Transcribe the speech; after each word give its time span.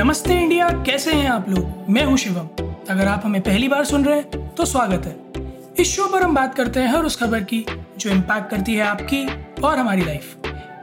नमस्ते 0.00 0.34
इंडिया, 0.34 0.68
कैसे 0.86 1.12
हैं 1.12 1.28
आप 1.30 1.48
लोग? 1.48 1.88
मैं 1.90 2.04
हूँ 2.04 2.16
शिवम। 2.18 2.46
अगर 2.90 3.08
आप 3.08 3.22
हमें 3.24 3.40
पहली 3.42 3.66
बार 3.68 3.84
सुन 3.84 4.04
रहे 4.04 4.16
हैं 4.16 4.46
तो 4.54 4.64
स्वागत 4.64 5.06
है। 5.06 5.74
इस 5.78 5.88
शो 5.88 6.06
पर 6.12 6.22
हम 6.22 6.34
बात 6.34 6.54
करते 6.54 6.80
हैं 6.80 6.88
हर 6.88 7.04
उस 7.04 7.16
खबर 7.16 7.42
की, 7.42 7.64
जो 7.98 8.10
इम्पैक्ट 8.10 8.50
करती 8.50 8.74
है 8.74 8.82
आपकी 8.82 9.24
और 9.62 9.78
हमारी 9.78 10.04
लाइफ 10.04 10.34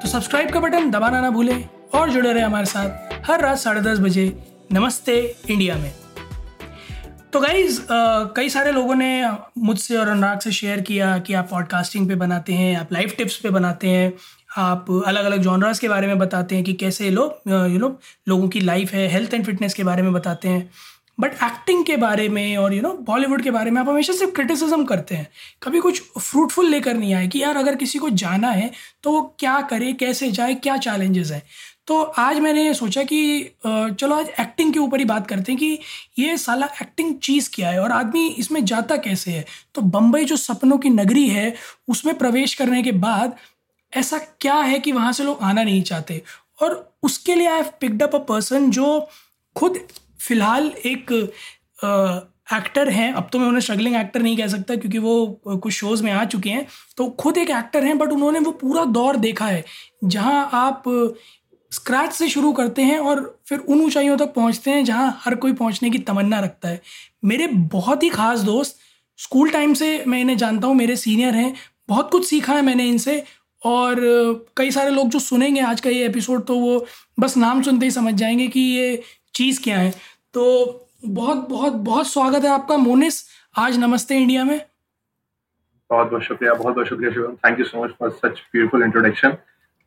तो 0.02 0.08
सब्सक्राइब 0.08 0.52
का 0.52 0.60
बटन 0.60 0.92
दबाना 0.92 1.22
ना 1.22 1.30
भूलें 1.30 1.68
और 1.94 2.10
जुड़े 2.10 2.34
रहे 2.34 2.44
हमारे 2.44 2.66
साथ 2.66 3.30
हर 3.30 3.42
रात 3.42 3.58
साढ़े 3.58 3.82
दस 3.82 4.00
बजे 4.00 4.28
नमस्ते 4.74 5.20
इंडिया 5.50 5.76
में। 5.76 5.92
तो 7.34 7.40
गाइज़ 7.40 7.82
कई 8.36 8.50
सारे 8.50 8.72
लोगों 8.72 8.96
ने 8.96 9.30
मुझसे 9.58 9.98
और 9.98 10.08
अनुराग 10.08 10.40
से 10.40 10.52
शेयर 10.52 10.82
किया 10.82 11.18
कि 11.18 11.34
आप 11.34 11.50
पॉडकास्टिंग 11.52 12.08
पे 12.10 12.16
बनाते 12.16 12.54
हैं, 12.54 12.76
आप 12.78 12.94
लाइफ 12.94 13.16
टिप्स 13.18 13.36
पे 13.38 13.50
बनाते 13.50 13.88
हैं 13.90 14.14
आप 14.58 14.86
अलग 15.08 15.26
अलग 15.26 15.42
जॉनरास 15.42 15.80
के 15.80 15.88
बारे 15.90 16.08
में 16.08 16.18
बताते 16.20 16.56
हैं 16.56 16.64
कि 16.64 16.74
कैसे 16.76 17.10
लोग 17.10 17.52
यू 17.72 17.80
नो 17.80 17.90
लोगों 18.28 18.48
की 18.50 18.60
लाइफ 18.62 18.94
है 18.94 19.08
हेल्थ 19.08 19.34
एंड 19.34 19.46
फिटनेस 19.46 19.74
के 19.74 19.84
बारे 19.84 20.02
में 20.02 20.14
बताते 20.14 20.50
हैं। 20.50 20.70
बट 21.18 21.34
एक्टिंग 21.44 21.84
के 21.86 21.96
बारे 21.98 22.28
में 22.30 22.58
और 22.58 22.74
यू 22.74 22.82
नो 22.82 22.92
बॉलीवुड 23.04 23.42
के 23.44 23.52
बारे 23.52 23.72
में 23.72 23.80
आप 23.82 23.88
हमेशा 23.90 24.14
सिर्फ़ 24.14 24.34
क्रिटिसिज्म 24.34 24.84
करते 24.86 25.16
हैं। 25.16 25.28
कभी 25.64 25.80
कुछ 25.80 26.02
फ्रूटफुल 26.20 26.70
लेकर 26.70 26.94
नहीं 26.94 27.14
आए 27.14 27.28
कि 27.28 27.42
यार 27.42 27.58
अगर 27.58 27.76
किसी 27.76 28.00
को 28.00 28.10
जाना 28.12 28.50
है 28.50 28.70
तो 29.04 29.12
वो 29.12 29.22
क्या 29.40 29.60
करे, 29.62 29.94
कैसे 29.94 30.32
जाए, 30.32 30.54
क्या 30.56 30.78
चैलेंजेस 30.78 31.32
हैं। 31.32 31.42
तो 31.88 32.02
आज 32.02 32.40
मैंने 32.40 32.74
सोचा 32.74 33.04
कि 33.04 33.44
चलो 33.66 34.16
आज 34.16 34.30
एक्टिंग 34.40 34.74
के 34.74 34.80
ऊपर 34.80 35.00
ही 35.00 35.06
बात 35.06 35.28
करते 35.28 35.52
हैं 35.52 35.60
कि 35.60 35.80
ये 36.20 36.38
साला 36.38 36.68
एक्टिंग 36.82 37.14
चीज़ 37.24 37.50
क्या 37.54 37.70
है 37.70 37.82
और 37.82 37.92
आदमी 37.92 38.28
इसमें 38.30 38.64
जाता 38.66 38.96
कैसे 38.98 39.32
है? 39.32 39.46
तो 39.76 39.82
बम्बई 39.84 40.26
जो 40.26 40.36
सपनों 40.38 40.78
की 40.78 40.90
नगरी 40.90 41.28
है, 41.30 41.54
उसमें 41.88 42.18
प्रवेश 42.18 42.54
करने 42.54 42.84
के 42.84 42.92
बाद 42.94 43.36
ऐसा 43.94 44.18
क्या 44.42 44.56
है 44.56 44.80
कि 44.80 44.92
वहाँ 44.92 45.12
से 45.14 45.24
लोग 45.24 45.42
आना 45.42 45.64
नहीं 45.64 45.82
चाहते? 45.84 46.22
और 46.62 46.94
उसके 47.04 47.36
लिए 47.36 47.48
I 47.48 47.56
have 47.56 47.72
picked 47.82 48.04
up 48.04 48.16
a 48.16 48.20
person 48.26 48.70
जो 48.72 49.08
खुद 49.56 49.80
फ़िलहाल 50.20 50.72
एक 50.86 51.12
एक्टर 52.54 52.90
हैं। 52.90 53.12
अब 53.14 53.30
तो 53.32 53.40
मैं 53.40 53.48
उन्हें 53.48 53.62
स्ट्रगलिंग 53.62 53.96
एक्टर 53.96 54.22
नहीं 54.22 54.38
कह 54.38 54.48
सकता 54.48 54.76
क्योंकि 54.76 54.98
वो 55.00 55.26
कुछ 55.56 55.74
शोज़ 55.74 56.04
में 56.04 56.12
आ 56.12 56.24
चुके 56.26 56.50
हैं। 56.50 56.66
तो 56.98 57.10
खुद 57.20 57.38
एक 57.38 57.50
एक्टर 57.52 57.84
हैं 57.86 57.98
बट 57.98 58.12
उन्होंने 58.12 58.40
वो 58.40 58.52
पूरा 58.54 58.84
दौर 58.88 59.16
देखा 59.18 59.46
है, 59.46 59.64
जहाँ 60.04 60.50
आप 60.54 60.84
स्क्रैच 61.72 62.12
से 62.14 62.28
शुरू 62.30 62.52
करते 62.54 62.82
हैं 62.82 62.98
और 63.00 63.40
फिर 63.48 63.60
उन 63.60 63.82
ऊंचाइयों 63.82 64.18
तक 64.18 64.34
पहुँचते 64.34 64.72
हैं, 64.72 64.84
जहाँ 64.86 65.20
हर 65.22 65.36
कोई 65.36 65.54
पहुँचने 65.54 65.90
की 65.90 66.00
तमन्ना 66.00 66.40
रखता 66.40 66.70
है। 66.70 66.82
मेरे 67.24 67.48
बहुत 67.48 68.04
ही 68.04 68.10
ख़ास 68.10 68.40
दोस्त, 68.42 68.78
स्कूल 69.20 69.50
टाइम 69.50 69.74
से 69.74 70.04
मैं 70.08 70.22
इन्हें 70.22 70.38
जानता 70.38 70.68
हूँ, 70.68 70.76
मेरे 70.76 70.96
सीनियर 70.96 71.36
हैं। 71.36 71.54
बहुत 71.90 72.10
कुछ 72.12 72.26
सीखा 72.28 72.54
है 72.54 72.62
मैंने 72.62 72.86
इनसे 72.86 73.24
और 73.64 74.00
कई 74.58 74.72
सारे 74.72 74.90
लोग 74.90 75.10
जो 75.10 75.20
सुनेंगे 75.20 75.62
आज 75.62 75.82
का 75.82 75.90
ये 75.90 76.06
एपिसोड 76.06 76.46
तो 76.46 76.56
वो 76.56 76.86
बस 77.20 77.38
नाम 77.38 77.62
सुनते 77.62 77.86
ही 77.86 77.92
समझ 77.92 78.14
जाएँगे 78.14 78.48
कि 78.48 78.60
ये 78.60 79.02
चीज़ 79.36 79.62
क्या 79.64 79.78
है। 79.78 79.94
तो 80.34 80.44
बहुत 81.06 81.48
बहुत 81.50 81.74
बहुत 81.74 82.08
स्वागत 82.08 82.44
है 82.44 82.50
आपका 82.50 82.78
मोनिस, 82.78 83.24
आज 83.58 83.78
नमस्ते 83.78 84.16
इंडिया 84.16 84.44
में। 84.44 84.60
बहुत 85.90 86.10
बहुत 86.10 86.24
शुक्रिया, 86.24 86.54
बहुत 86.54 86.76
बहुत 86.76 86.88
शुक्रिया 86.88 87.12
Shivam. 87.12 87.36
Thank 87.36 87.60
you 87.60 87.66
so 87.66 87.84
much 87.84 87.92
for 88.00 88.10
such 88.10 88.40
beautiful 88.52 88.84
introduction 88.84 89.38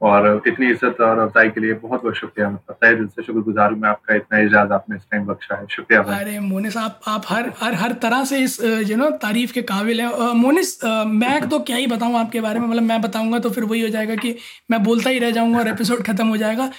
और 0.00 0.42
इतनी 0.46 0.66
इज़्ज़त 0.70 1.00
और 1.00 1.18
अफजाई 1.18 1.48
के 1.50 1.60
लिए 1.60 1.72
बहुत 1.74 2.02
बहुत 2.02 2.16
शुक्रिया। 2.16 2.48
मतलब 2.50 2.76
तय 2.82 2.94
दिल 2.94 3.06
से 3.06 3.22
शुक्रगुजार 3.22 3.72
हूँ 3.72 3.78
मैं 3.80 3.88
आपका 3.88 4.14
इतना 4.14 4.38
इजाज 4.40 4.72
आपने 4.72 4.96
इस 4.96 5.02
टाइम 5.10 5.24
बख्शा 5.26 5.56
है। 5.56 5.66
शुक्रिया 5.70 6.00
अरे 6.16 6.38
मोनिस 6.40 6.76
आप 6.76 7.00
आप 7.08 7.24
हर 7.28 7.50
हर 7.58 7.74
हर 7.74 7.92
तरह 8.02 8.24
से 8.24 8.38
इस 8.40 8.60
यू 8.88 8.96
नो 8.96 9.10
तारीफ़ 9.22 9.52
के 9.52 9.62
काबिल 9.64 10.00
हैं। 10.00 10.32
मोनिस 10.36 10.78
मैं 10.84 11.48
तो 11.48 11.58
क्या 11.60 11.76
ही 11.76 11.86
बताऊँ 11.86 12.16
आपके 12.18 12.40
बारे 12.40 12.60
में? 12.60 12.66
मतलब 12.68 12.82
मैं 12.82 13.00
बताऊँगा 13.02 13.38
तो 13.38 13.50
फिर 13.50 13.64
वही 13.64 13.82
हो 13.82 13.88
जाएगा 13.88 14.14
कि 14.16 14.36
मैं 14.70 14.82
बोलता 14.82 15.10
ही 15.10 15.18
रह 15.18 15.30
जाऊँगा 15.30 15.58
और 15.58 15.68
एपिसोड 15.68 16.02
खत्म 16.04 16.26
हो 16.26 16.36
जाएगा। 16.36 16.70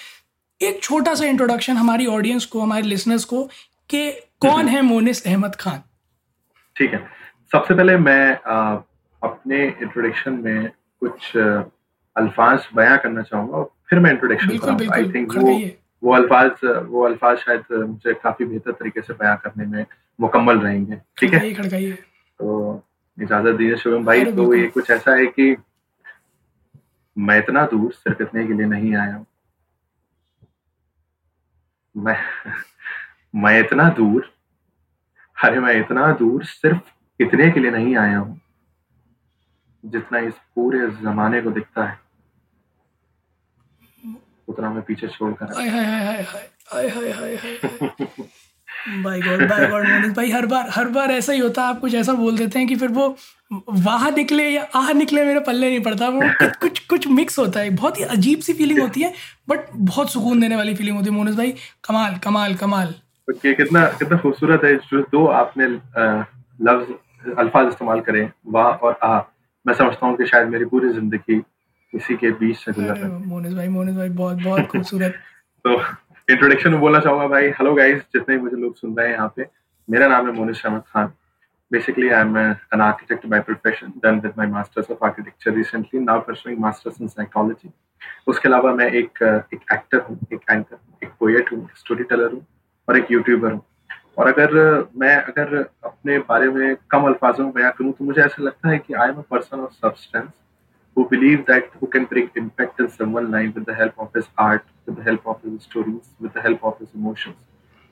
एक 0.61 0.81
छोटा 0.83 1.13
सा 1.15 1.25
इंट्रोडक्शन 1.25 1.77
हमारी 1.77 2.05
ऑडियंस 2.07 2.45
को 2.45 2.61
हमारे 2.61 2.83
लिसनर्स 2.83 3.23
को 3.25 3.43
कि 3.89 4.09
कौन 4.41 4.67
है 4.67 4.81
मोनिस 4.83 5.25
अहमद 5.25 5.55
खान? 5.55 5.81
ठीक 6.75 6.93
है। 6.93 6.99
सबसे 7.51 7.73
पहले 7.73 7.97
मैं 7.99 8.33
अपने 9.21 9.63
इंट्रोडक्शन 9.63 10.33
में 10.43 10.69
कुछ 11.01 11.31
अल्फाज 12.15 12.67
बयां 12.75 12.97
करना 12.97 13.21
चाहूँगा 13.21 13.57
और 13.57 13.71
फिर 13.89 13.99
मैं 13.99 14.11
इंट्रोडक्शन 14.11 14.57
करूँगा 14.57 14.95
आई 14.95 15.11
थिंक 15.13 15.35
वो 15.37 15.59
वो 16.03 16.13
अल्फाज 16.15 16.51
वो 16.87 17.05
अल्फाज 17.05 17.37
शायद 17.37 17.63
मुझे 17.71 18.13
काफ़ी 18.13 18.45
बेहतर 18.45 18.71
तरीके 18.71 19.01
से 19.01 19.13
बयां 19.13 19.35
करने 19.37 19.65
में 19.65 19.85
मुकम्मल 20.19 20.59
रहेंगे। 20.59 20.95
ठीक 21.17 21.33
है? 21.33 21.39
तो 22.39 22.83
इजाज़त 23.17 23.55
दीजिए 23.55 23.75
शुभम 23.77 24.05
भाई। 24.05 24.25
तो 24.25 24.53
ये 24.55 24.67
कुछ 24.67 24.89
ऐसा 24.91 25.15
है 25.15 25.25
कि 25.25 25.55
मैं 27.17 27.37
इतना 27.39 27.65
दूर 27.65 27.91
सिर्फ़ 27.93 28.21
इतने 28.23 28.47
के 28.47 28.53
लिए 28.53 28.65
नहीं 28.65 28.95
आया 28.95 29.15
हूँ। 29.15 29.25
मैं 31.95 32.17
मैं 33.35 33.59
इतना 33.59 33.89
दूर 33.89 34.31
अरे 35.43 35.59
मैं 35.59 35.79
इतना 35.79 36.11
दूर 36.13 36.43
सिर्फ़ 36.45 36.79
इतने 37.19 37.51
के 37.51 37.59
लिए 37.59 37.71
नहीं 37.71 37.95
आया 37.97 38.17
हूँ। 38.17 38.40
जितना 39.85 40.19
इस 40.19 40.33
पूरे 40.55 40.79
जमाने 41.03 41.41
को 41.41 41.51
दिखता 41.51 41.85
है 41.85 41.99
उतना 44.49 44.69
मैं 44.73 44.81
पीछे 44.83 45.07
छोड़कर 45.07 45.45
भाई 49.03 49.21
गॉड 49.21 49.41
भाई 49.49 49.67
गॉड 49.67 49.87
मोनिस 49.87 50.11
भाई 50.13 50.31
हर 50.31 50.45
बार 50.45 50.69
हर 50.69 50.87
बार 50.87 51.11
ऐसा 51.11 51.33
ही 51.33 51.39
होता 51.39 51.61
है 51.61 51.67
आप 51.67 51.79
कुछ 51.79 51.93
ऐसा 51.95 52.13
बोल 52.13 52.37
देते 52.37 52.59
हैं 52.59 52.67
कि 52.67 52.75
फिर 52.75 52.89
वो 52.89 53.15
वाह 53.69 54.09
निकले 54.09 54.47
या 54.49 54.61
आह 54.75 54.91
निकले 54.93 55.25
मेरे 55.25 55.39
पल्ले 55.39 55.69
नहीं 55.69 55.79
पड़ता 55.79 56.09
वो 56.09 56.21
कुछ 56.39 56.55
कुछ 56.55 56.79
कुछ 56.79 57.07
मिक्स 57.07 57.39
होता 57.39 57.59
है। 57.59 57.69
बहुत 57.69 57.99
ही 57.99 58.03
अजीब 58.03 58.39
सी 58.39 58.53
फीलिंग 58.53 58.79
होती 58.81 59.01
है 59.01 59.13
बट 59.49 59.59
बहुत 59.75 60.11
सुकून 60.11 60.39
देने 60.39 60.55
वाली 60.55 60.75
फीलिंग 60.75 60.97
होती 60.97 61.09
है 61.09 61.15
मोनिस 61.15 61.35
भाई। 61.35 61.51
कमाल 61.83 62.17
कमाल 62.17 62.55
कमाल। 62.55 62.93
कितना 63.27 63.85
कितना 63.85 64.17
खूबसूरत 64.17 64.63
है 64.63 64.75
जो 64.75 65.01
दो 65.01 65.25
आपने 65.27 65.67
लफ्ज 65.67 66.93
अल्फाज 67.37 67.67
इस्तेमाल 67.67 67.99
करें 68.01 68.31
वाह 68.47 68.65
और 68.65 68.99
आह 69.03 69.19
मैं 69.65 69.73
समझता 69.73 70.05
हूँ 70.05 70.17
कि 70.17 70.25
शायद 70.25 70.47
मेरी 70.47 70.65
पूरी 70.65 70.89
ज़िंदगी 70.93 71.41
इसी 71.93 72.15
के 72.17 72.31
बीच 72.31 72.57
से 72.57 72.71
गुजर 72.71 73.07
मोनिस 73.07 73.53
भाई 73.53 73.67
मोनिस 73.67 73.95
भाई 73.95 74.09
बहुत 74.09 74.43
बहुत 74.43 74.67
खूबसूरत। 74.71 75.15
तो 75.65 75.73
इंट्रोडक्शन 76.27 76.71
में 76.71 76.79
बोलना 76.79 76.99
चाहूँगा 76.99 77.27
भाई 77.27 77.49
हेलो 77.49 77.73
गाइस 77.75 78.01
जितने 78.13 78.37
मुझे 78.37 78.57
लोग 78.57 78.75
सुन 78.75 78.95
रहे 78.97 79.07
हैं 79.07 79.13
यहाँ 79.13 79.33
पे 79.35 79.47
मेरा 79.89 80.07
नाम 80.07 80.27
है 80.27 80.33
Monis 80.33 80.65
Ahmed 80.65 80.83
Khan. 80.87 81.11
Basically 81.71 82.07
i'm 82.11 82.35
a, 82.35 82.59
an 82.73 82.81
architect 82.81 83.29
by 83.29 83.37
profession 83.39 83.91
done 84.03 84.17
with 84.21 84.33
my 84.37 84.45
masters 84.45 84.89
of 84.89 85.03
architecture 85.09 85.51
recently 85.51 85.99
now 85.99 86.15
pursuing 86.19 86.57
masters 86.59 86.97
in 86.99 87.11
psychology. 87.13 87.69
उसके 88.27 88.49
अलावा 88.49 88.73
मैं 88.75 88.89
एक 88.91 89.21
एक 89.53 89.61
एक्टर 89.73 89.99
हूँ 89.99 90.17
एक 90.33 90.41
एंकर 90.51 91.05
एक 91.05 91.11
पोएट 91.19 91.51
हूँ 91.51 91.69
स्टोरी 91.75 92.03
टेलर 92.03 92.31
हूँ 92.31 92.45
और 92.87 92.97
एक 92.97 93.11
यूट्यूबर 93.11 93.51
हूँ। 93.51 93.61
और 94.17 94.27
अगर 94.27 94.53
मैं 94.97 95.15
अगर 95.15 95.55
अपने 95.85 96.17
बारे 96.29 96.49
में 96.49 96.75
कम 96.91 97.07
अल्फाजों 97.07 97.43
में 97.43 97.53
बयां 97.53 97.71
करूँ 97.77 97.91
तो 97.93 98.05
मुझे 98.05 98.21
ऐसा 98.21 98.43
लगता 98.43 98.69
है 98.69 98.77
कि 98.77 98.93
I 98.93 99.09
am 99.09 99.15
a 99.15 99.23
person 99.31 99.59
of 99.59 99.73
substance 99.73 100.29
who 100.97 101.03
believe 101.11 101.43
that 101.47 101.67
who 101.81 101.87
can 101.87 102.05
bring 102.07 102.25
impact 102.39 102.79
in 102.83 102.87
someone's 102.93 103.29
life 103.33 103.51
with 103.57 103.65
the 103.67 103.75
help 103.75 103.99
of 104.05 104.15
his 104.15 104.25
art, 104.45 104.63
with 104.85 104.95
the 104.95 105.03
help 105.03 105.27
of 105.33 105.37
his 105.43 105.61
stories, 105.67 106.09
with 106.19 106.33
the 106.33 106.41
help 106.41 106.65
of 106.69 106.81
his 106.81 106.89
emotions. 106.97 107.37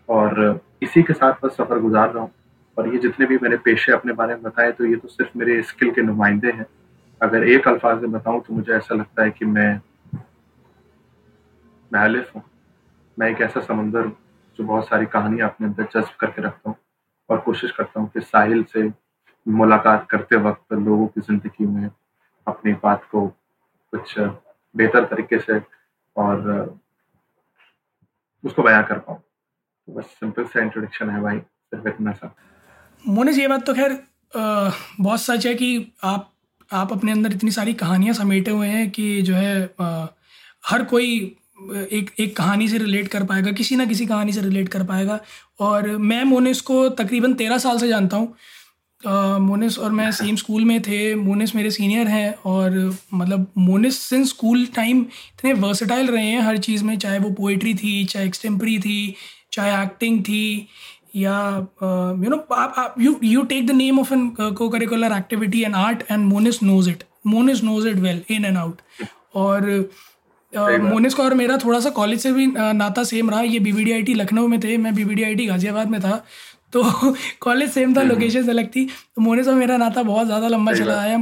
और 0.09 0.59
इसी 0.84 1.03
के 1.03 1.13
साथ 1.13 1.40
बस 1.44 1.56
सफ़र 1.57 1.80
गुजार 1.80 2.12
रहा 2.12 2.24
हूँ। 2.24 2.31
और 2.78 2.94
ये 2.94 3.00
जितने 3.00 3.25
भी 3.25 3.38
मैंने 3.38 3.57
पेशे 3.68 3.91
अपने 3.91 4.13
बारे 4.13 4.34
में 4.34 4.44
बताए 4.44 4.72
तो 4.72 4.86
ये 4.86 4.96
तो 4.96 5.07
सिर्फ़ 5.07 5.38
मेरे 5.38 5.62
स्किल 5.69 5.91
के 5.91 6.01
नुमाइंदे 6.01 6.51
हैं। 6.51 6.66
अगर 7.22 7.47
एक 7.50 7.68
अल्फाज 7.68 8.01
में 8.01 8.12
बताऊँ 8.12 8.41
तो 8.47 8.53
मुझे 8.53 8.74
ऐसा 8.74 8.96
लगता 8.96 9.24
है 9.24 9.31
कि 9.31 9.46
मैं 9.46 9.72
मैं 11.91 12.01
अलिफ 12.01 12.36
हूँ। 12.36 12.44
मैं 13.18 13.30
एक 13.31 13.41
ऐसा 13.41 13.62
समंदर 13.62 14.06
हूँ। 14.06 14.16
जो 14.59 14.66
बहुत 14.66 14.88
सारी 14.88 15.06
कहानियाँ 15.06 15.50
अपने 15.50 15.68
अंदर 15.68 15.84
जज्ब 15.94 16.16
करके 16.20 16.42
रखता 16.42 16.70
हूँ 16.70 16.75
और 17.30 17.40
कोशिश 17.40 17.72
करता 17.72 18.00
हूँ 18.00 18.09
कि 18.14 18.22
साहिल 18.22 18.64
से 18.64 18.84
मुलाकात 19.46 20.08
करते 20.12 20.36
वक्त 20.44 20.74
लोगों 20.74 21.06
की 21.08 21.22
ज़िंदगी 21.22 21.66
में 21.66 21.90
अपनी 22.47 22.74
बात 22.84 23.08
को 23.12 23.25
कुछ 23.94 24.19
बेहतर 24.19 25.06
तरीके 25.06 25.40
से 25.40 25.59
और 26.16 26.44
उसको 28.44 28.63
बयां 28.63 28.83
कर 28.83 29.00
पाऊँ। 29.00 29.18
तो 29.18 29.94
बस 29.94 30.06
सिंपल 30.19 30.45
सा 30.45 30.62
इंट्रोडक्शन 30.62 31.10
है 31.10 31.22
भाई 31.22 31.39
सिर्फ़ 31.39 31.88
इतना 31.88 32.12
सा। 32.12 32.33
मोनिस 33.06 33.38
ये 33.38 33.48
बात 33.48 33.66
तो 33.66 33.74
खैर 33.74 33.98
बहुत 34.33 35.22
सच 35.22 35.45
है 35.48 35.54
कि 35.56 35.72
आप 36.04 36.31
आप 36.72 36.92
अपने 36.92 37.12
अंदर 37.12 37.33
इतनी 37.33 37.51
सारी 37.51 37.74
कहानियाँ 37.74 38.13
समेटे 38.13 38.51
हुए 38.51 38.68
हैं 38.68 38.89
कि 38.92 39.22
जो 39.22 39.36
है 39.36 39.75
आ, 39.81 40.07
हर 40.63 40.83
कोई 40.83 41.38
एक 41.91 42.09
एक 42.19 42.35
कहानी 42.38 42.67
से 42.69 42.77
रिलेट 42.77 43.07
कर 43.07 43.23
पाएगा, 43.23 43.51
किसी 43.51 43.75
ना 43.75 43.85
किसी 43.85 44.06
कहानी 44.06 44.33
से 44.33 44.41
रिलेट 44.41 44.69
कर 44.69 44.83
पाएगा। 44.83 45.19
और 45.59 45.88
मैं 46.00 46.23
मोनिस 46.25 46.61
को 46.61 46.88
तकरीबन 46.91 47.33
तेरह 47.33 47.57
साल 47.57 47.77
से 47.79 47.88
जानता 47.88 48.17
हूँ। 48.17 48.33
मोनिस 49.41 49.77
और 49.79 49.91
मैं 49.91 50.11
सेम 50.11 50.35
स्कूल 50.35 50.63
में 50.65 50.81
थे, 50.81 51.15
मोनिस 51.15 51.56
मेरे 51.56 51.71
सीनियर 51.71 52.07
हैं 52.07 52.33
और 52.45 52.97
मतलब 53.13 53.45
मोनिस 53.57 54.00
सिंस 54.00 54.29
स्कूल 54.29 54.65
टाइम 54.75 55.01
इतने 55.01 55.53
वर्सटाइल 55.56 56.07
रहे 56.07 56.25
हैं 56.25 56.41
हर 56.41 56.57
चीज़ 56.59 56.83
में, 56.83 56.97
चाहे 56.97 57.19
वो 57.19 57.29
पोइट्री 57.31 57.73
थी, 57.73 58.03
चाहे 58.06 58.25
एक्सटेम्परी 58.25 58.77
थी, 58.79 59.15
चाहे 59.53 59.83
एक्टिंग 59.83 60.21
थी 60.23 60.67
या 61.15 61.38
यू 61.83 62.29
नो 62.29 62.38
आप 62.56 62.95
you 63.00 63.15
you 63.23 63.41
take 63.44 63.67
the 63.67 63.71
name 63.71 64.00
of 64.00 64.13
an 64.13 64.29
cocurricular 64.69 65.17
activity 65.17 65.61
and 65.61 65.75
art 65.75 66.03
and 66.11 66.25
Monis 66.25 66.61
knows 66.63 66.89
it 66.89 67.03
Monis 67.27 67.63
knows 67.63 67.88
it 67.88 67.95
well 67.97 68.21
in 68.31 68.45
and 68.45 68.57
out 68.57 68.81
और 69.35 69.89
मोनिस 70.54 71.13
का 71.13 71.24
और 71.24 71.34
मेरा 71.34 71.57
थोड़ा 71.57 71.80
सा 71.80 71.90
कॉलेज 71.90 72.19
से 72.19 72.31
भी 72.31 72.46
नाता 72.56 73.04
सेम 73.04 73.30
रहा। 73.30 73.42
ये 73.42 73.60
बीबीडीआईटी 73.60 74.13
लखनऊ 74.13 74.48
में 74.48 74.60
थे 74.60 74.78
मैं 74.78 74.94
बीबीडीआईटी 74.96 75.46
गाजियाबाद 75.46 75.90
में 75.90 76.00
था। 76.01 76.24
तो 76.74 76.84
कॉलेज 77.42 77.69
सेम 77.72 77.96
था 77.96 78.01
लोकेशन 78.04 78.40
हम्म। 78.40 78.50
अलग 78.50 78.68
थी। 78.68 78.86
तो 78.86 79.22
मोनिस 79.22 79.48
और 79.48 79.54
मेरा 79.54 79.78
नाता 79.78 80.04
बहुत 80.04 80.25
ज़्यादा 80.25 80.48
लंबा 80.48 80.74
चला 80.74 81.00
आया। 81.01 81.18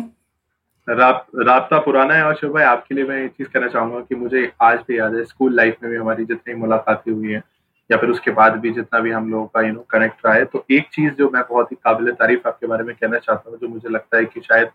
राबता 0.88 1.80
पुराना 1.80 2.14
है 2.14 2.24
और 2.24 2.36
शुभ 2.36 2.52
भाई 2.54 2.64
आपके 2.64 2.96
लिए 2.96 3.04
मैं 3.04 3.24
एक 3.24 3.32
चीज़ 3.32 3.48
कहना 3.48 3.68
चाहूँगा 3.68 4.00
कि 4.00 4.16
मुझे 4.16 4.52
आज 4.62 4.80
भी 4.88 4.98
याद 5.00 5.16
है 5.16 5.24
स्कूल 5.26 5.56
लाइफ 5.56 5.78
में 5.84 5.92
भी 5.92 5.98
हमारी 5.98 6.26
जितनी 6.26 6.54
मुलाकातें 6.56 7.12
हुई 7.12 7.32
हैं 7.32 7.42
या 7.90 7.98
फिर 7.98 8.10
उसके 8.10 8.32
बाद 8.32 8.56
भी 8.60 8.72
जितना 8.72 9.00
भी 9.00 9.12
हम 9.12 9.30
लोगों 9.32 9.46
का 9.46 9.62
यू 9.62 9.74
नो 9.74 9.86
कनेक्ट 9.90 10.26
रहा 10.26 10.34
है। 10.36 10.46
तो 10.46 10.66
एक 10.72 10.88
चीज़ 10.94 11.14
जो 11.14 11.30
मैं 11.30 11.44
बहुत 11.50 11.72
ही 11.72 11.78
काबिल 11.84 12.12
तारीफ़ 12.14 12.48
आपके 12.48 12.68
बारे 12.68 12.84
में 12.84 12.96
कहना 12.96 13.18
चाहता 13.18 13.50
हूँ 13.50 13.60
जो 13.62 13.68
मुझे 13.68 13.90
लगता 13.90 14.18
है 14.18 14.26
कि 14.26 14.42
शायद 14.42 14.70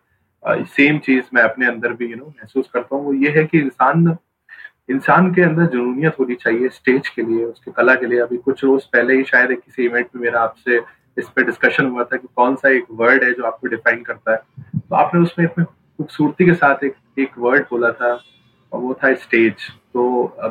सेम 0.68 0.98
चीज़ 0.98 1.24
मैं 1.34 1.42
अपने 1.42 1.66
अंदर 1.66 1.92
भी 1.92 2.10
यू 2.10 2.16
नो 2.16 2.26
महसूस 2.26 2.70
करता 2.74 2.96
हूँ 2.96 3.04
वो 3.04 3.12
ये 3.14 3.30
है 3.30 3.44
कि 3.44 3.58
इंसान 3.58 4.16
इंसान 4.92 5.32
के 5.34 5.42
अंदर 5.42 5.66
जुनूनियत 5.66 6.18
होनी 6.20 6.34
चाहिए 6.34 6.68
स्टेज 6.70 7.08
के 7.08 7.22
लिए, 7.22 7.44
उसके 7.44 7.70
कला 7.72 7.94
के 7.94 8.06
लिए। 8.06 8.18
अभी 8.20 8.36
कुछ 8.38 8.64
रोज 8.64 8.84
पहले 8.86 9.14
ही 9.16 9.24
शायद 9.24 9.52
किसी 9.54 9.84
इवेंट 9.84 10.06
में 10.16 10.22
मेरा 10.22 10.40
आपसे 10.40 10.80
इस 11.16 11.28
पर 11.28 11.44
डिस्कशन 11.44 11.86
हुआ 11.86 12.04
था 12.04 12.16
कि 12.16 12.28
कौन 12.36 12.54
सा 12.56 12.68
एक 12.70 12.86
वर्ड 12.92 13.24
है 13.24 13.32
जो 13.32 13.44
आपको 13.44 13.68
डिफाइन 13.68 14.02
करता 14.02 14.32
है। 14.32 14.42
तो 14.78 14.94
आपने 14.96 15.20
उसमें 15.20 15.44
इतने 15.46 15.64
खूबसूरती 15.64 16.44
के 16.44 16.54
साथ 16.54 16.84
एक 16.84 16.94
एक 17.18 17.38
वर्ड 17.38 17.64
बोला 17.70 17.90
था 17.92 18.12
और 18.72 18.80
वो 18.80 18.94
था 18.94 19.12
स्टेज 19.14 19.68
तो 19.94 20.02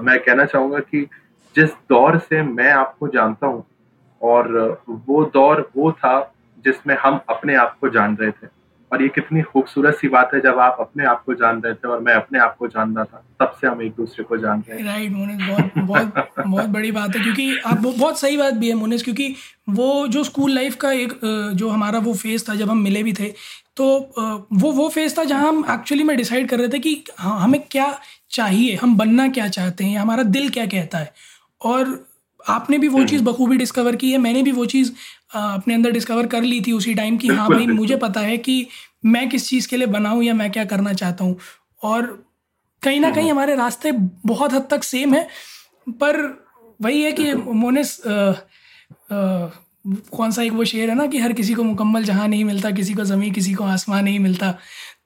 मैं 0.03 0.19
कहना 0.19 0.45
चाहूँगा 0.45 0.79
कि 0.79 1.01
जिस 1.55 1.69
दौर 1.89 2.17
से 2.19 2.41
मैं 2.43 2.71
आपको 2.71 3.07
जानता 3.07 3.47
हूँ 3.47 3.63
और 4.21 4.81
वो 4.87 5.23
दौर 5.33 5.69
वो 5.77 5.91
था 5.91 6.13
जिसमें 6.65 6.95
हम 6.95 7.19
अपने 7.29 7.55
आप 7.55 7.77
को 7.81 7.89
जान 7.89 8.15
रहे 8.15 8.31
थे। 8.31 8.47
और 8.91 9.01
ये 9.01 9.07
कितनी 9.09 9.41
खूबसूरत 9.43 9.95
सी 9.95 10.07
बात 10.09 10.31
है 10.33 10.39
जब 10.41 10.57
आप 10.59 10.77
अपने 10.79 11.05
आप 11.05 11.23
को 11.25 11.33
जान 11.33 11.61
रहे 11.61 11.73
थे 11.73 11.87
और 11.87 11.99
मैं 12.01 12.13
अपने 12.13 12.39
आप 12.39 12.55
को 12.59 12.67
जानना 12.67 13.03
था 13.03 13.23
तब 13.41 13.55
से 13.61 13.67
हम 13.67 13.81
एक 13.81 13.93
दूसरे 13.95 14.23
को 14.23 14.37
जान 14.37 14.63
रहे 14.67 14.77
हैं 14.77 14.85
राइट 14.85 15.11
मोनिस 15.11 15.37
बहुत 15.39 15.77
बहुत 15.77 16.25
बहुत 16.37 16.69
बड़ी 16.69 16.91
बात 16.91 17.15
है 17.15 17.23
क्योंकि 17.23 17.57
आप 17.65 17.77
बहुत 17.79 18.19
सही 18.19 18.37
बात 18.37 18.53
भी 18.55 18.69
है 18.69 18.75
मोनिस 18.75 19.03
क्योंकि 19.03 19.35
वो 19.71 20.07
जो 20.07 20.23
स्कूल 20.23 20.51
लाइफ 20.51 20.75
का 20.75 20.91
एक 20.93 21.19
जो 21.55 21.69
हमारा 21.69 21.99
वो 22.01 22.13
फ़ेज़ 22.15 22.49
था 22.49 22.55
जब 22.55 22.69
हम 22.69 22.81
मिले 22.81 23.03
भी 23.03 23.13
थे 23.13 23.33
तो 23.77 23.87
वो 24.53 24.71
वो 24.73 24.89
फ़ेज़ 24.89 25.17
था 25.17 25.23
जहाँ 25.23 25.47
हम 25.47 25.65
एक्चुअली 25.71 26.03
में 26.03 26.15
डिसाइड 26.17 26.49
कर 26.49 26.59
रहे 26.59 26.69
थे 26.69 26.79
कि 26.79 27.03
हाँ 27.17 27.39
हमें 27.39 27.61
क्या 27.71 27.91
चाहिए 28.31 28.75
हम 28.75 28.97
बनना 28.97 29.27
क्या 29.29 29.47
चाहते 29.49 29.83
हैं 29.83 29.99
हमारा 29.99 30.23
दिल 30.29 30.49
क्या 30.49 30.65
कहता 30.67 30.97
है 30.97 31.13
और 31.61 31.99
आपने 32.39 32.77
भी 32.77 32.87
वो 32.87 32.97
हम्म। 32.97 33.07
चीज़ 33.07 33.23
बखूबी 33.23 33.57
डिस्कवर 33.57 33.95
की 33.95 34.11
है 34.11 34.17
मैंने 34.17 34.41
भी 34.43 34.51
वो 34.51 34.65
चीज़ 34.65 34.91
अपने 35.33 35.73
अंदर 35.73 35.91
डिस्कवर 35.91 36.27
कर 36.27 36.41
ली 36.41 36.61
थी 36.61 36.71
उसी 36.71 36.93
टाइम 36.93 37.17
कि 37.17 37.27
हाँ 37.27 37.49
भाई 37.49 37.65
मुझे 37.67 37.95
पता 37.95 38.19
है 38.19 38.37
कि 38.37 38.65
मैं 39.05 39.27
किस 39.29 39.47
चीज़ 39.49 39.67
के 39.67 39.77
लिए 39.77 39.87
बनाऊँ 39.87 40.23
या 40.23 40.33
मैं 40.33 40.51
क्या 40.51 40.65
करना 40.65 40.93
चाहता 40.93 41.23
हूँ। 41.23 41.37
और 41.83 42.05
कहीं 42.83 42.99
ना 42.99 43.09
कहीं 43.09 43.21
हम्म। 43.21 43.31
हमारे 43.31 43.55
रास्ते 43.55 43.91
बहुत 44.25 44.53
हद 44.53 44.67
तक 44.71 44.83
सेम 44.83 45.13
है 45.13 45.27
पर 46.01 46.17
वही 46.81 47.01
है 47.03 47.11
कि 47.11 47.33
मोनिस 47.33 47.97
कौन 50.11 50.31
सा 50.31 50.41
एक 50.43 50.51
वो 50.53 50.65
शेर 50.65 50.89
है 50.89 50.95
ना 50.95 51.05
कि 51.07 51.19
हर 51.19 51.33
किसी 51.33 51.53
को 51.53 51.63
मुकम्मल 51.63 52.03
जहाँ 52.03 52.27
नहीं 52.27 52.43
मिलता 52.45 52.71
किसी 52.71 52.93
को 52.93 53.03
ज़मीन 53.03 53.31
किसी 53.33 53.53
को 53.53 53.63
आसमान 53.63 54.03
नहीं 54.03 54.19
मिलता। 54.19 54.51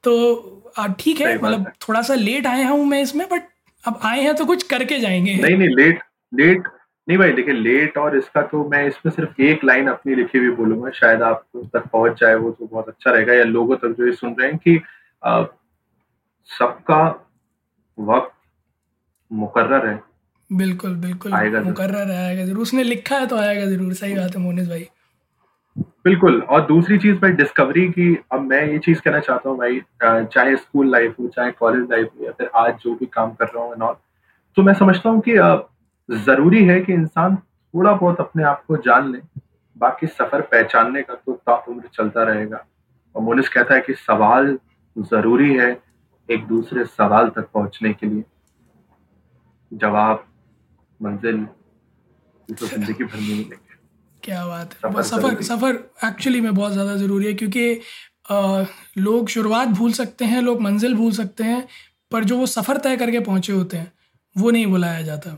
तो 0.03 0.73
ठीक 0.99 1.21
है 1.21 1.35
मतलब 1.37 1.71
थोड़ा 1.87 2.01
सा 2.01 2.15
लेट 2.15 2.47
आया 2.47 2.69
हूँ 2.69 2.85
मैं 2.85 3.01
इसमें 3.01 3.27
बट 3.29 3.47
अब 3.83 3.99
आए 4.03 4.21
हैं 4.21 4.33
तो 4.35 4.45
कुछ 4.45 4.63
करके 4.63 4.99
जाएँगे। 4.99 5.35
नहीं 5.35 5.57
नहीं 5.57 5.75
लेट 5.75 5.99
लेट 6.33 6.67
नहीं 7.07 7.17
भाई 7.17 7.31
देखिए 7.31 7.53
लेट 7.53 7.97
और 7.97 8.17
इसका 8.17 8.41
तो 8.43 8.63
मैं 8.69 8.85
इसमें 8.87 9.11
सिर्फ़ 9.13 9.41
एक 9.41 9.63
लाइन 9.63 9.87
अपनी 9.87 10.15
लिखी 10.15 10.37
हुई 10.37 10.49
बोलूँगा 10.55 10.89
शायद 10.91 11.21
आप 11.23 11.43
तक 11.55 11.87
पहुँच 11.93 12.19
जाए 12.19 12.35
वो 12.35 12.51
तो 12.51 12.65
बहुत 12.65 12.87
अच्छा 12.89 13.11
रहेगा 13.11 13.33
या 13.33 13.43
लोगों 13.43 13.75
तक 13.75 13.95
जो 13.97 14.05
ये 14.07 14.13
सुन 14.13 14.35
रहे 14.39 14.47
हैं 14.49 14.57
कि 14.57 14.79
सबका 16.49 17.03
वक्त 17.97 18.31
मुकर्र 19.31 19.85
है। 19.87 19.99
बिल्कुल 20.49 20.95
बिल्कुल 20.97 21.33
आएगा 21.33 21.61
मुकर्र 21.61 22.11
आएगा 22.13 22.45
ज़रूर। 22.45 22.61
उसने 22.61 22.83
लिखा 22.83 23.17
है 23.17 23.27
तो 23.27 23.37
आएगा 23.37 23.65
ज़रूर। 23.65 23.93
सही 23.93 24.15
बात 24.15 24.35
है 24.35 24.41
मोनिस 24.41 24.67
भाई। 24.69 24.87
बिल्कुल 26.05 26.41
और 26.41 26.65
दूसरी 26.65 26.97
चीज़ 26.97 27.15
भाई 27.19 27.31
डिस्कवरी 27.33 27.87
की 27.89 28.15
अब 28.31 28.41
मैं 28.41 28.61
ये 28.67 28.77
चीज़ 28.79 28.99
कहना 29.01 29.19
चाहता 29.19 29.49
हूँ 29.49 29.57
भाई 29.57 29.81
चाहे 30.03 30.55
स्कूल 30.55 30.91
लाइफ 30.91 31.15
हो 31.19 31.27
चाहे 31.27 31.51
कॉलेज 31.59 31.87
लाइफ 31.91 32.09
हो 32.19 32.25
या 32.25 32.31
फिर 32.31 32.49
आज 32.55 32.73
जो 32.83 32.93
भी 32.95 33.05
काम 33.13 33.31
कर 33.33 33.51
रहा 33.55 33.63
हूँ 33.63 33.95
तो 34.57 34.63
मैं 34.63 34.73
समझता 34.73 35.09
हूँ 35.09 35.21
कि 35.21 35.37
ज़रूरी 36.09 36.63
है 36.65 36.79
कि 36.81 36.93
इंसान 36.93 37.35
थोड़ा 37.35 37.93
बहुत 37.93 38.19
अपने 38.19 38.43
आप 38.43 38.63
को 38.67 38.77
जान 38.79 39.11
ले 39.11 39.19
बाकी 39.75 40.07
सफ़र 40.07 40.41
पहचानने 40.43 41.01
का 41.03 41.13
तो 41.15 41.39
उम्र 41.67 41.89
चलता 41.93 42.23
रहेगा। 42.23 42.65
और 43.15 43.21
मोनिस 43.23 43.49
कहता 43.49 43.75
है 43.75 43.81
कि 43.81 43.93
सवाल 43.95 44.57
ज़रूरी 44.95 45.53
है 45.55 45.69
एक 46.29 46.45
दूसरे 46.47 46.85
सवाल 46.87 47.29
तक 47.29 47.49
पहुँचने 47.53 47.93
के 47.93 48.07
लिए। 48.07 48.23
जवाब 49.71 50.25
मंजिल 50.99 51.45
तो 52.49 52.67
ज़िंदगी 52.67 53.03
भर 53.03 53.19
मिलेंगे 53.19 53.57
क्या 54.23 54.45
बात 54.47 54.73
है। 54.73 54.91
सफ़र 54.91 55.03
सफ़र, 55.03 55.41
सफ़र 55.43 55.75
एक्चुअली 56.05 56.41
में 56.41 56.53
बहुत 56.55 56.71
ज़्यादा 56.71 56.95
ज़रूरी 56.97 57.25
है 57.25 57.33
क्योंकि 57.33 57.79
आ, 58.31 58.63
लोग 58.97 59.27
शुरुआत 59.29 59.67
भूल 59.69 59.91
सकते 59.93 60.25
हैं 60.25 60.41
लोग 60.41 60.61
मंजिल 60.61 60.95
भूल 60.95 61.11
सकते 61.13 61.43
हैं 61.43 61.67
पर 62.11 62.23
जो 62.23 62.37
वो 62.37 62.45
सफ़र 62.47 62.77
तय 62.77 62.97
करके 62.97 63.19
पहुँचे 63.21 63.53
होते 63.53 63.77
हैं 63.77 63.91
वो 64.35 64.51
नहीं 64.51 64.67
बुलाया 64.67 65.01
जाता। 65.01 65.37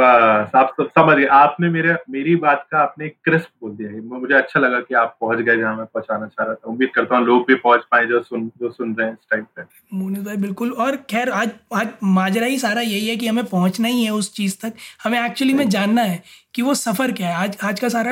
आप 0.00 0.72
सब 0.76 0.88
समझ 0.88 1.16
गए। 1.16 1.24
आपने 1.26 1.68
मेरे 1.70 1.94
मेरी 2.10 2.34
बात 2.36 2.66
का 2.70 2.78
आपने 2.78 3.08
क्रिस्प 3.08 3.48
बोल 3.62 3.70
दिया 3.76 3.90
है। 3.90 4.00
मुझे 4.00 4.34
अच्छा 4.34 4.60
लगा 4.60 4.80
कि 4.80 4.94
आप 4.94 5.16
पहुँच 5.20 5.38
गए 5.38 5.56
जहाँ 5.56 5.76
मैं 5.76 5.86
पहुंचाना 5.86 6.26
चाह 6.26 6.44
रहा 6.46 6.54
था। 6.54 6.70
उम्मीद 6.70 6.90
करता 6.94 7.16
हूँ 7.16 7.26
लोग 7.26 7.44
भी 7.48 7.54
पहुँच 7.54 7.80
पाए 7.90 8.06
जो 8.06 8.22
सुन 8.22 8.46
जो 8.60 8.70
सुन 8.70 8.94
रहे 8.94 9.06
हैं 9.06 9.14
इस 9.14 9.26
टाइम 9.30 9.44
पे। 9.56 9.62
मुनीस 9.94 10.24
भाई 10.24 10.36
बिल्कुल। 10.36 10.72
और 10.72 10.96
खैर 11.10 11.30
आज 11.30 11.50
आज 11.74 11.88
माजरा 12.04 12.46
ही 12.46 12.58
सारा 12.58 12.80
यही 12.80 13.08
है 13.08 13.16
कि 13.16 13.28
हमें 13.28 13.44
पहुँचना 13.44 13.88
ही 13.88 14.04
है 14.04 14.10
उस 14.10 14.32
चीज़ 14.34 14.56
तक। 14.62 14.72
हमें 15.04 15.20
एक्चुअली 15.24 15.54
में 15.54 15.68
जानना 15.68 16.02
है 16.02 16.22
कि 16.54 16.62
वो 16.62 16.74
सफ़र 16.74 17.12
क्या 17.12 17.28
है। 17.28 17.34
आज 17.34 17.56
आज 17.64 17.80
का 17.80 17.88
सारा 17.88 18.10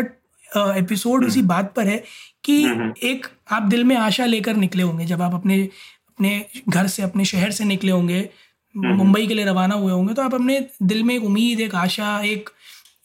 एपिसोड 0.76 1.24
उसी 1.24 1.40
हम्म। 1.40 1.48
बात 1.48 1.72
पर 1.76 1.86
है 1.86 2.02
कि 2.44 2.62
हम्म, 2.64 2.80
हम्म। 2.80 2.92
एक 3.02 3.26
आप 3.52 3.62
दिल 3.62 3.84
में 3.84 3.96
आशा 3.96 4.24
लेकर 4.26 4.56
निकले 4.56 4.82
होंगे। 4.82 5.04
जब 5.04 5.22
आप 5.22 5.34
अपने 5.34 5.62
अपने 6.08 6.46
घर 6.68 6.86
से 6.86 7.02
अपने 7.02 7.24
शहर 7.24 7.50
से 7.50 7.64
निकले 7.64 7.92
होंगे। 7.92 8.28
मुंबई 8.76 9.26
के 9.26 9.34
लिए 9.34 9.44
रवाना 9.44 9.74
हुए 9.74 9.92
होंगे 9.92 10.14
तो 10.14 10.22
आप 10.22 10.34
अपने 10.34 10.60
दिल 10.82 11.02
में 11.02 11.14
एक 11.14 11.24
उम्मीद 11.24 11.60
एक 11.60 11.74
आशा 11.74 12.18
एक 12.24 12.50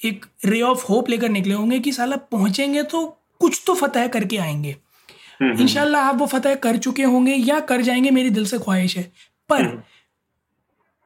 एक 0.06 0.26
रे 0.46 0.62
ऑफ़ 0.62 0.86
होप 0.86 1.10
लेकर 1.10 1.30
निकले 1.30 1.54
होंगे 1.54 1.80
कि 1.80 1.92
साला 1.92 2.16
पहुँचेंगे 2.32 2.84
तो 2.84 3.06
कुछ 3.40 3.62
तो 3.68 3.76
फतेह 3.76 4.08
करके 4.08 4.38
आएँगे। 4.38 4.76
हम्म, 5.42 5.60
इनशाला 5.62 6.02
आप 6.04 6.16
वो 6.16 6.26
फतेह 6.26 6.56
कर 6.56 6.78
चुके 6.78 7.04
होंगे 7.04 7.34
या 7.34 7.60
कर 7.60 7.82
जाएँगे 7.82 8.12
मेरी 8.12 8.30
दिल 8.30 8.46
से 8.46 8.60
ख्वाहिश 8.60 8.98
है। 8.98 9.04
पर 9.50 9.84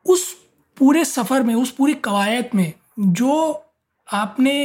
उस 0.05 0.33
पूरे 0.77 1.05
सफ़र 1.05 1.43
में 1.43 1.53
उस 1.55 1.71
पूरी 1.71 1.93
कवायद 1.93 2.49
में 2.55 2.73
जो 2.99 3.63
आपने 4.07 4.55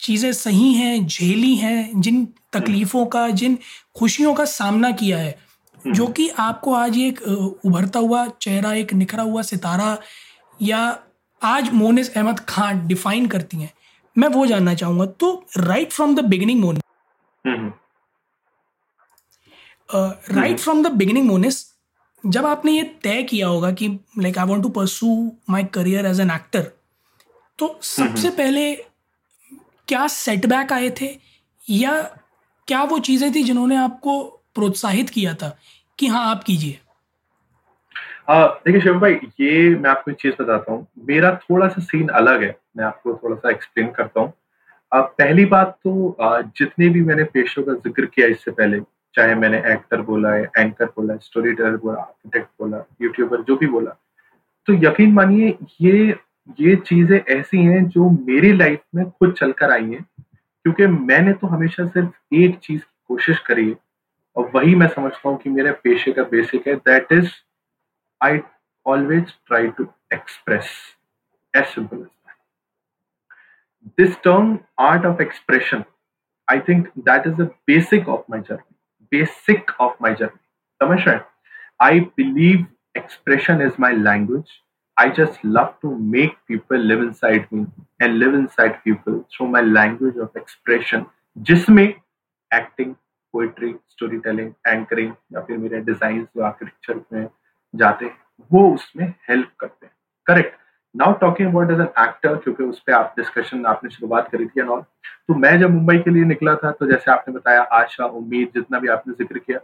चीज़ें 0.00 0.32
सही 0.32 0.72
हैं 0.74 1.06
झेली 1.06 1.54
हैं 1.56 2.00
जिन 2.00 2.24
तकलीफ़ों 2.52 3.06
का 3.06 3.28
जिन 3.30 3.58
खुशियों 3.96 4.34
का 4.34 4.44
सामना 4.44 4.90
किया 4.90 5.18
है 5.18 5.38
जो 5.78 6.02
हम्म। 6.02 6.12
कि 6.12 6.28
आपको 6.40 6.72
आज 6.74 6.98
एक 6.98 7.20
उभरता 7.64 7.98
हुआ 7.98 8.26
चेहरा 8.40 8.72
एक 8.74 8.92
निखरा 8.94 9.22
हुआ 9.22 9.42
सितारा 9.42 9.96
या 10.60 10.80
आज 11.42 11.70
मोनिस 11.72 12.14
अहमद 12.16 12.40
खान 12.48 12.86
डिफाइन 12.86 13.26
करती 13.26 13.56
हैं 13.56 13.72
मैं 14.16 14.28
वो 14.28 14.46
जानना 14.46 14.74
चाहूँगा 14.74 15.06
तो 15.14 15.32
right 15.58 15.92
from 15.92 16.14
the 16.14 16.24
beginning 16.26 16.60
Monis 16.60 16.82
right 20.32 20.58
from 20.58 20.82
the 20.82 20.92
beginning 20.94 21.26
Monis 21.26 21.64
जब 22.24 22.46
आपने 22.46 22.72
ये 22.72 22.82
तय 23.02 23.22
किया 23.22 23.48
होगा 23.48 23.70
कि 23.72 23.88
like 24.18 24.38
I 24.38 24.46
want 24.46 24.62
to 24.62 24.68
pursue 24.70 25.08
my 25.50 25.64
career 25.74 26.06
as 26.06 26.20
an 26.20 26.30
actor 26.30 26.70
तो 27.58 27.78
सबसे 27.84 28.28
हम्म। 28.28 28.36
पहले 28.36 28.74
क्या 29.88 30.06
सेटबैक 30.08 30.72
आए 30.72 30.90
थे 31.00 31.16
या 31.62 32.00
क्या 32.68 32.82
वो 32.84 32.98
चीज़ें 33.00 33.30
थी 33.34 33.42
जिन्होंने 33.42 33.76
आपको 33.76 34.16
प्रोत्साहित 34.56 35.10
किया 35.10 35.34
था 35.34 35.56
कि 35.98 36.06
हाँ 36.06 36.24
आप 36.30 36.42
कीजिए। 36.44 36.78
देखिए 38.30 38.80
शिव 38.80 38.98
भाई 39.00 39.14
ये 39.40 39.68
मैं 39.70 39.90
आपको 39.90 40.10
एक 40.10 40.16
चीज़ 40.20 40.34
बताता 40.40 40.72
हूँ। 40.72 40.86
मेरा 41.08 41.34
थोड़ा 41.42 41.68
सा 41.68 41.82
सीन 41.82 42.08
अलग 42.20 42.42
है। 42.42 42.56
मैं 42.76 42.84
आपको 42.84 43.14
थोड़ा 43.22 43.36
सा 43.36 43.50
एक्सप्लेन 43.50 43.90
करता 43.96 44.20
हूँ। 44.20 44.32
पहली 44.92 45.44
बात 45.46 45.78
तो 45.84 46.16
आ, 46.20 46.40
जितने 46.40 46.88
भी 46.88 47.00
मैंने 47.02 47.24
पेशों 47.24 47.62
का 47.62 47.72
ज़िक्र 47.74 48.06
किया 48.06 48.26
इससे 48.28 48.50
पहले 48.50 48.80
चाहे 49.14 49.34
मैंने 49.34 49.58
एक्टर 49.72 50.00
बोला 50.02 50.32
है 50.32 50.42
एंकर 50.58 50.86
बोला 50.86 51.12
है 51.14 51.18
स्टोरी 51.22 51.52
टेलर 51.52 51.76
बोला 51.76 52.00
आर्किटेक्ट 52.00 52.48
बोला 52.60 52.82
यूट्यूबर 53.02 53.42
जो 53.42 53.56
भी 53.56 53.66
बोला 53.66 53.90
तो 54.68 54.72
यकीन 54.84 55.12
मानिए 55.12 55.56
ये 55.80 56.16
ये 56.60 56.74
चीज़ें 56.86 57.18
ऐसी 57.18 57.62
हैं 57.62 57.84
जो 57.88 58.08
मेरी 58.10 58.52
लाइफ 58.52 58.80
में 58.94 59.08
खुद 59.10 59.34
चलकर 59.38 59.70
आई 59.70 59.84
हैं 59.84 60.02
क्योंकि 60.64 60.86
मैंने 60.86 61.32
तो 61.32 61.46
हमेशा 61.46 61.86
सिर्फ़ 61.86 62.34
एक 62.34 62.58
चीज़ 62.58 62.80
की 62.80 62.94
कोशिश 63.08 63.38
करी 63.46 63.68
है 63.68 63.74
और 64.36 64.50
वही 64.54 64.74
मैं 64.74 64.88
समझता 64.88 65.28
हूँ 65.28 65.38
कि 65.38 65.50
मेरे 65.50 65.72
पेशे 65.84 66.12
का 66.12 66.22
बेसिक 66.32 66.66
है। 66.68 66.74
That 66.76 67.12
is 67.12 67.30
I 68.22 68.40
always 68.86 69.32
try 69.46 69.68
to 69.78 69.86
express 70.12 70.70
as 71.54 71.64
simple 71.64 71.98
as 71.98 72.08
this 73.98 74.16
term 74.24 74.58
art 74.80 75.06
of 75.06 75.22
expression 75.22 75.84
I 76.48 76.60
think 76.68 76.88
that 76.98 77.26
is 77.26 77.34
the 77.34 77.50
basic 77.66 78.08
of 78.08 78.24
my 78.30 78.40
journey 78.40 78.74
basic 79.12 79.70
of 79.80 79.96
my 80.02 80.14
journey 80.14 80.38
समझ 80.80 80.98
रहे 81.08 81.18
I 81.80 82.00
believe 82.16 82.66
expression 82.96 83.62
is 83.62 83.80
my 83.80 83.96
language 83.96 84.60
I 84.96 85.04
just 85.10 85.42
love 85.44 85.72
to 85.82 85.88
make 86.12 86.36
people 86.50 86.78
live 86.78 87.00
inside 87.02 87.48
me 87.52 87.66
and 88.00 88.18
live 88.18 88.36
inside 88.36 88.76
people 88.84 89.16
through 89.32 89.48
my 89.48 89.60
language 89.60 90.20
of 90.24 90.38
expression. 90.40 91.02
जिसमें 91.48 91.84
acting 91.84 92.94
poetry 93.36 93.74
story 93.90 94.18
telling 94.18 94.52
anchoring 94.66 95.12
या 95.32 95.40
फिर 95.40 95.58
मेरे 95.58 95.80
design 95.82 96.22
जो 96.26 96.42
architecture 96.44 97.00
में 97.12 97.28
जाते 97.74 98.04
हैं, 98.04 98.16
वो 98.50 98.70
उसमें 98.74 99.06
हेल्प 99.28 99.50
करते 99.60 99.86
हैं। 99.86 99.92
Correct 100.26 100.54
now 100.94 101.12
talking 101.20 101.48
about 101.48 101.70
as 101.70 101.80
an 101.80 101.88
actor 101.98 102.36
क्योंकि 102.36 102.64
उस 102.64 102.78
पर 102.80 102.92
आप 102.92 103.14
डिस्कशन 103.16 103.66
आपने 103.66 103.90
शुरुआत 103.90 104.28
करी 104.30 104.46
थी 104.46 104.60
एंड 104.60 104.70
तो 104.70 105.34
मैं 105.36 105.58
जब 105.60 105.70
मुंबई 105.70 105.98
के 105.98 106.10
लिए 106.10 106.24
निकला 106.24 106.54
था 106.56 106.70
तो 106.70 106.86
जैसे 106.86 107.10
आपने 107.12 107.34
बताया, 107.34 107.62
आशा, 107.62 108.04
उम्मीद, 108.06 108.50
जितना 108.54 108.78
भी 108.78 108.88
आपने 108.88 109.14
ज़िक्र 109.14 109.38
किया 109.38 109.58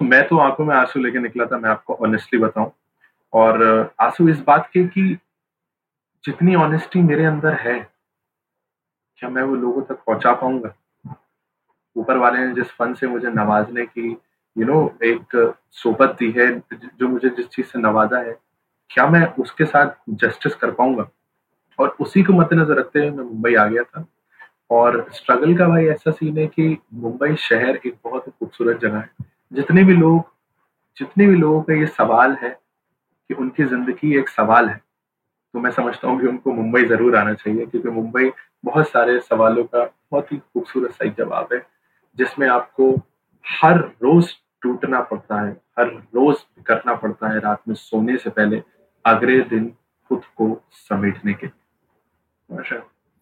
तो 0.00 0.04
मैं 0.04 0.26
तो 0.28 0.38
आँखों 0.38 0.64
में 0.64 0.74
आँसू 0.76 1.00
लेके 1.00 1.18
निकला 1.18 1.46
था, 1.46 1.58
मैं 1.58 1.70
आपको 1.70 1.94
ऑनेस्टली 1.96 2.38
बताऊँ। 2.40 2.70
और 3.32 3.92
आँसू 4.00 4.28
इस 4.28 4.40
बात 4.40 4.68
के 4.72 4.86
कि 4.88 5.02
जितनी 6.24 6.54
ऑनेस्टी 6.56 7.02
मेरे 7.02 7.24
अंदर 7.24 7.54
है, 7.60 7.78
क्या 9.18 9.30
मैं 9.30 9.42
वो 9.42 9.56
लोगों 9.56 9.82
तक 9.84 10.02
पहुँचा 10.06 10.32
पाऊँगा? 10.34 10.74
ऊपर 11.96 12.16
वाले 12.16 12.38
ने 12.38 12.54
जिस 12.54 12.70
फन 12.70 12.94
से 12.94 13.06
मुझे 13.06 13.30
नवाजने 13.30 13.84
की 13.86 14.08
यू 14.56 14.66
नो 14.66 14.78
एक 15.04 15.36
सोबत 15.72 16.16
दी 16.18 16.30
है, 16.30 16.50
जो 16.72 17.08
मुझे 17.08 17.28
जिस 17.28 17.48
चीज़ 17.48 17.66
से 17.66 17.78
नवाजा 17.78 18.18
है, 18.18 18.36
क्या 18.90 19.06
मैं 19.08 19.26
उसके 19.34 19.64
साथ 19.64 19.90
जस्टिस 20.10 20.54
कर 20.54 20.70
पाऊँगा? 20.70 21.08
और 21.78 21.96
उसी 22.00 22.22
को 22.22 22.32
मद्देनजर 22.32 22.74
रखते 22.74 22.98
हुए 22.98 23.10
मैं 23.10 23.24
मुंबई 23.24 23.54
आ 23.54 23.66
गया 23.66 23.82
था। 23.82 24.04
और 24.70 25.06
स्ट्रगल 25.12 25.56
का 25.58 25.68
भाई 25.68 25.86
ऐसा 25.86 26.10
सीन 26.10 26.38
है 26.38 26.46
कि 26.48 26.76
मुंबई 26.94 27.34
शहर 27.38 27.76
एक 27.76 27.94
बहुत 28.04 28.26
ही 28.26 28.32
खूबसूरत 28.38 28.80
जगह 28.80 28.98
है। 28.98 29.10
जितने 29.52 29.84
भी 29.84 29.94
लोग, 29.94 30.22
जितने 30.96 31.26
भी 31.26 31.36
लोगों 31.36 31.62
का 31.62 31.74
ये 31.74 31.86
सवाल 31.88 32.36
है 32.42 32.50
कि 33.30 33.34
उनकी 33.34 33.64
ज़िंदगी 33.64 34.16
एक 34.18 34.28
सवाल 34.28 34.68
है 34.68 34.80
तो 35.54 35.60
मैं 35.60 35.70
समझता 35.70 36.08
हूँ 36.08 36.20
कि 36.20 36.26
उनको 36.26 36.52
मुंबई 36.52 36.84
ज़रूर 36.84 37.16
आना 37.16 37.34
चाहिए, 37.34 37.66
क्योंकि 37.66 37.88
मुंबई 37.90 38.30
बहुत 38.64 38.88
सारे 38.88 39.18
सवालों 39.20 39.64
का 39.64 39.84
बहुत 40.12 40.32
ही 40.32 40.36
खूबसूरत 40.36 40.90
सही 40.92 41.10
जवाब 41.18 41.48
है। 41.52 41.58
जिसमें 42.18 42.48
आपको 42.48 42.92
हर 43.44 43.78
रोज 44.02 44.34
टूटना 44.62 45.00
पड़ता 45.00 45.40
है 45.40 45.52
हर 45.78 45.86
रोज 46.14 46.36
करना 46.66 46.94
पड़ता 46.94 47.32
है 47.32 47.40
रात 47.40 47.62
में 47.68 47.74
सोने 47.74 48.16
से 48.16 48.30
पहले 48.30 48.62
अगले 49.04 49.40
दिन 49.50 49.72
खुद 50.10 50.22
को 50.36 50.48
समेटने 50.88 51.32
के 51.34 51.46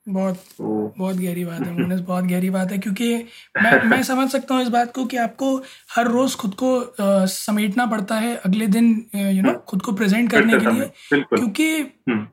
बहुत 0.06 0.36
तो, 0.58 0.94
बहुत 0.98 1.16
गहरी 1.16 1.44
बात 1.44 1.60
है 1.60 1.72
मुनीस 1.78 2.00
बहुत 2.00 2.24
गहरी 2.24 2.50
बात 2.50 2.70
है 2.72 2.78
क्योंकि 2.78 3.14
मैं 3.56 3.82
मैं 3.84 4.02
समझ 4.02 4.28
सकता 4.30 4.54
हूँ 4.54 4.62
इस 4.62 4.68
बात 4.68 4.92
को 4.94 5.04
कि 5.04 5.16
आपको 5.16 5.54
हर 5.96 6.08
रोज 6.08 6.34
खुद 6.34 6.54
को 6.54 6.78
आ, 6.80 7.24
समेटना 7.26 7.86
पड़ता 7.86 8.18
है 8.18 8.34
अगले 8.36 8.66
दिन 8.68 8.90
यू 9.16 9.42
नो 9.42 9.52
खुद 9.68 9.82
को 9.82 9.92
प्रेजेंट 9.92 10.30
करने 10.30 10.58
के 10.58 10.70
लिए 10.70 11.22
क्योंकि 11.24 11.70
हम्म। 11.80 12.26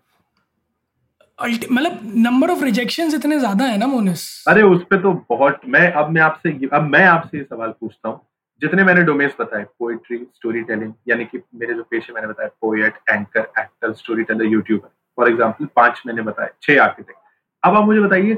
मतलब 1.39 1.99
नंबर 2.17 2.49
ऑफ़ 2.51 2.63
रिजेक्शन 2.63 3.13
इतने 3.15 3.39
ज़्यादा 3.39 3.65
है 3.65 3.77
ना 3.77 3.87
मोनिस? 3.87 4.23
अरे 4.47 4.61
उस 4.63 4.81
पे 4.89 4.97
तो 5.01 5.11
बहुत 5.29 5.61
मैं 5.67 5.91
अब 5.93 6.09
मैं 6.09 6.21
आपसे 6.21 6.49
अब 6.73 6.83
मैं 6.91 7.03
आपसे 7.05 7.37
ये 7.37 7.43
सवाल 7.43 7.73
पूछता 7.79 8.09
हूँ। 8.09 8.21
जितने 8.61 8.83
मैंने 8.83 9.01
डोमेन्स 9.03 9.33
बताए 9.39 9.63
पोइट्री 9.79 10.17
स्टोरी 10.17 10.61
टेलिंग 10.63 10.93
यानी 11.09 11.25
कि 11.25 11.41
मेरे 11.55 11.73
जो 11.73 11.83
पेशे 11.91 12.13
मैंने 12.13 12.27
बताया 12.27 12.49
poet 12.61 12.99
anchor 13.09 13.51
actor 13.59 13.93
story 13.93 14.23
teller 14.23 14.45
youtuber 14.45 14.87
for 15.17 15.29
example 15.29 15.65
पाँच 15.75 16.01
मैंने 16.07 16.21
बताए 16.21 16.49
छह 16.63 16.81
आर्किटेक्ट 16.83 17.19
अब 17.63 17.75
आप 17.75 17.85
मुझे 17.85 17.99
बताइए 17.99 18.35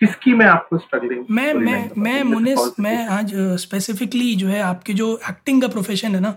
किसकी 0.00 0.34
मैं 0.34 0.46
आपको 0.46 0.78
स्ट्रगलिंग 0.78 1.24
मैं 1.30 1.52
मैं 1.54 1.90
मैं 1.98 2.22
मुनिस 2.24 2.80
मैं 2.80 2.96
आज 3.10 3.34
स्पेसिफिकली 3.60 4.34
जो 4.36 4.48
है 4.48 4.60
आपके 4.62 4.92
जो 4.94 5.14
एक्टिंग 5.30 5.62
का 5.62 5.68
प्रोफेशन 5.68 6.14
है 6.14 6.20
ना 6.20 6.34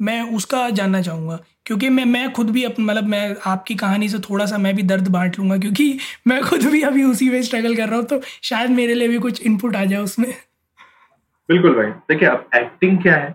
मैं 0.00 0.20
उसका 0.36 0.68
जानना 0.70 1.00
चाहूँगा। 1.02 1.38
क्योंकि 1.66 1.88
मैं 1.88 2.04
मैं 2.04 2.30
खुद 2.32 2.50
भी 2.50 2.64
अपन 2.64 2.82
मतलब 2.82 3.04
मैं 3.08 3.36
आपकी 3.46 3.74
कहानी 3.74 4.08
से 4.08 4.18
थोड़ा 4.20 4.46
सा 4.46 4.58
मैं 4.58 4.74
भी 4.76 4.82
दर्द 4.84 5.08
बांट 5.08 5.38
लूँगा, 5.38 5.56
क्योंकि 5.58 5.98
मैं 6.26 6.40
खुद 6.42 6.64
भी 6.72 6.82
अभी 6.82 7.02
उसी 7.04 7.28
में 7.30 7.40
स्ट्रगल 7.42 7.76
कर 7.76 7.88
रहा 7.88 7.96
हूँ 7.96 8.04
तो 8.06 8.20
शायद 8.42 8.70
मेरे 8.70 8.94
लिए 8.94 9.08
भी 9.08 9.18
कुछ 9.18 9.42
इनपुट 9.42 9.76
आ 9.76 9.84
जाए 9.84 10.00
उसमें। 10.00 10.28
बिल्कुल 11.48 11.74
भाई। 11.74 11.86
देखिए, 11.86 12.28
अब 12.28 12.48
एक्टिंग 12.54 12.98
क्या 13.02 13.16
है? 13.16 13.34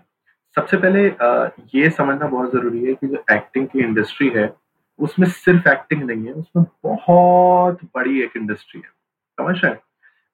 सबसे 0.55 0.77
पहले 0.77 1.05
ये 1.75 1.89
समझना 1.89 2.27
बहुत 2.27 2.51
ज़रूरी 2.53 2.83
है 2.85 2.93
कि 2.93 3.07
जो 3.07 3.23
एक्टिंग 3.31 3.67
की 3.67 3.79
इंडस्ट्री 3.79 4.29
है, 4.35 4.53
उसमें 4.99 5.27
सिर्फ़ 5.29 5.69
एक्टिंग 5.69 6.03
नहीं 6.03 6.25
है, 6.25 6.33
उसमें 6.33 6.65
बहुत 6.83 7.83
बड़ी 7.95 8.21
एक 8.23 8.37
इंडस्ट्री 8.37 8.81
है। 8.81 8.89
समझ 9.37 9.55
रहे 9.63 9.73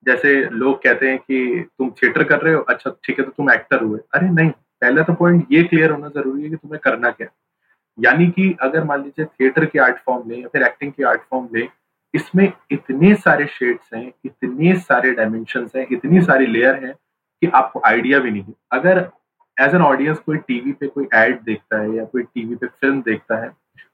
जैसे 0.05 0.33
लोग 0.51 0.77
कहते 0.83 1.09
हैं 1.09 1.17
कि 1.19 1.65
तुम 1.77 1.89
थिएटर 2.01 2.23
कर 2.23 2.41
रहे 2.41 2.53
हो 2.53 2.61
अच्छा 2.61 2.89
ठीक 3.05 3.19
है 3.19 3.25
तो 3.25 3.31
तुम 3.31 3.51
एक्टर 3.51 3.83
हुए। 3.83 3.99
अरे 4.13 4.29
नहीं, 4.29 4.49
पहले 4.49 5.03
तो 5.03 5.13
पॉइंट 5.13 5.47
ये 5.51 5.63
क्लियर 5.63 5.91
होना 5.91 6.09
ज़रूरी 6.09 6.43
है 6.43 6.49
कि 6.49 6.55
तुम्हें 6.55 6.79
करना 6.83 7.11
क्या 7.11 7.27
यानी 7.97 8.27
कि 8.27 8.55
अगर 8.61 8.83
मान 8.83 9.03
लीजिए 9.03 9.25
थिएटर 9.25 9.65
की 9.65 9.79
आर्ट 9.79 9.97
फॉर्म 10.05 10.29
ले 10.29 10.35
या 10.35 10.47
फिर 10.47 10.63
एक्टिंग 10.63 10.91
की 10.91 11.03
आर्ट 11.03 11.21
फॉर्म 11.21 11.47
ले, 11.55 11.67
इसमें 12.13 12.51
इतने 12.71 13.13
सारे 13.15 13.45
शेड्स 13.47 13.93
हैं, 13.93 14.11
इतने 14.25 14.75
सारे 14.75 15.11
डायमेंशन 15.11 15.67
हैं, 15.75 15.85
इतनी 15.91 16.21
सारी 16.21 16.45
लेयर 16.45 16.83
हैं 16.85 16.93
कि 17.41 17.47
आपको 17.47 17.81
आइडिया 17.85 18.19
भी 18.19 18.31
नहीं 18.31 18.43
है। 18.43 18.53
अगर 18.71 19.09
एज 19.57 19.75
एन 19.75 19.81
ऑडियंस 19.81 20.19
कोई 20.19 20.37
टीवी 20.37 20.71
पे 20.71 20.87
कोई 20.87 21.07
एड 21.13 21.41
देखता 21.41 21.81
है 21.81 21.95
या 21.95 22.05
कोई 22.05 22.23
टीवी 22.23 22.55
पे 22.55 22.67
फ़िल्म 22.67 23.01
देखता 23.01 23.43
है, 23.43 23.51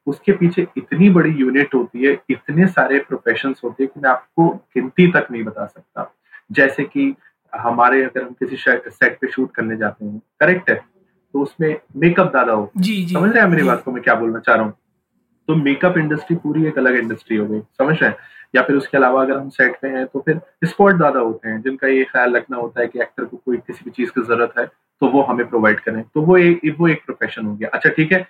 उसके 0.08 0.32
पीछे 0.32 0.68
इतनी 0.78 1.10
बड़ी 1.10 1.32
यूनिट 1.32 1.74
होती 1.74 2.06
है, 2.06 2.18
इतने 2.30 2.68
सारे 2.68 3.00
प्रोफेशन 3.00 3.54
होते 3.64 3.84
हैं 3.84 3.92
कि 3.94 4.00
मैं 4.00 4.10
आपको 4.10 4.48
गिनती 4.50 5.12
तक 5.12 5.28
नहीं 5.32 5.44
बता 5.44 5.66
सकता। 5.66 6.12
जैसे 6.52 6.84
कि 6.84 7.14
हमारे 7.54 8.04
अगर 8.04 8.24
हम 8.24 8.34
किसी 8.40 8.56
सेट 8.58 9.18
पे 9.22 9.28
शूट 9.28 9.52
करने 9.52 9.78
जाते 9.78 10.06
हैं 10.06 10.22
करेक्ट 10.40 10.70
है? 10.70 10.76
तो 11.34 11.42
उसमें 11.42 11.76
मेकअप 11.98 12.30
ज़्यादा 12.32 12.54
हो। 12.54 12.70
जी 12.78 12.96
जी। 12.96 13.14
समझ 13.14 13.30
रहे 13.32 13.44
हैं 13.44 13.50
मेरी 13.50 13.64
बात 13.64 13.84
को 13.84 13.92
मैं 13.92 14.04
क्या 14.04 14.16
बोलना 14.16 14.40
चाह 14.40 14.56
रहा 14.56 14.66
हूँ? 14.66 14.74
तो 15.48 15.56
मेकअप 15.56 15.98
इंडस्ट्री 15.98 16.36
पूरी 16.38 16.66
एक 16.68 16.78
अलग 16.78 16.96
इंडस्ट्री 16.96 17.38
हो 17.38 17.46
गई 17.48 17.60
समझ 17.60 17.96
रहे 18.02 18.10
हैं? 18.10 18.18
या 18.54 18.62
फिर 18.62 18.76
उसके 18.76 18.98
अलावा 18.98 19.22
अगर 19.22 19.38
हम 19.38 19.50
सेट 19.50 19.78
पे 19.82 19.88
हैं 19.88 20.06
तो 20.06 20.20
फिर 20.20 20.40
स्पॉट 20.66 20.96
ज़्यादा 20.96 21.20
होते 21.20 21.50
हैं 21.50 21.62
जिनका 21.62 21.88
ये 21.88 22.04
ख्याल 22.06 22.36
रखना 22.36 22.58
होता 22.58 22.82
है 22.82 22.88
कि 22.88 23.00
एक्टर 23.02 23.26
को 23.26 23.38
कोई 23.38 23.58
किसी 23.58 23.86
भी 23.86 23.92
चीज़ 23.92 24.10
की 24.12 24.22
ज़रूरत 24.22 24.54
है 24.58 24.66
तो 24.66 25.08
वो 25.08 25.22
हमें 25.22 25.48
प्रोवाइड 25.50 25.80
करें। 25.80 26.02
तो 26.04 26.22
वो 26.22 26.38
एक 26.38 26.76
वो 26.80 26.88
एक 26.88 27.06
प्रोफेशन 27.06 27.46
हो 27.46 27.56
गया। 27.56 27.70
अच्छा 27.70 27.90
ठीक 27.90 28.12
है। 28.12 28.26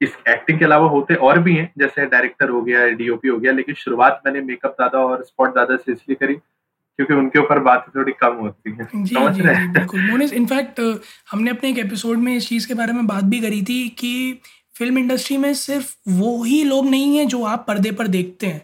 इस 0.00 0.16
एक्टिंग 0.28 0.58
के 0.58 0.64
अलावा 0.64 0.88
होते 0.88 1.14
और 1.14 1.38
भी 1.38 1.54
हैं 1.54 1.70
जैसे 1.78 2.06
डायरेक्टर 2.06 2.48
हो 2.48 2.60
गया 2.62 2.86
डीओपी 2.90 3.28
हो 3.28 3.38
गया 3.38 3.52
लेकिन 3.52 3.74
शुरुआत 3.74 4.20
मैंने 4.26 4.40
मेकअप 4.42 4.74
ज़्यादा 4.74 4.98
और 4.98 5.22
स्पॉट 5.24 5.52
ज़्यादा 5.52 5.76
से 5.76 5.92
इसलिए 5.92 6.16
करी 6.16 6.34
क्योंकि 6.98 7.14
उनके 7.14 7.38
ऊपर 7.38 7.58
बात 7.58 7.84
थोड़ी 7.96 8.12
कम 8.12 8.36
होती 8.36 8.70
है। 8.70 8.88
जी, 8.94 9.14
समझ 9.14 9.32
जी, 9.34 9.42
रहे 9.42 9.66
बिल्कुल। 9.68 10.00
मोनिस 10.00 10.32
इनफैक्ट 10.32 10.80
हमने 11.30 11.50
अपने 11.50 11.70
एक 11.70 11.78
एपिसोड 11.78 12.18
में 12.18 12.34
इस 12.36 12.48
चीज़ 12.48 12.66
के 12.68 12.74
बारे 12.74 12.92
में 12.92 13.06
बात 13.06 13.24
भी 13.24 13.40
करी 13.40 13.62
थी 13.62 13.88
कि 13.98 14.40
फ़िल्म 14.78 14.98
इंडस्ट्री 14.98 15.36
में 15.36 15.52
सिर्फ़ 15.54 15.94
वो 16.08 16.42
ही 16.44 16.62
लोग 16.64 16.86
नहीं 16.86 17.16
हैं 17.18 17.26
जो 17.28 17.42
आप 17.44 17.64
पर्दे 17.68 17.90
पर 17.92 18.06
देखते 18.08 18.46
हैं। 18.46 18.60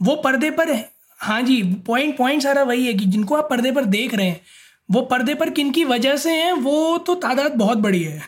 वो 0.00 0.16
पर्दे 0.16 0.50
पर 0.50 0.72
है। 0.72 0.88
हाँ 1.20 1.40
जी 1.42 1.62
पॉइंट 1.86 2.16
पॉइंट 2.18 2.42
सारा 2.42 2.62
वही 2.62 2.86
है 2.86 2.94
कि 2.94 3.04
जिनको 3.06 3.34
आप 3.34 3.48
पर्दे 3.50 3.72
पर 3.72 3.84
देख 3.94 4.14
रहे 4.14 4.26
हैं 4.26 4.40
वो 4.88 5.00
पर्दे 5.02 5.34
पर 5.34 5.50
किन 5.50 5.70
की 5.70 5.84
वजह 5.84 6.16
से 6.16 6.30
हैं 6.32 6.52
वो 6.52 6.98
तो 6.98 7.14
तादाद 7.14 7.54
बहुत 7.54 7.78
बड़ी 7.78 8.02
है। 8.02 8.20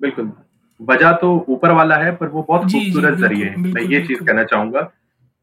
बिल्कुल। 0.00 0.32
वजह 0.80 1.12
तो 1.12 1.28
ऊपर 1.48 1.70
वाला 1.72 1.96
है 1.96 2.14
पर 2.16 2.28
वो 2.28 2.42
बहुत 2.42 2.72
खूबसूरत 2.72 3.18
ज़रिए 3.18 3.44
है। 3.44 3.56
मैं 3.58 3.82
ये 3.82 4.00
चीज़ 4.06 4.22
कहना 4.22 4.44
चाहूँगा 4.44 4.80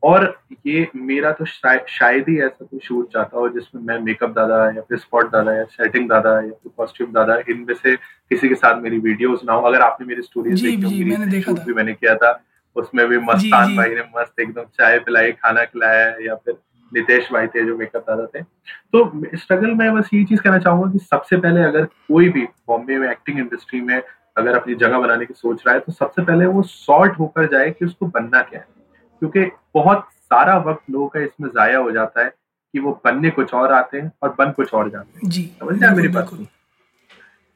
और 0.03 0.25
ये 0.67 0.87
मेरा 0.95 1.31
तो 1.31 1.45
शायद 1.45 2.25
ही 2.29 2.37
ऐसा 2.39 2.65
कोई 2.65 2.79
शूट 2.83 3.13
चाहता 3.13 3.37
हो 3.37 3.47
जिसमें 3.49 3.81
मैं 3.83 3.99
मेकअप 3.99 4.29
दादा 4.29 4.65
या 4.65 4.81
फिर 4.81 4.97
स्पॉट 4.97 5.31
दादा 5.31 5.53
या 5.53 5.63
सेटिंग 5.63 6.09
दादा 6.09 6.33
या 6.35 6.51
फिर 6.51 6.71
कॉस्ट्यूम 6.77 7.11
दादा 7.13 7.35
इनमें 7.49 7.73
से 7.73 7.95
किसी 7.95 8.49
के 8.49 8.55
साथ 8.55 8.81
मेरी 8.81 8.97
वीडियोस 8.99 9.41
ना 9.45 9.53
हो। 9.53 9.61
अगर 9.61 9.81
आपने 9.81 10.07
मेरी 10.07 10.21
स्टोरीज 10.21 10.61
देखी 10.61 10.81
होंगी 10.81 11.41
शूट 11.41 11.59
भी 11.59 11.73
मैंने 11.73 11.93
किया 11.93 12.15
था 12.15 12.39
उसमें 12.75 13.07
भी 13.07 13.17
मस्तान 13.17 13.75
भाई 13.77 13.95
ने 13.95 14.01
मस्त 14.17 14.39
एकदम 14.39 14.61
चाय 14.61 14.99
पिलाई 14.99 15.31
खाना 15.31 15.63
खिलाया 15.63 16.05
या 16.25 16.35
फिर 16.35 16.57
नितेश 16.91 17.31
भाई 17.31 17.47
थे 17.47 17.65
जो 17.65 17.77
मेकअप 17.77 18.05
दादा 18.09 18.25
थे। 18.25 18.41
तो 18.41 19.37
स्ट्रगल 19.37 19.71
में 19.71 19.93
बस 19.95 20.09
ये 20.13 20.23
चीज़ 20.23 20.41
कहना 20.41 20.57
चाहूँगा 20.59 20.91
कि 20.91 20.99
सबसे 20.99 21.37
पहले 21.37 21.63
अगर 21.63 21.85
कोई 21.85 22.29
भी 22.29 22.43
बॉम्बे 22.67 22.97
में 22.97 23.09
एक्टिंग 23.11 23.39
इंडस्ट्री 23.39 23.81
में 23.81 24.01
अगर 24.37 24.55
अपनी 24.55 24.75
जगह 24.75 24.99
बनाने 24.99 25.25
की 25.25 25.33
सोच 25.33 25.63
रहा 25.67 25.75
है 25.75 25.81
तो 25.81 25.91
सबसे 25.91 26.21
पहले 26.21 26.45
वो 26.45 26.61
सॉर्ट 26.63 27.19
होकर 27.19 27.47
जाए 27.47 27.69
कि 27.71 27.85
उसको 27.85 28.05
बनना 28.05 28.41
क्या 28.41 28.59
है। 28.59 28.74
क्योंकि 29.21 29.45
बहुत 29.75 30.07
सारा 30.23 30.57
वक्त 30.59 30.89
लोगों 30.91 31.07
का 31.07 31.19
इसमें 31.19 31.49
जाया 31.49 31.77
हो 31.77 31.91
जाता 31.91 32.23
है 32.23 32.29
कि 32.73 32.79
वो 32.79 32.99
बनने 33.05 33.29
कुछ 33.29 33.53
और 33.53 33.71
आते 33.73 33.97
हैं 33.97 34.11
और 34.23 34.35
बन 34.39 34.51
कुछ 34.51 34.73
और 34.73 34.89
जाते 34.89 35.19
हैं। 35.19 35.29
जी 35.29 35.43
समझ 35.59 35.81
रहे 35.81 35.95
मेरी 35.95 36.07
बात? 36.09 36.29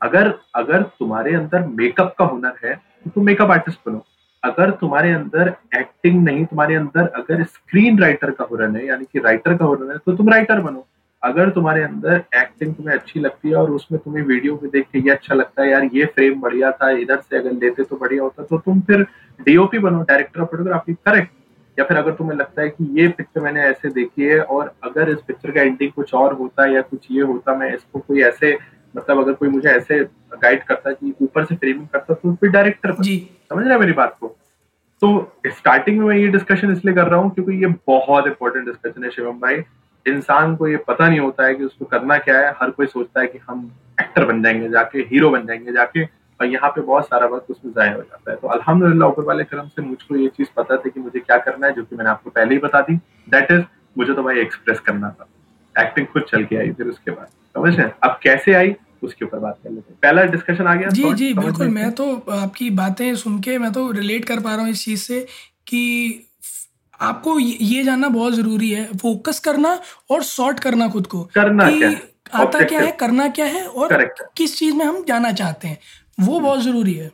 अगर 0.02 0.34
अगर 0.56 0.84
तुम्हारे 1.00 1.34
अंदर 1.36 1.66
मेकअप 1.70 2.14
का 2.20 2.26
हुनर 2.26 2.54
है 2.66 2.76
तो 2.76 3.10
तुम 3.10 3.26
मेकअप 3.26 3.52
आर्टिस्ट 3.52 3.80
बनो। 3.88 4.06
अगर 4.44 4.72
तुम्हारे 4.82 5.12
अंदर 5.14 5.54
एक्टिंग 5.76 6.24
नहीं 6.24 6.46
तुम्हारे 6.46 6.76
अंदर 6.76 7.08
अगर 7.16 7.44
स्क्रीन 7.46 8.00
राइटर 8.00 8.32
का 8.32 8.46
हुनर 8.52 8.78
है 8.78 8.86
यानी 8.88 9.06
कि 9.14 9.20
राइटर 9.20 9.58
का 9.58 9.66
हुनर 9.66 9.92
है 9.92 9.98
तो 9.98 10.16
तुम 10.16 10.30
राइटर 10.30 10.60
बनो। 10.62 10.86
अगर 11.24 11.50
तुम्हारे 11.50 11.82
अंदर 11.84 12.22
एक्टिंग 12.36 12.74
तुम्हें 12.76 12.96
अच्छी 12.96 13.20
लगती 13.20 13.50
है 13.50 13.56
और 13.56 13.72
उसमें 13.72 14.00
तुम्हें 14.02 14.24
वीडियो 14.26 14.60
में 14.62 14.70
देख 14.72 14.86
के 14.92 15.00
ये 15.00 15.10
अच्छा 15.12 15.36
लगता 15.36 15.62
है 15.62 15.70
यार 15.70 15.90
ये 15.94 16.06
फ्रेम 16.16 16.40
बढ़िया 16.42 16.72
था 16.74 16.90
इधर 16.98 17.20
से 17.22 17.38
अगर 17.38 17.52
लेते 17.54 17.84
तो 17.84 17.96
बढ़िया 17.96 18.24
होता 18.24 18.44
तो 18.44 18.58
तुम 18.58 18.80
फिर 18.82 19.06
डीओपी 19.40 19.80
बनो 19.80 20.02
डायरेक्टर 20.04 20.42
ऑफ़ 20.42 20.50
फोटोग्राफी 20.50 20.94
करेक्ट 21.06 21.32
या 21.80 21.86
फिर 21.86 21.98
अगर 21.98 22.12
तुम्हें 22.12 22.38
लगता 22.38 22.62
है 22.62 22.70
कि 22.70 23.02
ये 23.02 23.08
पिक्चर 23.08 23.42
मैंने 23.42 23.62
ऐसे 23.62 23.90
देखी 23.90 24.24
है 24.24 24.42
और 24.42 24.74
अगर 24.84 25.10
इस 25.10 25.18
पिक्चर 25.28 25.52
का 25.52 25.62
एंडिंग 25.62 25.92
कुछ 25.92 26.14
और 26.14 26.34
होता 26.34 26.66
या 26.66 26.82
कुछ 26.82 27.08
ये 27.12 27.22
होता 27.22 27.56
मैं 27.56 27.74
इसको 27.74 28.00
कोई 28.00 28.22
ऐसे 28.22 28.58
मतलब 28.98 29.20
अगर 29.20 29.34
कोई 29.34 29.50
मुझे 29.50 29.70
ऐसे 29.70 30.00
गाइड 30.34 30.64
करता 30.64 30.92
कि 30.92 31.14
ऊपर 31.22 31.46
से 31.46 31.56
फ्रेमिंग 31.56 31.88
करता 31.88 32.14
तो 32.14 32.36
फिर 32.36 32.50
डायरेक्टर 32.50 32.96
जी। 33.00 33.30
समझ 33.50 33.68
रहे 33.68 33.78
मेरी 33.78 33.92
बात 33.92 34.18
को? 34.20 34.36
तो 35.02 35.38
स्टार्टिंग 35.48 36.00
में 36.00 36.06
मैं 36.06 36.18
ये 36.18 36.28
डिस्कशन 36.28 36.72
इसलिए 36.72 36.96
कर 36.96 37.08
रहा 37.08 37.20
हूँ 37.20 37.32
क्योंकि 37.32 37.54
ये 37.54 37.74
बहुत 37.88 38.28
इंपॉर्टेंट 38.28 38.66
डिस्कशन 38.66 39.04
है 39.04 39.10
शिवम 39.10 39.40
भाई। 39.40 39.56
इंसान 40.08 40.56
को 40.56 40.68
ये 40.68 40.78
पता 40.78 41.10
नहीं 41.10 41.20
होता 41.20 41.46
है 41.46 41.56
कि 41.56 41.64
उसको 41.64 41.86
करना 41.86 42.18
क्या 42.18 42.40
है। 42.40 42.52
हर 42.52 42.70
कोई 42.70 42.86
सोचता 42.86 43.22
है 43.22 43.28
कि 43.28 43.40
हम 43.50 43.72
एक्टर 44.02 44.26
बन 44.26 44.44
जाएँगे 44.44 44.70
जाके 44.70 45.00
हीरो 45.00 45.30
बन 45.30 45.46
जाएँगे 45.46 45.72
जाके। 45.72 46.06
और 46.40 46.48
यहाँ 46.48 46.70
पे 46.70 46.82
बहुत 46.82 47.06
सारा 47.06 47.28
वक्त 47.28 47.52
उसमें 47.52 47.72
जाया 47.74 47.94
हो 47.94 48.02
जाता 48.02 48.32
है। 48.32 48.38
तो 48.38 48.48
अल्हम्दुलिल्लाह 48.48 49.10
ऊपर 49.10 49.24
वाले 49.24 49.44
करम 49.44 49.68
से 49.68 49.82
मुझको 49.82 50.16
ये 50.16 50.28
चीज़ 50.38 50.48
पता 50.58 50.78
थी 50.78 50.90
कि 50.90 51.00
मुझे 51.00 51.20
क्या 51.20 51.38
करना 51.40 51.68
है 51.68 51.74
जो 51.74 51.84
कि 51.84 51.96
मैंने 51.96 52.10
आपको 52.10 52.30
पहले 52.30 52.54
ही 52.54 52.60
बता 52.60 52.82
दी। 52.82 52.96
दैट 53.30 53.52
इज़ 53.52 53.64
मुझे 53.98 54.14
तो 54.14 54.24
भाई 54.24 54.40
एक्सप्रेस 54.40 54.80
करना 54.86 55.10
था। 55.10 55.28
एक्टिंग 55.76 56.08
खुद 56.08 56.24
चल 56.30 56.44
के 56.46 56.56
आई 56.58 56.72
फिर 56.72 56.88
उसके 56.88 57.12
बाद। 57.12 57.28
समझ 57.56 57.76
रहे 57.76 57.90
अब 58.04 58.20
कैसे 58.24 58.54
आई 58.54 58.76
उसके 59.04 59.26
ऊपर 59.26 59.40
बात 59.40 59.58
कर 59.64 59.70
लेते 59.70 59.92
हैं। 59.92 60.00
पहला 60.04 60.24
डिस्कशन 60.32 60.68
आ 60.68 60.76
गया 60.76 60.90
जी 60.90 61.14
जी 61.14 61.34
बिल्कुल। 61.34 61.68
मैं 61.70 61.92
तो 61.92 62.14
आपकी 62.34 62.70
बातें 62.80 63.16
सुन 63.16 63.40
के 63.42 63.58
मैं 63.58 63.72
तो 63.74 63.92
रिलेट 63.92 64.26
कर 64.26 64.40
पा 64.40 64.56
रहा 64.56 64.62
हूँ 64.62 64.72
इस 64.72 64.84
चीज़ 64.86 65.04
से 65.04 65.26
कि 65.68 66.26
आपको 67.00 67.38
ये 67.40 67.84
जानना 67.84 68.08
बहुत 68.10 68.34
ज़रूरी 68.34 68.70
है। 68.72 68.86
फोकस 68.98 69.40
करना 69.40 69.80
और 70.12 70.24
सॉर्ट 70.24 70.60
करना 70.60 70.88
खुद 70.90 71.08
को 71.08 71.24
करना 71.36 71.70
क्या 71.72 71.92
आता 72.36 72.64
क्या 72.64 72.80
है 72.80 72.92
करना 73.00 73.28
क्या 73.30 73.46
है 73.46 73.66
और. 73.66 74.04
किस 74.38 74.58
चीज़ 74.58 74.76
में 74.76 74.86
हम 74.86 75.04
जाना 75.08 75.32
चाहते 75.34 75.68
हैं। 75.68 75.78
वो 76.20 76.40
बहुत 76.40 76.60
ज़रूरी 76.62 76.94
है। 76.94 77.08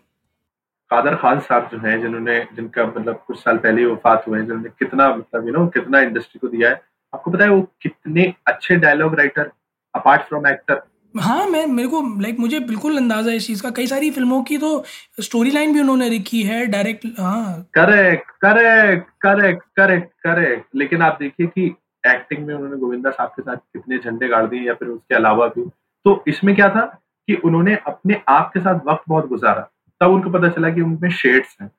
कादर 0.92 1.16
खान 1.16 1.40
साहब 1.40 1.70
जो 1.72 1.78
हैं 1.80 2.02
जिन्होंने 2.02 2.40
जिनका 2.56 2.86
मतलब 2.86 3.24
कुछ 3.28 3.40
साल 3.40 3.58
पहले 3.58 3.86
वफात 3.86 4.28
हुए 4.28 4.40
हैं 4.40 4.46
जिन्होंने 4.46 4.70
कितना 4.80 5.10
मतलब 5.16 5.48
यू 5.48 5.54
नो 5.54 5.66
कितना 5.68 6.00
इंडस्ट्री 6.02 6.40
को 6.40 6.48
दिया 6.48 6.70
है। 6.70 6.82
आपको 7.14 7.32
पता 7.32 7.44
है 7.44 7.50
वो 7.50 7.62
कितने 7.82 8.34
अच्छे 8.48 8.76
dialogue 8.76 9.16
writer 9.16 9.52
apart 9.94 10.22
from 10.22 10.48
actor 10.48 10.82
हाँ 11.14 11.46
मैं 11.48 11.66
मेरे 11.68 11.88
को 11.88 12.02
लाइक 12.22 12.40
मुझे 12.40 12.60
बिल्कुल 12.60 12.98
अंदाज़ा 12.98 13.30
है 13.32 13.36
इस 13.38 13.46
चीज़ 13.48 13.62
का। 13.64 13.70
कई 13.72 13.88
सारी 13.88 14.10
फ़िल्मों 14.12 14.42
की 14.44 14.58
तो 14.58 14.84
स्टोरी 15.22 15.52
लाइन 15.52 15.74
भी 15.74 15.80
उन्होंने 15.80 16.10
लिखी 16.10 16.42
है 16.44 16.66
डायरेक्ट 16.66 17.06
हाँ। 17.20 17.62
Correct 17.74 18.32
correct 18.42 19.10
correct 19.22 19.64
correct 19.78 20.12
correct 20.24 20.76
लेकिन 20.76 21.02
आप 21.02 21.18
देखिए 21.20 21.48
कि 21.48 21.66
एक्टिंग 22.04 22.46
में 22.48 22.54
उन्होंने 22.54 22.78
गोविंदा 22.78 23.10
साहब 23.10 23.30
के 23.30 23.42
साथ 23.42 23.56
कितने 23.56 23.98
झंडे 23.98 24.28
गाड़ 24.28 24.46
दिए 24.46 24.68
या 24.68 24.74
फिर 24.74 24.88
उसके 24.88 25.16
अलावा 25.16 25.48
भी। 25.48 25.64
तो 26.06 26.24
इसमें 26.28 26.56
क्या 26.56 26.70
था? 26.70 26.86
कि 27.28 27.36
उन्होंने 27.36 27.76
अपने 27.88 28.22
आप 28.30 28.52
के 28.54 28.60
साथ 28.60 28.80
वक्त 28.88 29.04
बहुत 29.10 29.28
गुजारा। 29.28 29.70
तब 30.02 30.12
उनको 30.12 30.30
पता 30.30 30.50
चला 30.50 30.70
कि 30.70 30.82
उनमें 30.82 31.10
शेड्स 31.12 31.56
हैं। 31.62 31.72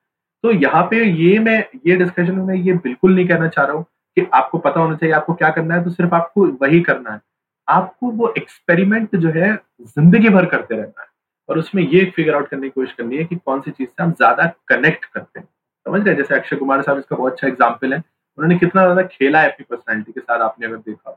तो 0.43 0.51
यहाँ 0.53 0.83
पे 0.83 1.03
ये 1.03 1.37
मैं, 1.39 1.63
ये 1.87 1.95
डिस्कशन 1.95 2.39
में 2.39 2.55
ये 2.55 2.73
बिल्कुल 2.73 3.15
नहीं 3.15 3.27
कहना 3.27 3.47
चाह 3.47 3.65
रहा 3.65 3.75
हूँ 3.75 3.85
कि 4.17 4.25
आपको 4.33 4.57
पता 4.57 4.79
होना 4.79 4.95
चाहिए, 4.95 5.15
आपको 5.15 5.33
क्या 5.33 5.49
करना 5.49 5.75
है 5.75 5.83
तो 5.83 5.89
सिर्फ़ 5.89 6.15
आपको 6.15 6.45
वही 6.61 6.81
करना 6.81 7.13
है। 7.13 7.21
आपको 7.67 8.11
वो 8.11 8.33
एक्सपेरिमेंट 8.37 9.15
जो 9.15 9.29
है, 9.31 9.53
ज़िंदगी 9.81 10.29
भर 10.29 10.45
करते 10.45 10.75
रहना 10.75 11.01
है। 11.01 11.07
और 11.49 11.57
उसमें 11.57 11.83
ये 11.83 12.03
फिगर 12.15 12.35
आउट 12.35 12.47
करने 12.47 12.67
की 12.67 12.69
कोशिश 12.69 12.93
करनी 12.93 13.17
है 13.17 13.23
कि 13.25 13.35
कौन 13.35 13.61
सी 13.61 13.71
चीज़ 13.71 13.89
से 13.89 14.03
हम 14.03 14.11
ज़्यादा 14.11 14.45
कनेक्ट 14.67 15.05
करते 15.05 15.39
हैं। 15.39 15.47
समझ 15.85 16.01
रहे 16.07 16.15
जैसे 16.15 16.35
अक्षय 16.35 16.55
कुमार 16.55 16.81
साहब 16.81 16.97
इसका 16.97 17.15
बहुत 17.15 17.33
अच्छा 17.33 17.47
एग्ज़ाम्पल 17.47 17.93
है। 17.93 17.99
उन्होंने 18.37 18.57
कितना 18.59 18.81
ज़्यादा 18.81 19.01
खेला 19.03 19.41
है 19.41 19.51
अपनी 19.51 19.65
पर्सनैलिटी 19.69 20.11
के 20.11 20.19
साथ, 20.19 20.39
आपने 20.39 20.67
अगर 20.67 20.77
देखा 20.77 21.09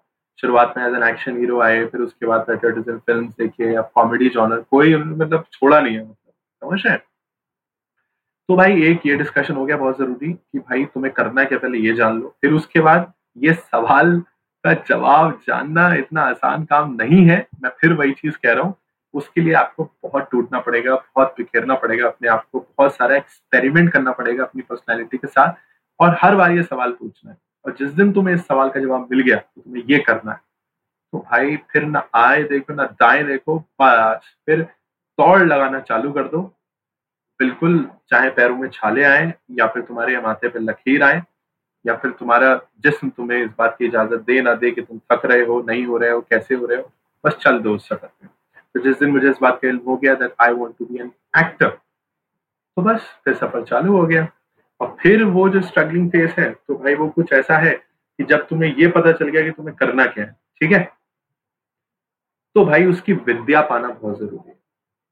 शुरुआत 0.42 0.74
में 0.76 0.84
एज 0.84 0.94
एन 0.94 1.02
एक्शन 1.08 1.36
हीरो 1.38 1.60
आए, 1.60 1.84
फिर 1.86 2.00
उसके 2.00 2.26
बाद 2.26 2.44
पेट्रियटिज्म 2.46 2.98
फ़िल्म 2.98 3.28
देखे 3.38 3.72
या 3.72 3.82
कॉमेडी 3.94 4.28
जॉनर 4.30 4.64
कोई 4.70 4.96
मतलब 4.96 5.44
छोड़ा 5.52 5.80
नहीं 5.80 5.94
है 5.94 6.02
मतलब 6.02 6.32
समझ 6.62 6.82
रहे 6.86 6.96
तो 8.48 8.56
भाई 8.56 8.82
एक 8.84 9.06
ये 9.06 9.16
डिस्कशन 9.16 9.54
हो 9.54 9.64
गया 9.66 9.76
बहुत 9.76 9.98
ज़रूरी 9.98 10.32
कि 10.32 10.58
भाई 10.58 10.84
तुम्हें 10.84 11.12
करना 11.14 11.44
क्या, 11.44 11.58
पहले 11.58 11.78
ये 11.78 11.92
जान 11.94 12.20
लो, 12.20 12.34
फिर 12.40 12.52
उसके 12.52 12.80
बाद 12.80 13.12
ये 13.38 13.52
सवाल 13.54 14.18
का 14.64 14.72
जवाब 14.88 15.38
जानना 15.46 15.92
इतना 15.94 16.22
आसान 16.22 16.64
काम 16.64 16.94
नहीं 16.94 17.24
है, 17.26 17.36
मैं 17.62 17.70
फिर 17.80 17.92
वही 17.92 18.12
चीज़ 18.12 18.34
कह 18.42 18.52
रहा 18.52 18.64
हूँ, 18.64 18.74
उसके 19.14 19.40
लिए 19.40 19.54
आपको 19.54 19.84
बहुत 20.02 20.28
टूटना 20.32 20.60
पड़ेगा, 20.60 20.94
बहुत 20.94 21.34
बिखेरना 21.38 21.74
पड़ेगा 21.74 22.06
अपने 22.06 22.28
आप 22.28 22.44
को, 22.52 22.58
बहुत 22.78 22.94
सारा 22.94 23.16
एक्सपेरिमेंट 23.16 23.92
करना 23.92 24.12
पड़ेगा 24.12 24.44
अपनी 24.44 24.62
पर्सनैलिटी 24.62 25.18
के 25.18 25.26
साथ, 25.28 25.54
और 26.00 26.16
हर 26.22 26.36
बार 26.36 26.52
ये 26.52 26.62
सवाल 26.62 26.92
पूछना 26.92 27.30
है। 27.30 27.36
और 27.64 27.74
जिस 27.78 27.90
दिन 27.90 28.12
तुम्हें 28.12 28.34
इस 28.34 28.46
सवाल 28.46 28.70
का 28.70 28.80
जवाब 28.80 29.08
मिल 29.10 29.20
गया 29.20 29.36
तो 29.36 29.60
तुम्हें 29.60 29.82
ये 29.88 29.98
करना 30.00 30.32
है। 30.32 30.40
तो 31.12 31.18
भाई, 31.20 31.56
फिर 31.70 31.84
ना 31.84 32.06
आए 32.16 32.42
देखो, 32.44 32.74
ना 32.74 32.84
दाएँ 32.84 33.24
देखो 33.24 33.58
फिर 33.80 34.62
तौड़ 34.62 35.42
लगाना 35.42 35.80
चालू 35.80 36.12
कर 36.12 36.28
दो। 36.28 36.42
बिल्कुल, 37.40 37.84
चाहे 38.10 38.30
पैरों 38.30 38.56
में 38.56 38.68
छाले 38.70 39.04
आए, 39.04 39.32
या 39.50 39.66
फिर 39.66 39.82
तुम्हारे 39.82 40.20
माथे 40.20 40.48
पे 40.48 40.58
लकीर 40.58 41.02
आए, 41.02 41.22
या 41.84 41.94
फिर 41.96 42.10
तुम्हारा 42.10 42.54
जिसम 42.84 43.10
तुम्हें 43.10 43.38
इस 43.38 43.50
बात 43.58 43.76
की 43.78 43.86
इजाज़त 43.86 44.20
दे, 44.20 44.40
ना 44.42 44.54
दे 44.54 44.70
कि 44.70 44.82
तुम 44.82 44.98
थक 45.12 45.24
रहे 45.24 45.44
हो, 45.44 45.60
नहीं 45.68 45.84
हो 45.86 45.96
रहे 45.98 46.10
हो, 46.10 46.20
कैसे 46.20 46.54
हो 46.54 46.66
रहे 46.66 46.78
हो, 46.78 46.90
बस 47.24 47.36
चल 47.42 47.58
दो 47.58 47.74
उस 47.74 47.88
सफ़र 47.88 48.10
में 48.22 48.30
तो 48.74 48.80
जिस 48.80 48.98
दिन 48.98 49.10
मुझे 49.10 49.30
इस 49.30 49.38
बात 49.42 49.58
का 49.62 49.68
इल्म 49.68 49.80
हो 49.86 49.96
गया 49.96 50.14
that 50.14 50.34
I 50.40 50.52
want 50.52 50.74
to 50.78 50.84
be 50.84 50.98
an 50.98 51.10
actor 51.38 51.68
तो 51.68 52.82
बस, 52.82 53.00
फिर 53.24 53.34
सफ़र 53.34 53.64
चालू 53.64 53.96
हो 53.96 54.06
गया। 54.06 54.26
और 54.80 54.96
फिर 55.00 55.24
वो 55.24 55.48
जो 55.48 55.60
स्ट्रगलिंग 55.60 56.10
फेस 56.10 56.34
है 56.38 56.50
तो 56.50 56.74
भाई 56.74 56.94
वो 56.94 57.08
कुछ 57.08 57.32
ऐसा 57.32 57.58
है 57.58 57.72
कि 57.72 58.24
जब 58.24 58.46
तुम्हें 58.46 58.74
ये 58.76 58.88
पता 58.88 59.12
चल 59.12 59.28
गया 59.28 59.42
कि 59.42 59.50
तुम्हें 59.50 59.74
करना 59.76 60.06
क्या 60.06 60.24
है, 60.24 60.36
ठीक 60.60 60.72
है? 60.72 60.82
तो 62.56 62.64
भाई 62.64 62.84
उसकी 62.86 63.12
विद्या 63.12 63.60
पाना 63.62 63.88
बहुत 63.88 64.18
ज़रूरी 64.18 64.48
है। 64.48 64.56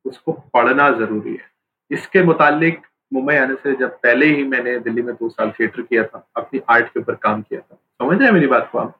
उसको 0.05 0.33
पढ़ना 0.55 0.91
ज़रूरी 0.91 1.31
है। 1.31 1.51
इसके 1.91 2.23
मुतालिक 2.23 2.81
मुंबई 3.13 3.35
आने 3.37 3.55
से 3.55 3.75
जब 3.77 3.97
पहले 3.97 4.27
ही 4.27 4.45
मैंने 4.45 4.79
दिल्ली 4.79 5.03
में 5.03 5.15
दो 5.15 5.29
साल 5.29 5.51
थिएटर 5.51 5.83
किया 5.83 6.03
था, 6.05 6.27
अपनी 6.37 6.61
आर्ट 6.71 6.87
के 6.87 7.01
ऊपर 7.01 7.15
काम 7.15 7.43
किया 7.43 7.61
था। 7.61 7.77
समझ 8.01 8.21
रहे 8.21 8.31
मेरी 8.33 8.47
बात 8.47 8.69
को 8.73 8.79
आप? 8.79 8.95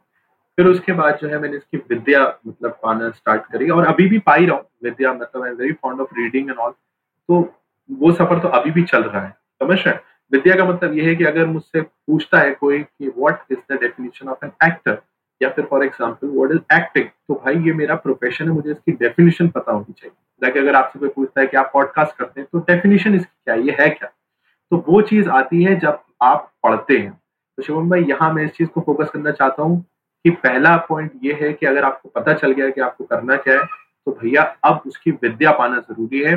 फिर 0.59 0.67
उसके 0.67 0.93
बाद 0.93 1.19
जो 1.19 1.29
है 1.29 1.39
मैंने 1.39 1.57
इसकी 1.57 1.79
विद्या 1.91 2.23
मतलब 2.47 2.79
पाना 2.83 3.11
स्टार्ट 3.11 3.43
करी 3.53 3.69
और 3.71 3.87
अभी 3.87 4.07
भी 4.09 4.19
पाई 4.21 4.47
रहा 4.47 4.57
हूँ। 4.57 4.65
विद्या 4.85 5.13
मतलब 5.15 5.43
I 5.43 5.51
am 5.51 5.57
very 5.57 5.73
fond 5.73 6.01
of 6.01 6.15
reading 6.19 6.49
and 6.51 6.59
all 6.59 6.71
तो 6.71 7.41
वो 7.91 8.13
सफ़र 8.13 8.39
तो 8.39 8.49
अभी 8.51 8.71
भी 8.71 8.83
चल 8.85 9.03
रहा 9.03 9.23
है। 9.23 9.31
समझ 9.63 9.79
रहे 9.79 9.95
विद्या 10.33 10.55
का 10.57 10.65
मतलब 10.65 10.97
यह 10.99 11.07
है 11.09 11.15
कि 11.17 11.25
अगर 11.25 11.47
मुझसे 11.47 11.81
पूछता 11.81 12.39
है 12.39 12.51
कोई 12.55 12.83
कि 12.83 13.09
what 13.09 13.53
is 13.53 13.59
the 13.73 13.79
definition 13.81 14.29
of 14.29 14.45
an 14.45 14.51
actor 14.65 14.99
या 15.41 15.49
फिर 15.51 15.65
for 15.65 15.85
example 15.85 16.29
what 16.29 16.51
is 16.53 16.75
acting 16.75 17.07
तो 17.29 17.35
भाई 17.45 17.55
ये 17.67 17.73
मेरा 17.75 17.95
प्रोफेशन 17.97 18.45
है, 18.45 18.51
मुझे 18.51 18.71
इसकी 18.71 18.93
डेफिनेशन 18.95 19.49
पता 19.49 19.73
होनी 19.73 19.93
चाहिए। 19.93 20.15
लाइक 20.43 20.57
अगर 20.59 20.75
आपसे 20.77 20.99
कोई 20.99 21.09
पूछता 21.09 21.41
है 21.41 21.47
कि 21.47 21.57
आप 21.57 21.71
पॉडकास्ट 21.75 22.17
करते 22.19 22.41
हैं 22.41 22.49
तो 22.53 22.59
डेफिनेशन 22.67 23.15
इसकी 23.15 23.33
क्या 23.45 23.55
ये 23.57 23.77
है 23.81 23.89
क्या? 23.91 24.09
तो 24.73 24.85
वो 24.89 25.01
चीज़ 25.03 25.29
आती 25.31 25.63
है 25.65 25.79
जब 25.81 26.01
आप 26.23 26.51
पढ़ते 26.63 26.99
हैं। 26.99 27.13
तो 27.13 27.63
शिवम 27.63 27.89
भाई, 27.91 28.05
यहाँ 28.05 28.33
मैं 28.33 28.45
इस 28.45 28.51
चीज़ 28.53 28.69
को 28.69 28.81
फोकस 28.81 29.11
करना 29.11 29.31
चाहता 29.33 29.63
हूँ 29.63 29.81
कि 30.25 30.31
पहला 30.33 30.77
पॉइंट 30.89 31.13
ये 31.25 31.33
है 31.41 31.53
कि 31.53 31.67
अगर 31.67 31.85
आपको 31.85 32.09
पता 32.15 32.33
चल 32.35 32.53
गया 32.53 32.69
कि 32.71 32.81
आपको 32.81 33.05
करना 33.07 33.37
क्या 33.39 33.55
है 33.55 33.65
तो 34.07 34.13
भैया 34.13 34.43
अब 34.65 34.83
उसकी 34.87 35.11
विद्या 35.13 35.53
पाना 35.53 35.79
ज़रूरी 35.81 36.23
है। 36.23 36.37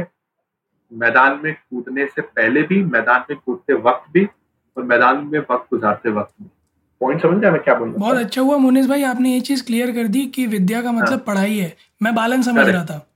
मैदान 0.94 1.40
में 1.44 1.54
कूदने 1.54 2.06
से 2.06 2.22
पहले 2.22 2.62
भी 2.62 2.84
मैदान 2.84 3.24
में 3.30 3.40
कूदते 3.46 3.74
वक्त 3.74 4.12
भी 4.14 4.28
और 4.78 4.84
मैदान 4.84 5.18
में 5.18 5.40
वक्त 5.40 5.66
गुजारते 5.74 6.10
वक्त 6.10 6.34
भी। 6.42 6.50
पॉइंट 7.02 7.22
समझ 7.22 7.42
गया 7.42 7.52
मैं 7.52 7.62
क्या 7.62 7.76
बोल 7.76 7.90
बहुत 7.90 8.18
अच्छा 8.18 8.42
हुआ 8.42 8.58
मुनीस 8.58 8.88
भाई 8.88 9.04
आपने 9.04 9.34
ये 9.34 9.40
चीज़ 9.40 9.66
क्लियर 9.66 9.92
कर 9.92 10.08
दी 10.08 10.26
कि 10.26 10.46
विद्या 10.48 10.82
का 10.82 10.92
मतलब 10.92 11.10
हाँ। 11.10 11.18
पढ़ाई 11.18 11.58
है। 11.58 11.78
मैं 12.02 12.16
बालन 12.16 12.42
समझ 12.42 12.68
रहा 12.70 12.86
था। 12.86 13.08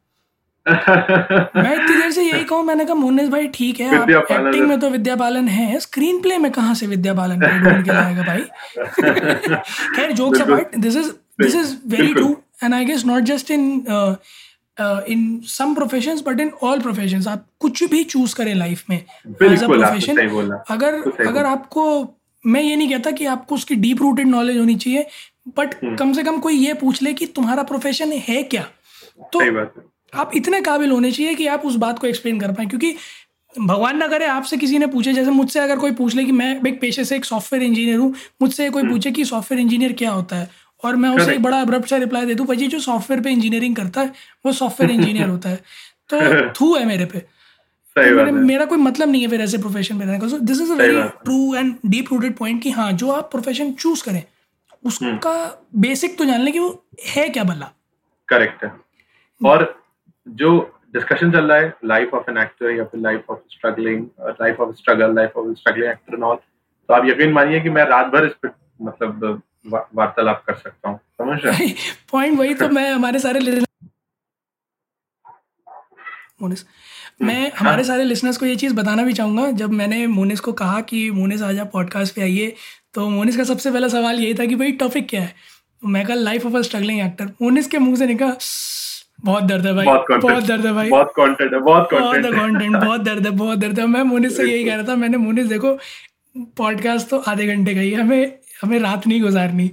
मैं 1.56 1.74
इतनी 1.74 2.02
देर 2.02 2.12
से 2.12 2.24
यही 2.24 2.44
कहूँ 2.50 2.64
मैंने 2.64 2.86
कहा 2.86 2.96
मुन्नीस 2.96 3.30
भाई 3.30 3.48
ठीक 3.48 3.80
है 3.80 4.04
आप 4.04 4.10
एक्टिंग 4.10 4.68
में 4.68 4.80
तो 4.80 4.90
विद्या 4.90 5.16
पालन 5.16 5.48
है। 5.48 5.80
स्क्रीन 5.80 6.22
प्ले 6.22 6.38
में 6.38 6.52
कहाँ 6.52 6.74
से 6.76 6.88
विद्या 6.88 7.14
ढूंढ 7.14 7.86
के 7.86 7.94
लाएगा 7.94 8.24
भाई। 8.24 8.42
खैर 9.96 10.12
jokes 10.12 10.42
apart 10.42 10.76
this 10.78 10.96
is 10.96 11.12
this 11.42 11.56
is 11.56 11.76
very 11.88 12.14
true 12.14 12.38
and 12.64 12.74
I 12.74 12.86
guess 12.86 13.06
not 13.06 13.24
just 13.24 13.52
in 13.52 13.86
in 14.78 15.40
some 15.48 15.74
professions 15.76 16.24
but 16.26 16.40
in 16.40 16.52
all 16.64 16.82
professions 16.82 17.28
आप 17.28 17.46
कुछ 17.60 17.84
भी 17.90 18.04
चूज़ 18.06 18.36
करें 18.36 18.54
लाइफ 18.56 18.84
में 18.90 18.98
एज 18.98 19.64
अ 19.64 19.68
प्रोफेशन 19.68 20.18
अगर 20.70 21.02
अगर 21.28 21.46
आपको 21.46 21.86
मैं 22.44 22.62
ये 22.62 22.76
नहीं 22.76 22.90
कहता 22.90 23.12
कि 23.12 23.26
आपको 23.28 23.56
उसकी 23.56 23.76
डीप 23.78 24.02
रूटेड 24.02 24.28
नॉलेज 24.28 24.58
होनी 24.58 24.76
चाहिए 24.76 25.06
बट 25.50 25.76
हम्म। 25.76 25.96
कम 25.96 26.14
से 26.14 26.24
कम 26.24 26.40
कोई 26.40 26.56
ये 26.58 26.74
पूछ 26.76 27.02
ले 27.02 27.14
कि 27.14 27.26
तुम्हारा 27.36 27.64
प्रोफेशन 27.64 28.12
है 28.22 28.42
क्या 28.46 28.64
तो 29.34 29.40
आप 30.14 30.32
इतने 30.36 30.62
काबिल 30.62 30.92
होने 30.92 31.12
चाहिए 31.12 31.36
कि 31.36 31.48
आप 31.48 31.66
उस 31.66 31.76
बात 31.78 32.00
को 32.00 32.08
एक्सप्लेन 32.08 32.40
कर 32.40 32.52
पाए 32.52 32.66
क्योंकि 32.66 32.96
भगवान 33.56 33.98
ना 33.98 34.08
करे 34.08 34.26
आपसे 34.28 34.58
किसी 34.58 34.78
ने 34.78 34.88
पूछे 34.88 35.14
जैसे 35.14 35.32
मुझसे 35.32 35.60
अगर 35.60 35.78
कोई 35.80 35.92
पूछ 35.94 36.16
ले 36.16 36.24
कि 36.24 36.32
मैं 36.34 36.50
एक 36.64 36.80
पेशे 36.82 37.04
से 37.06 37.16
एक 37.16 37.26
सॉफ्टवेयर 37.26 37.64
इंजीनियर 37.64 38.00
हूँ 38.00 38.14
मुझसे 38.42 38.70
कोई 38.70 38.82
हम्म। 38.82 38.92
पूछे 38.92 39.12
कि 39.12 39.26
सॉफ्टवेयर 39.26 39.62
इंजीनियर 39.62 39.94
क्या 39.94 40.12
होता 40.12 40.36
है 40.36 40.50
और 40.84 40.96
मैं 40.96 41.10
उसे 41.10 41.34
एक 41.34 41.42
बड़ा 41.42 41.62
अब्रप्ट 41.62 41.88
सा 41.88 41.98
रिप्लाई 41.98 42.26
दे 42.26 42.36
दूँ 42.36 42.46
भाई 42.46 42.68
जो 42.68 42.80
सॉफ्टवेयर 42.80 43.24
पे 43.24 43.32
इंजीनियरिंग 43.32 43.76
करता 43.76 44.02
है 44.02 44.14
वो 44.46 44.52
सॉफ्टवेयर 44.52 44.92
इंजीनियर 44.92 45.30
होता 45.30 45.50
है। 45.50 45.56
तो 46.14 46.50
थू 46.50 46.76
है 46.76 46.86
मेरे 46.86 47.06
पे। 47.06 47.20
तो 47.20 48.16
मेरे, 48.16 48.32
मेरा 48.32 48.66
कोई 48.66 48.78
मतलब 48.78 49.10
नहीं 49.10 49.22
है 49.22 49.28
फिर 49.28 49.42
ऐसे 49.42 49.58
प्रोफेशन 49.58 49.96
में 49.96 50.06
रहने 50.06 50.20
का। 50.20 50.28
So 50.28 50.38
this 50.38 50.62
is 50.62 50.72
a 50.72 50.76
very 50.76 51.02
true 51.02 51.56
and 51.56 51.76
deep 51.86 52.06
rooted 52.12 52.38
point 52.38 52.64
कि 52.64 52.72
हाँ 52.72 52.92
जो 52.92 53.12
आप 53.12 53.32
प्रोफेशन 53.32 53.72
चूज़ 53.72 54.04
करें 54.04 54.24
उसका 54.86 55.66
बेसिक 55.76 56.12
हम्म। 56.12 56.18
तो 56.18 56.26
जान 56.26 56.42
लें 56.42 56.54
कि 56.54 56.60
वो 56.60 56.86
है 57.06 57.30
क्या 57.30 57.44
भला 57.44 57.72
करेक्ट 58.28 58.64
है। 58.64 58.72
और 59.46 59.84
जो 60.28 60.80
डिस्कशन 60.94 61.32
चल 61.32 61.46
रहा 61.46 61.58
है 61.58 61.74
लाइफ 61.86 62.14
ऑफ़ 62.14 62.32
एन 62.32 62.38
एक्टर 62.38 62.70
या 62.70 62.84
फिर 62.84 63.02
life 63.02 63.24
of 63.30 63.40
struggling 63.52 64.06
life 64.42 64.60
of 64.60 64.76
struggle 64.76 65.16
life 65.16 65.38
of 65.38 65.56
struggling 65.56 65.92
actor 65.92 66.22
all 66.22 66.36
तो 66.36 66.94
आप 66.94 67.06
यकीन 67.06 67.32
मानिए 67.32 67.60
कि 67.60 67.70
मैं 67.70 67.86
रात 67.86 68.06
भर 68.06 68.26
इस 68.26 68.34
पर 68.34 68.56
मतलब 68.82 69.42
वार्तालाप 69.66 70.44
कर 70.48 70.54
सकता 70.56 70.90
हूँ। 70.90 71.00
समझ 71.22 71.40
रहे 71.46 71.68
पॉइंट 72.12 72.38
वही 72.40 72.54
तो 72.54 72.68
मैं 72.70 72.90
हमारे 72.92 73.20
सारे 73.20 73.40
मोनिस 76.42 76.64
मैं 77.22 77.52
हमारे 77.60 77.84
सारे 77.84 78.04
लिसनर्स 78.04 78.38
को 78.38 78.46
ये 78.46 78.56
चीज़ 78.56 78.74
बताना 78.76 79.04
भी 79.04 79.14
चाहूँगा 79.14 79.50
जब 79.60 79.72
मैंने 79.72 80.06
मोनिस 80.08 80.40
को 80.40 80.52
कहा 80.54 80.80
कि 80.82 81.10
मोनिस 81.12 81.42
आज 81.42 81.60
आप 81.60 81.70
पॉडकास्ट 81.74 82.16
पे 82.16 82.22
आइए 82.22 82.54
तो 82.94 83.08
मोनिस 83.10 83.38
का 83.38 83.44
सबसे 83.44 83.72
पहला 83.72 83.88
सवाल 83.88 84.20
यही 84.20 84.34
था 84.34 84.46
कि 84.46 84.56
भाई 84.56 84.72
टॉपिक 84.82 85.08
क्या 85.10 85.22
है? 85.22 85.34
तो 85.82 85.88
मैं 85.88 86.06
कहा 86.06 86.16
life 86.16 86.46
of 86.46 86.56
a 86.58 86.62
struggling 86.62 87.00
actor 87.02 87.26
Monis 87.42 87.68
के 87.68 87.78
मुँह 87.78 87.96
से 87.96 88.06
निकला 88.06 88.32
बहुत 89.26 89.44
दर्द 89.44 89.66
है 89.66 89.74
भाई 89.74 89.86
बहुत 89.86 90.44
दर्द 90.44 90.66
है 90.66 90.74
भाई। 90.74 90.90
बहुत 90.90 91.12
कंटेंट 91.16 91.54
है 91.54 91.60
बहुत 91.62 91.88
कंटेंट 91.92 92.76
बहुत 92.76 93.02
दर्द 93.02 93.26
है 93.26 93.32
बहुत 93.34 93.60
दर्द 93.60 93.80
है। 93.80 93.86
मैं 93.88 94.02
मोनिस 94.04 94.38
से 94.38 94.44
यही 94.52 94.64
कह 94.66 94.76
रहा 94.76 94.88
था 94.88 94.96
मैंने 94.96 95.18
मोनिस 95.18 95.48
देखो 95.48 95.78
पॉडकास्ट 96.58 97.10
तो 97.10 97.18
आधे 97.28 97.46
घंटे 97.48 97.74
का 97.76 97.82
ही 97.82 97.94
हमें 97.94 98.34
हमें 98.62 98.80
रात 98.80 99.08
नहीं 99.08 99.22
गुजारनी। 99.22 99.70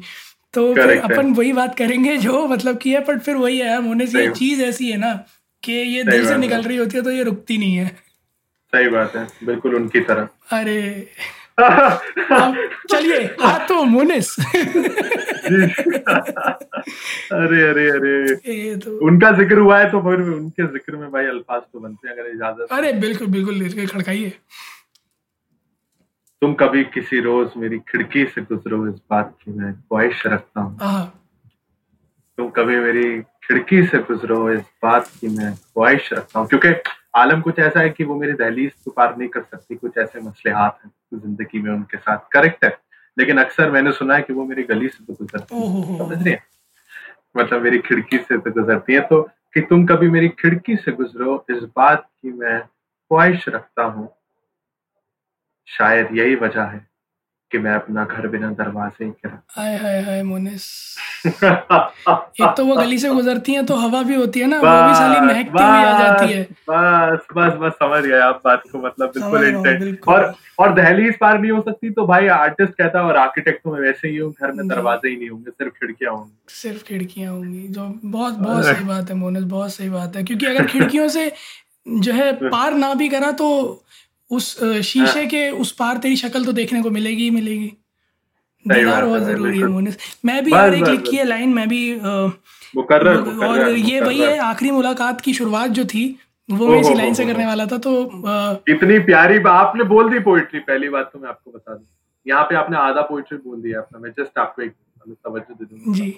तो 0.54 0.72
अपन 0.98 1.32
वही 1.34 1.52
बात 1.52 1.76
करेंगे 1.78 2.16
जो 2.18 2.46
मतलब 2.48 2.78
की 2.78 2.90
है 2.92 3.00
बट 3.04 3.20
फिर 3.20 3.36
वही 3.36 3.58
है 3.58 3.80
मोनिस 3.82 4.14
ये 4.14 4.28
चीज़ 4.30 4.62
ऐसी 4.62 4.90
है 4.90 4.96
ना 4.98 5.12
कि 5.62 5.72
ये 5.72 6.02
दिल 6.04 6.26
से 6.28 6.36
निकल 6.36 6.62
रही 6.62 6.76
होती 6.76 6.96
है 6.96 7.02
तो 7.04 7.10
ये 7.10 7.22
रुकती 7.22 7.58
नहीं 7.58 7.76
है। 7.76 7.86
सही 8.72 8.88
बात 8.88 9.16
है 9.16 9.26
बिल्कुल 9.44 9.74
उनकी 9.74 10.00
तरह। 10.00 10.28
अरे। 10.58 11.08
चलिए 12.90 13.18
हाँ 13.40 13.66
तो 13.68 13.82
मोनिस। 13.84 14.28
अरे 17.32 17.62
अरे 17.62 17.88
अरे 17.90 18.76
तो... 18.76 18.98
उनका 19.06 19.30
ज़िक्र 19.32 19.58
हुआ 19.58 19.78
है 19.78 19.90
तो 19.90 20.00
फिर 20.00 20.20
उनके 20.28 20.66
ज़िक्र 20.72 20.96
में 20.96 21.10
भाई 21.10 21.24
अल्फाज 21.24 21.62
तो 21.62 21.80
बनते 21.80 22.08
हैं 22.08 22.14
अगर 22.16 22.30
इजाज़त 22.30 22.72
अरे 22.72 22.92
बिल्कुल 23.00 23.26
बिल्कुल 23.28 23.86
खड़काइए। 23.86 24.32
तुम 26.42 26.54
कभी 26.54 26.82
किसी 26.84 27.20
रोज 27.20 27.50
मेरी 27.56 27.78
खिड़की 27.78 28.24
से 28.24 28.40
गुजरो 28.42 28.86
इस 28.88 28.94
बात 29.10 29.34
की 29.44 29.52
मैं 29.52 29.72
ख्वाहिश 29.74 30.22
रखता 30.26 30.60
हूँ। 30.60 30.78
हाँ। 30.80 31.22
तुम 32.38 32.48
कभी 32.50 32.76
मेरी 32.76 33.20
खिड़की 33.20 33.82
से 33.86 33.98
गुजरो 33.98 34.50
इस 34.50 34.64
बात 34.82 35.06
की 35.20 35.28
मैं 35.28 35.54
ख्वाहिश 35.54 36.12
रखता 36.12 36.38
हूँ। 36.40 36.48
क्योंकि 36.48 36.68
आलम 37.14 37.40
कुछ 37.40 37.58
ऐसा 37.58 37.80
है 37.80 37.90
कि 37.90 38.04
वो 38.04 38.14
मेरी 38.14 38.32
दहलीज 38.32 38.72
तो 38.84 38.90
पार 38.90 39.16
नहीं 39.16 39.28
कर 39.28 39.42
सकती 39.42 39.74
कुछ 39.74 39.98
ऐसे 39.98 40.20
मसले 40.20 40.52
हाथ 40.52 40.84
हैं 40.84 41.20
ज़िंदगी 41.20 41.60
में 41.62 41.70
उनके 41.72 41.96
साथ 41.96 42.18
करेक्ट 42.32 42.64
है। 42.64 42.70
लेकिन 43.16 43.38
अक्सर 43.38 43.70
मैंने 43.70 43.92
सुना 43.92 44.14
है 44.14 44.22
कि 44.22 44.32
वो 44.32 44.44
मेरी 44.44 44.62
गली 44.62 44.88
से 44.88 45.04
तो 45.04 45.14
गुजरती 45.14 45.56
है। 45.56 45.98
समझ 45.98 46.22
रही 46.22 46.32
है? 46.32 46.42
मतलब 47.36 47.62
मेरी 47.62 47.78
खिड़की 47.78 48.18
से 48.18 48.38
तो 48.38 48.50
गुजरती 48.50 48.92
है। 48.92 49.00
तो 49.00 49.22
कि 49.54 49.60
तुम 49.60 49.86
कभी 49.86 50.08
मेरी 50.10 50.28
खिड़की 50.28 50.76
से 50.76 50.92
गुजरो 50.92 51.44
इस 51.50 51.62
बात 51.76 52.06
की 52.22 52.32
मैं 52.32 52.60
ख्वाहिश 52.60 53.48
रखता 53.48 53.84
हूँ। 53.84 54.08
शायद 55.68 56.08
यही 56.12 56.34
वजह 56.34 56.62
है 56.62 56.86
कि 57.50 57.58
मैं 57.58 57.72
अपना 57.74 58.04
घर 58.04 58.26
बिना 58.28 58.50
दरवाजे 58.50 59.08
के 59.10 59.28
हाय 59.28 59.76
हाय 59.76 60.00
हाय 60.02 60.22
मोनिस। 60.22 60.64
एक 61.26 62.54
तो 62.56 62.64
वो 62.66 62.76
गली 62.76 62.98
से 62.98 63.08
गुजरती 63.08 63.52
हैं 63.52 63.64
तो 63.66 63.74
हवा 63.76 64.02
भी 64.02 64.14
होती 64.14 64.40
है 64.40 64.46
ना 64.46 64.56
वो 64.56 64.88
भी 64.88 64.94
साली 64.94 65.20
महकती 65.20 65.62
हुई 65.62 65.84
आ 65.84 65.98
जाती 65.98 66.32
है। 66.32 66.42
बस 66.70 67.26
बस 67.36 67.52
बस 67.54 67.72
समझ 67.72 68.02
गए 68.04 68.20
आप 68.20 68.40
बात 68.44 68.62
को 68.72 68.78
मतलब 68.78 69.12
बिल्कुल 69.14 69.44
इंटेंट 69.48 70.08
और 70.08 70.34
और 70.58 70.74
दहली 70.74 71.08
इस 71.08 71.14
पार 71.20 71.38
नहीं 71.40 71.50
हो 71.50 71.60
सकती 71.62 71.90
तो 71.90 72.06
भाई 72.06 72.26
आर्टिस्ट 72.26 72.72
कहता 72.72 72.98
है 72.98 73.04
और 73.04 73.16
आर्किटेक्ट 73.16 73.62
तो 73.64 73.72
मैं 73.72 73.80
वैसे 73.80 74.08
ही 74.08 74.16
हूँ 74.16 74.32
घर 74.32 74.52
में 74.52 74.66
दरवाजे 74.68 75.08
ही 75.08 75.16
नहीं 75.16 75.28
होंगे 75.30 75.50
सिर्फ़ 75.50 75.72
खिड़कियाँ 75.72 76.12
होंगी। 76.12 76.54
सिर्फ़ 76.54 76.84
खिड़कियाँ 76.84 77.32
होंगी 77.32 77.68
जो 77.68 77.86
बहुत 78.04 78.34
बहुत 78.34 78.64
सही 78.64 78.84
बात 78.84 79.10
है 79.10 79.16
मोनिस 79.16 79.44
बहुत 79.44 79.72
सही 79.72 79.88
बात 79.90 80.16
है 80.16 80.22
क्योंकि 80.24 80.46
अगर 80.46 80.66
खिड़कियों 80.66 81.08
से 81.08 81.32
जो 81.88 82.12
है 82.12 82.32
पार 82.50 82.74
ना 82.74 82.94
भी 82.94 83.08
करा 83.08 83.30
तो 83.32 83.48
उस 84.32 84.48
शीशे 84.60 85.20
हाँ। 85.20 85.26
के 85.28 85.48
उस 85.60 85.72
पार 85.78 85.96
तेरी 85.98 86.16
शक्ल 86.16 86.44
तो 86.44 86.52
देखने 86.54 86.82
को 86.82 86.90
मिलेगी 86.90 87.22
ही 87.22 87.30
मिलेगी। 87.30 87.72
दीदार 88.66 89.04
बहुत 89.04 89.22
ज़रूरी 89.22 89.58
है 89.58 89.66
मोनिस 89.68 89.96
मैं 90.24 90.44
भी 90.44 90.52
यार 90.52 90.74
एक 90.74 90.88
लिखी 90.88 91.16
है 91.16 91.24
लाइन 91.24 91.54
मैं 91.54 91.68
भी 91.68 91.80
मुकर्रर 92.74 93.16
और 93.46 93.68
ये 93.70 94.00
वही 94.00 94.20
है 94.20 94.36
आखिरी 94.40 94.70
मुलाकात 94.70 95.20
की 95.20 95.34
शुरुआत 95.34 95.70
जो 95.70 95.84
थी 95.84 96.04
वो 96.48 96.68
मैं 96.68 96.80
इसी 96.80 96.94
लाइन 96.94 97.14
से 97.14 97.26
करने 97.26 97.46
वाला 97.46 97.66
था 97.66 97.78
तो 97.78 97.92
इतनी 98.68 98.98
प्यारी 99.04 99.38
आपने 99.48 99.84
बोल 99.86 100.10
दी 100.10 100.18
पोइट्री 100.20 100.60
पहली 100.62 100.88
बात 100.88 101.10
तो 101.12 101.18
मैं 101.18 101.28
आपको 101.28 101.50
बता 101.50 101.74
दूँ। 101.74 101.84
यहाँ 102.26 102.44
पे 102.44 102.54
आपने 102.56 102.76
आधा 102.78 103.02
पोइट्री 103.02 103.38
बोल 103.38 103.60
दिया 103.62 103.80
अपना 103.80 103.98
मैं 103.98 104.10
जस्ट 104.18 104.38
आपको 104.38 104.62
एक 104.62 104.72
तवज्जो 105.06 105.54
दे 105.54 105.64
दूँगा। 105.64 105.92
जी। 105.94 106.14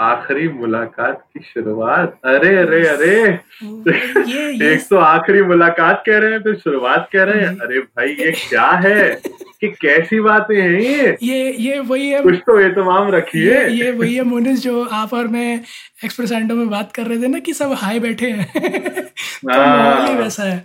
आखिरी 0.00 0.48
मुलाकात 0.48 1.24
की 1.32 1.40
शुरुआत। 1.40 2.18
अरे 2.24 2.56
अरे 2.56 2.86
अरे। 2.86 3.22
ये, 3.62 4.66
ये 4.66 4.74
एक 4.74 4.80
तो 4.90 4.96
आखिरी 4.96 5.42
मुलाकात 5.42 6.02
कह 6.06 6.18
रहे 6.18 6.32
हैं 6.32 6.42
फिर 6.42 6.54
शुरुआत 6.54 7.08
कह 7.12 7.22
रहे 7.22 7.42
हैं। 7.42 7.58
अरे 7.58 7.78
भाई 7.78 8.08
ये 8.08 8.30
क्या 8.32 8.66
है? 8.66 9.20
कि 9.60 9.68
कैसी 9.68 10.20
बातें 10.20 10.62
हैं 10.62 10.80
ये? 10.80 11.16
ये 11.22 11.52
ये 11.52 11.78
वही 11.78 12.08
है। 12.08 12.22
कुछ 12.22 12.34
तो 12.34 12.60
एहतमाम 12.60 13.10
रखिए। 13.10 13.68
ये, 13.68 13.84
ये 13.84 13.92
वही 13.92 14.14
है 14.14 14.22
मोनिस 14.22 14.62
जो 14.62 14.84
आप 14.84 15.14
और 15.14 15.28
मैं 15.28 15.60
एक्सप्रेसेंडो 16.04 16.54
में 16.54 16.70
बात 16.70 16.92
कर 16.92 17.02
रहे 17.02 17.22
थे 17.22 17.28
ना 17.28 17.38
कि 17.38 17.52
सब 17.52 17.72
हाई 17.72 18.00
बैठे 18.00 18.30
हैं। 18.30 18.52
तो 19.04 19.52
हाँ। 19.52 20.08
वैसा 20.08 20.42
है। 20.42 20.64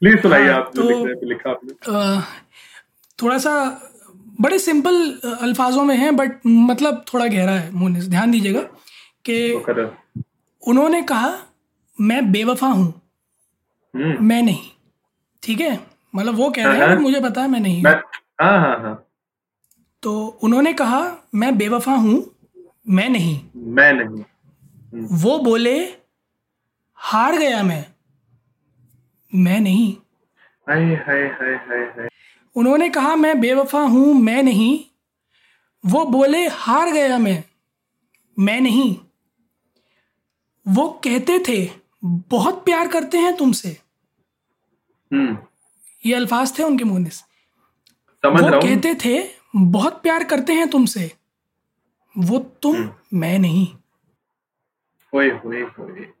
प्लीज़ 0.00 0.16
सुनाइए 0.16 0.48
हाँ, 0.48 0.54
आप 0.54 0.72
तो, 0.76 1.06
लिखा 1.06 1.50
आपने। 1.50 1.72
थोड़ा 3.22 3.38
सा 3.38 3.82
बड़े 4.40 4.58
सिंपल 4.58 4.94
अल्फाजों 5.42 5.84
में 5.84 5.96
है 5.96 6.10
बट 6.10 6.40
मतलब 6.46 7.04
थोड़ा 7.14 7.26
गहरा 7.26 7.52
है 7.52 7.70
मोनिस 7.74 8.08
ध्यान 8.08 8.30
दीजिएगा 8.30 8.60
कि 9.28 9.52
उन्होंने 10.62 11.02
कहा 11.02 11.38
मैं 12.00 12.30
बेवफा 12.32 12.66
हूँ 12.66 12.92
हम्म। 13.94 14.24
मैं 14.24 14.42
नहीं। 14.42 14.70
ठीक 15.42 15.60
है? 15.60 15.78
मतलब 16.14 16.34
वो 16.34 16.50
कह 16.50 16.66
रहे 16.66 16.78
हैं 16.80 16.86
हाँ, 16.86 16.96
मुझे 16.96 17.20
पता 17.20 17.42
है 17.42 17.48
मैं 17.48 17.60
नहीं 17.60 17.82
हाँ 17.84 18.02
हाँ 18.40 18.76
हाँ। 18.82 18.94
तो 20.02 20.26
उन्होंने 20.42 20.72
कहा 20.72 21.00
मैं 21.34 21.56
बेवफा 21.58 21.92
हूँ 21.92 22.24
मैं 22.88 23.08
नहीं। 23.08 23.40
मैं 23.56 23.92
नहीं। 23.92 24.22
हम्म। 24.22 25.06
वो 25.16 25.38
बोले 25.38 25.78
हार 26.98 27.38
गया 27.38 27.62
मैं 27.62 27.84
मैं 29.32 29.60
नहीं। 29.60 29.92
हाय 30.68 30.84
हाय 31.06 31.22
हाय 31.40 31.54
हाय 31.68 31.84
हाय। 31.96 32.08
उन्होंने 32.56 32.88
कहा 32.90 33.16
मैं 33.16 33.40
बेवफा 33.40 33.80
हूँ 33.80 34.14
मैं 34.14 34.42
नहीं। 34.42 34.84
वो 35.86 36.04
बोले 36.04 36.48
हार 36.48 36.92
गया 36.92 37.18
मैं 37.18 37.44
मैं 38.38 38.60
नहीं। 38.60 38.96
वो 40.68 41.00
कहते 41.04 41.38
थे 41.48 41.70
बहुत 42.04 42.64
प्यार 42.64 42.88
करते 42.88 43.18
हैं 43.18 43.36
तुमसे। 43.36 43.80
हम्म। 45.12 45.38
ये 46.06 46.14
अल्फाज 46.14 46.58
थे 46.58 46.62
उनके 46.62 46.84
मुँह 46.84 47.08
से। 47.08 47.24
वो 48.28 48.60
कहते 48.60 48.94
थे 49.04 49.28
बहुत 49.56 50.02
प्यार 50.02 50.24
करते 50.24 50.52
हैं 50.52 50.70
तुमसे 50.70 51.12
वो 52.18 52.38
तुम 52.38 52.76
हम्म। 52.76 52.94
मैं 53.14 53.38
नहीं। 53.38 53.66
होए 55.14 55.30
होए 55.30 55.62
होए। 55.62 56.12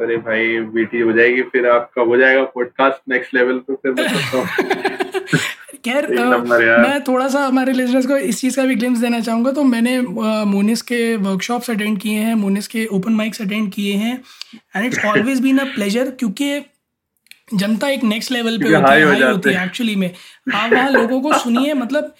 अरे 0.00 0.16
भाई 0.16 0.58
बीटी 0.60 1.00
हो 1.00 1.12
जाएगी 1.12 1.42
फिर 1.42 1.68
आपका 1.68 2.02
हो 2.02 2.16
जाएगा 2.16 2.42
पॉडकास्ट 2.44 2.96
नेक्स्ट 3.08 3.34
लेवल 3.34 3.58
पे 3.58 3.74
फिर 3.74 3.92
मैं 3.92 4.08
खैर 5.84 6.06
मैं 6.78 7.04
थोड़ा 7.04 7.28
सा 7.28 7.40
हमारे 7.40 7.72
लिजनर्स 7.72 8.06
को 8.06 8.16
इस 8.16 8.40
चीज़ 8.40 8.56
का 8.56 8.64
भी 8.64 8.74
ग्लिम्स 8.74 8.98
देना 8.98 9.20
चाहूँगा। 9.20 9.52
तो 9.52 9.62
मैंने 9.62 10.00
मोनिस 10.44 10.82
के 10.82 11.16
वर्कशॉप्स 11.16 11.70
अटेंड 11.70 12.00
किए 12.00 12.18
हैं 12.18 12.34
मोनिस 12.34 12.68
के 12.68 12.86
ओपन 12.86 13.12
माइक्स 13.12 13.42
अटेंड 13.42 13.72
किए 13.72 13.94
हैं 13.94 14.22
and 14.76 14.86
it's 14.86 15.04
always 15.04 15.40
been 15.40 15.58
a 15.58 15.64
pleasure 15.64 16.10
क्योंकि 16.10 16.60
जनता 17.54 17.88
एक 17.88 18.04
नेक्स्ट 18.04 18.32
लेवल 18.32 18.58
पे 18.58 18.64
होती 18.64 18.74
है 18.74 19.04
हाई 19.04 19.22
होती 19.22 19.50
है 19.50 19.64
एक्चुअली 19.64 19.96
में। 19.96 20.10
आप 20.54 20.72
वहाँ 20.72 20.90
लोगों 20.90 21.20
को 21.20 21.32
सुनिए 21.32 21.74
मतलब 21.74 22.14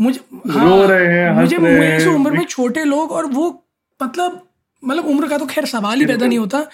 मुझे 0.00 0.20
हाँ, 0.50 1.34
मुझे 1.34 1.58
मुझे 1.58 2.06
उम्र 2.06 2.30
में 2.30 2.44
छोटे 2.44 2.84
लोग 2.84 3.10
और 3.10 3.26
वो 3.26 3.64
मतलब 4.02 4.46
मतलब 4.84 5.06
उम्र 5.06 5.28
का 5.28 5.38
तो 5.38 5.46
खैर 5.46 5.66
सवाल 5.66 6.00
ही 6.00 6.06
पैदा 6.06 6.26
नहीं 6.26 6.38
होता। 6.38 6.64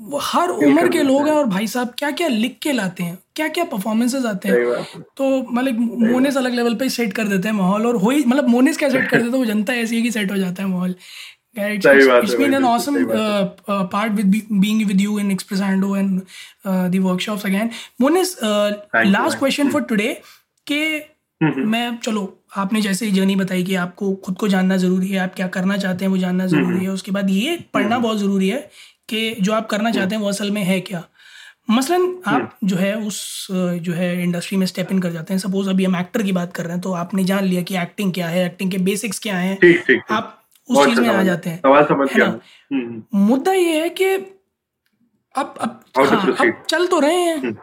वो 0.00 0.18
हर 0.22 0.48
उम्र 0.48 0.88
के 0.88 1.02
लोग 1.02 1.26
हैं 1.28 1.34
और 1.34 1.46
भाई 1.46 1.66
साहब 1.66 1.92
क्या 1.98 2.10
क्या 2.10 2.28
लिख 2.28 2.58
के 2.62 2.72
लाते 2.72 3.02
हैं 3.02 3.18
क्या 3.36 3.48
क्या 3.48 3.64
परफॉर्मेंसेज 3.72 4.26
आते 4.26 4.48
हैं। 4.48 5.02
तो 5.16 5.28
मतलब 5.52 5.78
मोनिस 6.12 6.36
अलग 6.36 6.54
लेवल 6.54 6.74
पे 6.74 6.88
सेट 6.88 7.12
कर 7.12 7.28
देते 7.28 7.48
हैं 7.48 7.54
माहौल 7.56 7.86
और 7.86 7.96
हो 7.96 8.10
ही 8.10 8.24
मतलब 8.24 8.48
मोनिस 8.48 8.78
क्या 8.78 8.88
सेट 8.88 9.08
कर 9.10 9.16
देते 9.16 9.30
हैं 9.30 9.38
वो 9.38 9.44
जनता 9.52 9.74
ऐसी 9.74 9.96
है 9.96 10.02
कि 10.02 10.10
सेट 10.10 10.32
हो 10.32 10.36
जाता 10.36 10.62
है 10.62 10.68
माहौल। 10.68 10.94
It's 11.54 12.34
been 12.34 12.54
an 12.54 12.64
awesome 12.64 12.94
uh, 13.10 13.50
uh, 13.68 13.84
part 13.94 14.12
with 14.18 14.28
be, 14.34 14.38
being 14.60 14.78
with 14.90 15.00
you 15.04 15.18
in 15.18 15.32
Expressando 15.32 15.90
and 15.98 16.22
uh, 16.64 16.88
the 16.88 17.00
workshops 17.06 17.44
again. 17.44 17.70
Monis, 18.00 18.30
uh, 18.42 18.70
last 19.16 19.38
question 19.38 19.70
for 19.74 19.82
today 19.90 20.14
कि 20.66 20.78
मैं 21.42 21.96
चलो 21.98 22.22
आपने 22.52 22.80
जैसे 22.80 23.06
ही 23.06 23.12
जर्नी 23.12 23.36
बताई 23.36 23.62
कि 23.64 23.74
आपको 23.74 24.14
खुद 24.14 24.36
को 24.38 24.48
जानना 24.48 24.76
ज़रूरी 24.76 25.08
है 25.08 25.18
आप 25.18 25.34
क्या 25.34 25.46
करना 25.48 25.76
चाहते 25.76 26.04
हैं 26.04 26.10
वो 26.12 26.18
जानना 26.18 26.46
ज़रूरी 26.46 26.84
है। 26.84 26.90
उसके 26.90 27.10
बाद 27.10 27.30
ये 27.30 27.56
पढ़ना 27.74 27.98
बहुत 27.98 28.18
ज़रूरी 28.18 28.48
है 28.48 28.58
कि 29.08 29.34
जो 29.40 29.52
आप 29.52 29.66
करना 29.66 29.90
चाहते 29.90 30.14
हैं 30.14 30.22
वो 30.22 30.28
असल 30.28 30.50
में 30.50 30.62
है 30.62 30.80
क्या। 30.80 31.02
मसलन 31.70 32.16
आप 32.26 32.58
जो 32.64 32.76
है 32.76 32.94
उस 32.98 33.46
जो 33.50 33.92
है 33.92 34.22
इंडस्ट्री 34.22 34.58
में 34.58 34.66
स्टेप 34.66 34.92
इन 34.92 34.98
कर 34.98 35.10
जाते 35.10 35.34
हैं। 35.34 35.38
सपोज़ 35.38 35.68
अभी 35.70 35.84
हम 35.84 35.96
एक्टर 35.96 36.22
की 36.22 36.32
बात 36.32 36.52
कर 36.52 36.64
रहे 36.64 36.72
हैं 36.72 36.80
तो 36.80 36.92
आपने 36.92 37.24
जान 37.24 37.44
लिया 37.44 37.62
कि 37.62 37.76
एक्टिंग 37.76 38.12
क्या 38.12 38.28
है 38.28 38.44
एक्टिंग 38.46 38.70
के 38.70 38.78
बेसिक्स 38.78 39.18
क्या 39.18 39.36
हैं। 39.36 39.58
आप 40.10 40.38
उस 40.68 40.86
चीज़ 40.86 41.00
में 41.00 41.08
आ 41.08 41.22
जाते 41.22 41.50
हैं 41.50 41.60
है 42.06 42.18
ना? 42.18 42.24
हम्म, 42.24 42.86
हम्म। 42.86 43.26
मुद्दा 43.26 43.52
ये 43.52 43.80
है 43.82 43.88
कि 43.90 44.14
अब 45.34 45.54
अब 45.60 45.80
हाँ, 45.98 46.34
अब 46.40 46.62
चल 46.68 46.86
तो 46.86 46.98
रहे 47.00 47.14
हैं। 47.14 47.36
हम्म। 47.36 47.56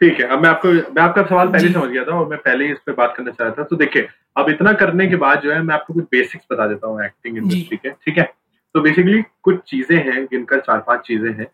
ठीक 0.00 0.20
है 0.20 0.26
अब 0.26 0.42
मैं 0.42 0.48
आपको 0.48 0.68
मैं 0.68 1.02
आपका 1.02 1.22
सवाल 1.22 1.48
पहले 1.48 1.72
समझ 1.72 1.88
गया 1.90 2.04
था 2.04 2.18
और 2.18 2.28
मैं 2.28 2.38
पहले 2.38 2.64
ही 2.64 2.72
इस 2.72 2.78
पर 2.86 2.92
बात 2.94 3.14
करना 3.16 3.30
चाह 3.30 3.46
रहा 3.46 3.54
था। 3.58 3.62
तो 3.62 3.76
देखिए 3.76 4.08
अब 4.36 4.48
इतना 4.50 4.72
करने 4.82 5.06
के 5.08 5.16
बाद 5.16 5.40
जो 5.40 5.52
है 5.52 5.60
मैं 5.62 5.74
आपको 5.74 5.94
कुछ 5.94 6.04
बेसिक्स 6.12 6.46
बता 6.52 6.66
देता 6.66 6.88
हूँ 6.88 7.04
एक्टिंग 7.04 7.36
इंडस्ट्री 7.38 7.76
के 7.76 7.90
ठीक 7.90 8.18
है? 8.18 8.24
तो 8.74 8.80
बेसिकली 8.80 9.22
कुछ 9.42 9.58
चीज़ें 9.68 9.96
हैं 9.96 10.24
जिनका 10.24 10.56
चार 10.58 10.78
पाँच 10.86 11.00
चीज़ें 11.06 11.30
हैं 11.32 11.46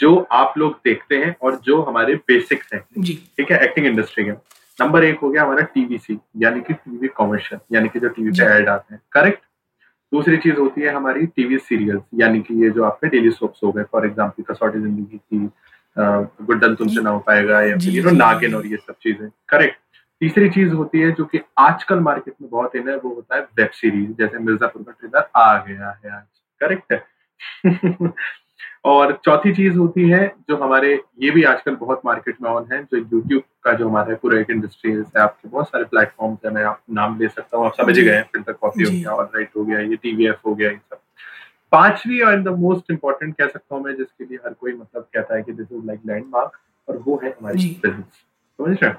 जो 0.00 0.16
आप 0.32 0.54
लोग 0.58 0.78
देखते 0.84 1.16
हैं 1.16 1.34
और 1.42 1.60
जो 1.64 1.80
हमारे 1.82 2.14
बेसिक्स 2.28 2.72
हैं। 2.74 2.80
ठीक 3.02 3.50
है 3.52 3.58
एक्टिंग 3.64 3.86
इंडस्ट्री 3.86 4.24
के। 4.24 4.30
नंबर 4.78 5.04
एक 5.04 5.18
हो 5.18 5.30
गया 5.30 5.42
हमारा 5.42 5.62
टीवीसी 5.74 6.18
यानी 6.42 6.60
कि 6.60 6.74
टीवी 6.74 7.08
कॉमर्शियल 7.16 7.60
यानी 7.72 7.88
कि 7.88 8.00
जो 8.00 8.08
टीवी 8.08 8.30
पे 8.30 8.44
एड 8.54 8.68
आते 8.68 8.94
हैं 8.94 9.00
करेक्ट 9.12 9.42
दूसरी 10.12 10.36
चीज़ 10.36 10.56
होती 10.56 10.80
है 10.80 10.94
हमारी 10.94 11.26
टीवी 11.26 11.58
सीरियल्स 11.60 12.02
यानी 12.14 12.40
कि 12.40 12.62
ये 12.62 12.70
जो 12.70 12.84
आपके 12.84 13.08
डेली 13.08 13.30
सोप्स 13.32 13.60
हो 13.64 13.70
गए 13.72 13.82
फॉर 13.92 14.06
एग्ज़ाम्पल 14.06 14.42
कसौटी 14.52 14.80
ज़िंदगी 14.80 15.18
की 15.18 15.46
गुड्डन 15.98 16.74
तुमसे 16.74 17.02
ना 17.02 17.10
हो 17.10 17.18
पाएगा 17.18 17.60
या 17.62 17.76
फिर 17.76 17.94
यू 17.94 18.02
नो 18.04 18.10
नागिन 18.10 18.54
और 18.54 18.66
ये 18.66 18.76
सब 18.76 18.94
चीज़ें। 19.02 19.28
करेक्ट 19.48 19.76
तीसरी 20.20 20.48
चीज़ 20.50 20.72
होती 20.72 21.00
है 21.00 21.10
जो 21.12 21.24
कि 21.24 21.40
आजकल 21.58 22.00
मार्केट 22.00 22.34
में 22.42 22.50
बहुत 22.50 22.76
इन 22.76 22.88
है 22.88 22.96
वो 22.96 23.14
होता 23.14 23.36
है 23.36 23.42
वेब 23.42 23.70
सीरीज़ 23.70 24.10
जैसे 24.10 24.38
मिर्जापुर 24.38 24.82
का 24.82 24.92
ट्रेलर 24.92 25.28
आ 25.36 25.56
गया 25.64 25.90
है 26.04 26.10
आज। 26.10 26.24
करेक्ट 26.60 26.92
है? 26.92 27.04
और 28.84 29.12
चौथी 29.24 29.52
चीज़ 29.54 29.76
होती 29.76 30.08
है 30.08 30.26
जो 30.48 30.56
हमारे 30.56 30.92
ये 31.22 31.30
भी 31.30 31.42
आजकल 31.42 31.74
बहुत 31.74 32.00
मार्केट 32.04 32.36
में 32.42 32.50
ऑन 32.50 32.66
है 32.72 32.82
जो 32.82 32.96
यूट्यूब 32.96 33.42
का 33.64 33.72
जो 33.72 33.88
हमारा 33.88 34.14
पूरा 34.14 34.38
एक 34.40 34.50
इंडस्ट्री 34.50 34.92
है 34.92 35.04
आपके 35.20 35.48
बहुत 35.48 35.68
सारे 35.68 35.84
प्लेटफॉर्म 35.84 36.36
है 36.44 36.52
मैं 36.52 36.64
आप 36.64 36.80
नाम 36.90 37.18
ले 37.20 37.28
सकता 37.28 37.58
हूँ 37.58 37.66
आप 37.66 37.74
समझ 37.74 37.98
गए 37.98 38.14
हैं 38.14 38.22
फ़िल्टर 38.22 38.52
कॉफ़ी 38.52 38.84
हो 38.84 38.90
गया 38.90 39.22
राइट 39.36 39.50
हो 39.56 39.64
गया 39.64 39.78
ये 39.78 39.96
टीवीएफ 39.96 40.40
हो 40.46 40.54
गया 40.54 40.70
ये 40.70 40.76
सब। 40.76 40.98
पांचवी 41.74 42.20
और 42.22 42.42
द 42.42 42.58
मोस्ट 42.58 42.90
इम्पोर्टेंट 42.90 43.34
कह 43.36 43.46
सकता 43.46 43.74
हूँ 43.74 43.84
मैं 43.84 43.96
जिसके 43.96 44.24
लिए 44.24 44.38
हर 44.44 44.52
कोई 44.52 44.72
मतलब 44.72 45.08
कहता 45.14 45.36
है 45.36 45.42
कि 45.42 45.52
दिस 45.52 45.72
इज़ 45.72 45.86
लाइक 45.86 46.00
लैंडमार्क 46.06 46.60
और 46.88 47.02
वो 47.06 47.20
है 47.24 47.30
हमारी 47.30 47.58
बिज़नेस 47.58 48.04
समझ 48.58 48.76
रहे 48.82 48.92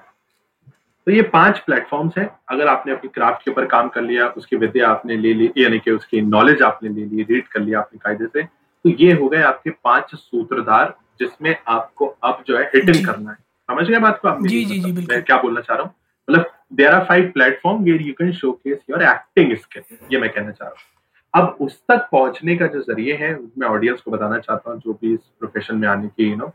तो 1.07 1.11
ये 1.11 1.21
पाँच 1.33 1.59
प्लेटफॉर्म्स 1.65 2.17
हैं। 2.17 2.27
अगर 2.49 2.67
आपने 2.67 2.93
अपनी 2.93 3.09
क्राफ्ट 3.13 3.43
के 3.43 3.51
ऊपर 3.51 3.65
काम 3.73 3.89
कर 3.89 4.01
लिया 4.01 4.27
उसकी 4.37 4.55
विद्या 4.57 4.87
आपने 4.89 5.17
ले 5.17 5.33
ली 5.33 5.51
यानी 5.57 5.79
कि 5.79 5.91
उसकी 5.91 6.21
नॉलेज 6.21 6.61
आपने 6.63 6.89
ले 6.89 7.05
ली 7.05 7.23
रीड 7.23 7.47
कर 7.47 7.59
लिया 7.59 7.79
अपने 7.79 7.99
कायदे 8.03 8.27
से 8.27 8.43
तो 8.43 8.89
ये 9.01 9.11
हो 9.13 9.27
गए 9.29 9.41
आपके 9.43 9.69
पाँच 9.83 10.15
सूत्रधार 10.15 10.95
जिसमें 11.19 11.55
आपको 11.67 12.05
अब 12.23 12.43
जो 12.47 12.57
है 12.57 12.63
हिट 12.75 12.89
इन 12.89 13.05
करना 13.05 13.31
है। 13.31 13.37
समझ 13.69 13.87
गए 13.87 13.99
बात 13.99 14.19
को 14.21 14.27
आप 14.27 14.41
जी, 14.41 14.63
जी, 14.65 14.79
जी, 14.79 14.91
मतलब 14.91 15.11
मैं 15.11 15.21
क्या 15.23 15.37
बोलना 15.41 15.61
चाह 15.61 15.77
रहा 15.77 15.85
हूँ? 15.85 15.93
मतलब 16.27 16.51
there 16.73 16.93
are 16.93 17.05
five 17.05 17.29
platform 17.33 17.83
where 17.83 18.01
you 18.01 18.13
can 18.13 18.31
showcase 18.53 18.79
your 18.89 19.03
acting 19.03 19.55
skill 19.57 19.97
ये 20.13 20.19
मैं 20.19 20.29
कहना 20.29 20.51
चाह 20.51 20.67
रहा 20.67 20.75
हूँ। 20.77 20.94
अब 21.35 21.57
उस 21.61 21.79
तक 21.89 22.07
पहुँचने 22.11 22.55
का 22.57 22.67
जो 22.67 22.81
ज़रिए 22.81 23.15
है 23.17 23.33
मैं 23.59 23.67
ऑडियंस 23.67 24.01
को 24.01 24.11
बताना 24.11 24.37
चाहता 24.39 24.71
हूँ 24.71 24.79
जो 24.81 24.93
भी 25.01 25.13
इस 25.13 25.19
प्रोफेशन 25.39 25.75
में 25.77 25.87
आने 25.87 26.07
की 26.07 26.29
यू 26.29 26.35
नो 26.35 26.47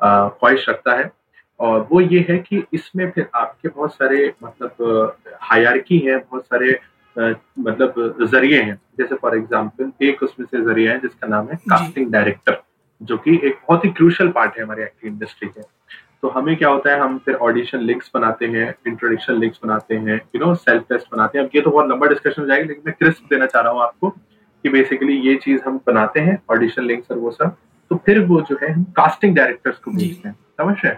ख्वाहिश 0.00 0.68
रखता 0.68 0.94
है। 0.98 1.10
और 1.60 1.86
वो 1.90 2.00
ये 2.00 2.24
है 2.28 2.38
कि 2.38 2.62
इसमें 2.74 3.10
फिर 3.10 3.28
आपके 3.34 3.68
बहुत 3.68 3.94
सारे 3.94 4.32
मतलब 4.42 5.16
हायरकी 5.42 5.98
है 5.98 6.16
बहुत 6.18 6.44
सारे 6.44 6.78
मतलब 7.16 8.26
ज़रिए 8.30 8.60
हैं। 8.62 8.74
जैसे 8.98 9.14
फॉर 9.14 9.36
एग्ज़ाम्पल 9.36 9.90
एक 10.06 10.22
उसमें 10.22 10.46
से 10.46 10.60
ज़रिया 10.64 10.92
है 10.92 10.98
जिसका 11.00 11.28
नाम 11.28 11.48
है 11.48 11.56
कास्टिंग 11.64 12.10
डायरेक्टर 12.12 12.62
जो 13.00 13.16
कि 13.16 13.34
एक 13.36 13.58
बहुत 13.66 13.84
ही 13.84 13.90
क्रूशल 13.90 14.28
पार्ट 14.30 14.56
है 14.58 14.62
हमारे 14.64 14.82
एक्टिंग 14.82 15.12
इंडस्ट्री 15.12 15.48
के। 15.48 15.62
तो 16.22 16.28
हमें 16.28 16.54
क्या 16.56 16.68
होता 16.68 16.92
है 16.92 17.00
हम 17.00 17.18
फिर 17.24 17.34
ऑडिशन 17.48 17.80
लिंक्स 17.80 18.10
बनाते 18.14 18.46
हैं 18.46 18.74
इंट्रोडक्शन 18.86 19.38
लिंक्स 19.40 19.60
बनाते 19.64 19.94
हैं 19.96 20.20
यू 20.36 20.40
नो 20.40 20.54
सेल्फ 20.56 20.84
टेस्ट 20.88 21.06
बनाते 21.12 21.38
हैं। 21.38 21.44
अब 21.44 21.50
ये 21.54 21.60
तो 21.62 21.70
बहुत 21.70 21.90
लंबा 21.90 22.06
डिस्कशन 22.06 22.42
हो 22.42 22.46
जाएगा 22.48 22.66
लेकिन 22.66 22.82
मैं 22.86 22.94
क्रिस्प 22.98 23.28
देना 23.30 23.46
चाह 23.46 23.62
रहा 23.62 23.72
हूँ 23.72 23.82
आपको। 23.82 24.14
कि 24.64 24.68
बेसिकली 24.68 25.18
ये 25.20 25.34
चीज़ 25.36 25.60
हम 25.66 25.80
बनाते 25.86 26.20
हैं 26.20 26.38
ऑडिशन 26.50 26.82
लिंक्स 26.82 27.10
और 27.10 27.18
वो 27.18 27.30
सब 27.30 27.56
तो 27.90 27.96
फिर 28.06 28.24
वो 28.24 28.40
जो 28.40 28.58
है 28.62 28.72
हम 28.72 28.84
कास्टिंग 28.96 29.36
डायरेक्टर्स 29.36 29.78
को 29.78 29.90
भेजते 29.90 30.28
हैं 30.28 30.34
समझ 30.60 30.74
रहे 30.84 30.94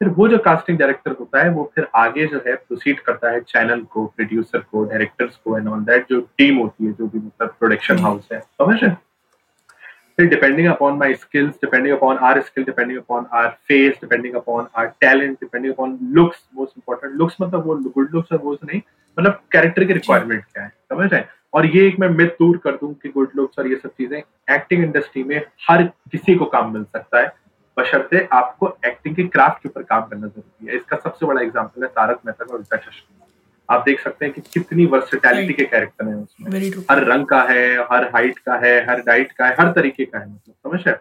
फिर 0.00 0.08
वो 0.10 0.28
जो 0.28 0.38
कास्टिंग 0.38 0.78
डायरेक्टर 0.78 1.10
होता 1.20 1.42
है 1.42 1.50
वो 1.50 1.70
फिर 1.74 1.86
आगे 1.96 2.26
जो 2.26 2.42
है 2.46 2.54
प्रोसीड 2.54 3.00
करता 3.00 3.30
है 3.30 3.40
चैनल 3.42 3.82
को 3.90 4.04
प्रोड्यूसर 4.06 4.58
को 4.60 4.84
डायरेक्टर्स 4.84 5.36
को 5.36 5.56
एंड 5.58 5.68
ऑल 5.68 5.80
दैट 5.84 6.06
जो 6.10 6.20
टीम 6.38 6.58
होती 6.58 6.86
है 6.86 6.92
जो 6.92 7.06
भी 7.06 7.18
मतलब 7.18 7.54
प्रोडक्शन 7.58 7.98
हाउस 7.98 8.28
है 8.32 8.40
समझ 8.40 8.82
रहे 8.82 8.90
फिर 10.22 10.30
depending 10.30 10.66
upon 10.68 10.98
my 10.98 11.14
skills 11.14 11.54
depending 11.62 11.94
upon 11.94 12.16
our 12.22 12.40
skill 12.40 12.64
depending 12.64 12.98
upon 12.98 13.24
our 13.34 13.48
face 13.68 13.94
depending 14.00 14.34
upon 14.36 14.66
our 14.78 14.86
talent 15.00 15.32
depending 15.40 15.72
upon 15.72 15.98
looks 16.14 16.42
most 16.56 16.72
important 16.78 17.14
looks 17.18 17.36
मतलब 17.40 17.66
वो 17.66 17.74
गुड 17.86 18.14
लुक्स 18.14 18.32
और 18.32 18.38
वो 18.38 18.52
नहीं 18.64 18.80
मतलब 19.16 19.40
कैरेक्टर 19.52 19.84
की 19.84 19.92
रिक्वायरमेंट 19.92 20.44
क्या 20.44 20.62
है 20.62 20.68
समझ 20.92 21.12
रहे 21.12 21.22
और 21.54 21.66
ये 21.66 21.86
एक 21.86 21.98
मैं 22.00 22.08
मिथ 22.10 22.28
दूर 22.38 22.56
कर 22.64 22.76
दूँ 22.76 22.92
कि 22.94 23.08
गुड 23.08 23.30
लुक्स 23.36 23.58
और 23.58 23.68
ये 23.68 23.76
सब 23.76 23.90
चीज़ें 23.90 24.18
एक्टिंग 24.18 24.84
इंडस्ट्री 24.84 25.24
में 25.24 25.36
हर 25.68 25.82
किसी 26.12 26.34
को 26.34 26.44
काम 26.54 26.72
मिल 26.74 26.84
सकता 26.86 27.20
है 27.20 27.32
बशर्ते 27.76 28.26
आपको 28.32 28.76
एक्टिंग 28.86 29.16
के 29.16 29.24
क्राफ्ट 29.28 29.62
के 29.62 29.68
ऊपर 29.68 29.82
काम 29.82 30.02
करना 30.02 30.26
ज़रूरी 30.26 30.66
है। 30.66 30.76
इसका 30.76 30.96
सबसे 30.98 31.26
बड़ा 31.26 31.40
एग्ज़ाम्पल 31.42 31.82
है 31.82 31.88
तारक 31.90 32.20
मेहता 32.26 32.44
का 32.44 32.54
उल्टा 32.54 32.76
चश्मा। 32.76 33.21
आप 33.68 33.82
देख 33.86 34.00
सकते 34.00 34.24
हैं 34.24 34.34
कि 34.34 34.40
कितनी 34.40 34.86
वर्सिटैलिटी 34.86 35.52
के 35.52 35.64
कैरेक्टर 35.64 36.08
है 36.08 36.14
उसमें। 36.14 36.50
हर 36.90 37.04
रंग 37.04 37.26
का 37.26 37.42
है 37.42 37.76
हर 37.92 38.04
हाइट 38.04 38.38
का 38.38 38.54
है 38.54 38.74
हर 38.86 39.00
डाइट 39.00 39.32
का 39.32 39.46
है 39.46 39.54
हर 39.60 39.72
तरीके 39.72 40.04
का 40.04 40.18
है 40.18 40.26
मतलब 40.26 40.54
समझ 40.54 40.86
है? 40.86 41.00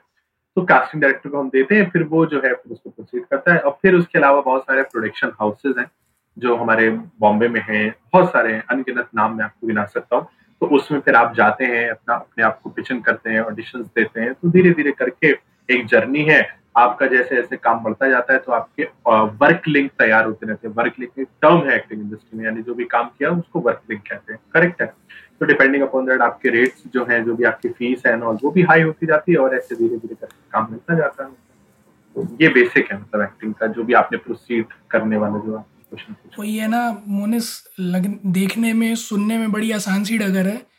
तो 0.56 0.62
कास्टिंग 0.62 1.02
डायरेक्टर 1.02 1.30
को 1.30 1.39
हम 1.39 1.50
देते 1.50 1.76
हैं 1.76 1.89
फिर 1.89 2.04
वो 2.04 2.26
जो 2.26 2.38
है 2.38 2.54
फिर 2.54 2.71
उसको 2.74 2.89
प्रोसीड 2.89 3.26
करता 3.26 3.54
है। 3.54 3.60
और 3.60 3.78
फिर 3.82 3.95
उसके 3.95 4.19
अलावा 4.19 4.41
बहुत 4.41 4.62
सारे 4.62 4.82
प्रोडक्शन 4.82 5.32
हाउसेज 5.39 5.78
हैं 5.80 5.89
जो 6.38 6.56
हमारे 6.56 6.89
बॉम्बे 6.89 7.47
में 7.47 7.62
हैं 7.62 7.95
बहुत 8.13 8.32
सारे 8.32 8.54
हैं। 8.54 8.63
अनगिनत 8.69 9.08
नाम 9.15 9.38
मैं 9.38 9.45
आपको 9.45 9.67
गिना 9.67 9.86
सकता 9.86 10.15
हूँ। 10.15 10.28
तो 10.62 10.67
उसमें 10.67 11.00
फिर 11.00 11.15
आप 11.15 11.36
जाते 11.36 11.65
हैं 11.65 11.89
अपना 11.89 12.15
अपने 12.15 12.43
आप 12.43 12.60
को 12.62 12.69
पिचन 12.69 13.00
करते 13.00 13.30
हैं 13.30 13.41
ऑडिशन 13.41 13.82
देते 13.82 14.21
हैं। 14.21 14.34
तो 14.34 14.50
धीरे 14.50 14.71
धीरे 14.71 14.91
करके 14.91 15.28
एक 15.69 15.86
जर्नी 15.86 16.24
है। 16.24 16.61
आपका 16.76 17.08
जैसे 17.08 17.36
जैसे 17.36 17.58
काम 17.58 17.80
बढ़ता 17.84 18.08
जाता 18.10 18.34
है 18.34 18.40
तो 18.40 18.52
आपके 18.52 18.84
वर्क 19.38 19.68
लिंक 19.68 19.92
तैयार 19.92 20.26
होते 20.26 20.48
रहते 20.48 20.68
हैं। 20.68 20.76
वर्क 20.76 20.94
लिंक 21.00 21.28
टर्म 21.42 21.68
है 21.68 21.76
एक्टिंग 21.76 22.02
इंडस्ट्री 22.02 22.38
में, 22.38 22.46
यानी 22.46 22.62
जो 22.62 22.74
भी 22.74 22.86
काम 22.86 23.08
किया, 23.08 23.30
उसको 23.30 23.60
वर्क 23.60 23.82
लिंक 23.90 24.02
कहते 24.10 24.34
हैं। 24.34 24.40
करेक्ट 24.54 24.82
है। 24.82 24.88
तो 25.40 25.46
डिपेंडिंग 25.46 25.84
अपॉन 25.84 26.06
दैट 26.06 26.22
आपके 26.22 26.50
रेट्स 26.50 26.84
जो 26.94 27.06
है, 27.06 27.24
जो 27.26 27.36
भी 27.36 27.44
आपकी 27.44 27.70
फ़ीस 27.70 28.04
है 28.06 28.16
वो 28.18 28.52
भी 28.52 28.62
हाई 28.62 28.82
होती 28.82 29.06
जाती 29.06 29.32
है 29.32 29.38
और 29.38 29.56
ऐसे 29.56 29.76
धीरे 29.76 29.98
धीरे 29.98 30.16
करके 30.16 30.50
काम 30.52 30.68
मिलता 30.72 30.96
जाता 30.96 31.24
है। 31.24 31.30
तो 32.16 32.28
ये 32.42 32.50
बेसिक 32.50 32.92
है 32.92 33.00
मतलब 33.02 33.22
एक्टिंग 33.22 33.54
का 33.54 33.68
जो 33.68 33.84
भी 33.84 33.94
आपने 33.94 34.18
प्रोसीड 34.18 34.66
करने 34.92 35.18
वाला 35.18 35.40
जो 35.40 35.56
आप 35.58 35.68
वही 36.40 36.56
है 36.58 36.68
ना, 36.68 37.04
मोनिस 37.08 37.48
लग, 37.80 38.06
देखने 38.26 38.72
में, 38.74 38.94
सुनने 38.96 39.38
में 39.38 39.52
बड़ी 39.52 39.72
आसान 39.72 40.04
सी 40.04 40.18
डगर 40.18 40.48
है। 40.48 40.71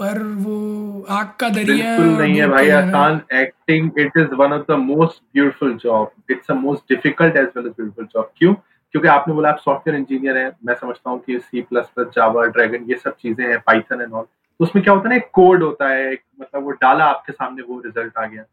पर 0.00 0.22
वो 0.38 1.06
आग 1.10 1.32
का 1.40 1.48
दरिया 1.48 1.96
बिल्कुल 1.96 2.22
नहीं 2.22 2.40
है 2.40 2.48
भाई 2.48 2.70
आसान 2.70 3.20
acting 3.34 3.98
it 3.98 4.16
is 4.16 4.34
one 4.34 4.52
of 4.52 4.64
the 4.72 4.76
most 4.80 5.22
beautiful 5.34 5.76
job 5.84 6.30
it's 6.30 6.50
a 6.50 6.54
most 6.54 6.94
difficult 6.94 7.36
as 7.36 7.46
well 7.56 7.66
as 7.66 7.72
beautiful 7.72 8.04
job 8.04 8.30
क्यों? 8.36 8.54
क्योंकि 8.94 9.08
आपने 9.08 9.34
बोला 9.34 9.48
आप 9.48 9.58
सॉफ्टवेयर 9.58 9.98
इंजीनियर 9.98 10.36
हैं 10.36 10.50
मैं 10.66 10.74
समझता 10.74 11.10
हूँ 11.10 11.18
कि 11.20 11.38
C 11.38 11.60
plus 11.60 11.90
plus 11.94 12.06
Java 12.16 12.44
dragon 12.46 12.90
ये 12.90 12.96
सब 13.04 13.16
चीज़ें 13.22 13.46
हैं 13.48 13.58
पाइथन 13.66 14.00
एंड 14.00 14.12
ऑल 14.12 14.26
उसमें 14.60 14.82
क्या 14.84 14.94
होता 14.94 15.08
है 15.08 15.14
ना 15.14 15.16
एक 15.16 15.28
कोड 15.32 15.62
होता 15.62 15.88
है 15.88 16.12
मतलब 16.40 16.62
वो 16.64 16.70
डाला 16.82 17.04
आपके 17.04 17.32
सामने 17.32 17.62
वो 17.62 17.80
रिज़ल्ट 17.80 18.18
आ 18.18 18.26
गया। 18.26 18.44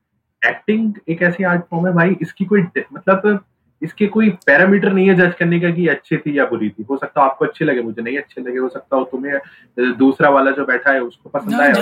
एक्टिंग 0.42 0.94
एक 1.10 1.22
ऐसी 1.24 1.44
आर्ट 1.44 1.62
फॉर्म 1.72 1.88
है 1.88 1.94
भाई 1.94 2.16
इसकी 2.22 2.46
कोई 2.46 2.62
मतलब 2.94 3.40
इसके 3.82 4.08
कोई 4.08 4.30
पैरामीटर 4.46 4.94
नहीं 4.94 5.08
है 5.08 5.16
जज 5.16 5.34
करने 5.40 5.60
का 5.60 5.70
कि 5.72 5.88
अच्छी 5.88 6.18
थी 6.18 6.38
या 6.38 6.46
बुरी 6.46 6.70
थी। 6.70 6.86
हो 6.90 6.98
सकता 6.98 7.22
है 7.22 7.28
आपको 7.30 7.46
अच्छे 7.46 7.66
लगे 7.66 7.82
मुझे 7.82 8.02
नहीं 8.02 8.18
अच्छे 8.18 8.42
लगे 8.42 8.58
हो 8.60 8.70
सकता 8.70 8.98
हो 8.98 9.04
तुम्हें 9.12 9.96
दूसरा 9.98 10.30
वाला 10.30 10.52
जो 10.52 10.66
बैठा 10.66 10.92
है 10.92 11.00
उसको 11.02 11.30
पसंद 11.30 11.62
आया। 11.62 11.74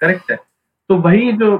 करेक्ट 0.00 0.30
है 0.30 0.36
तो 0.90 0.96
वही 0.98 1.32
जो 1.34 1.56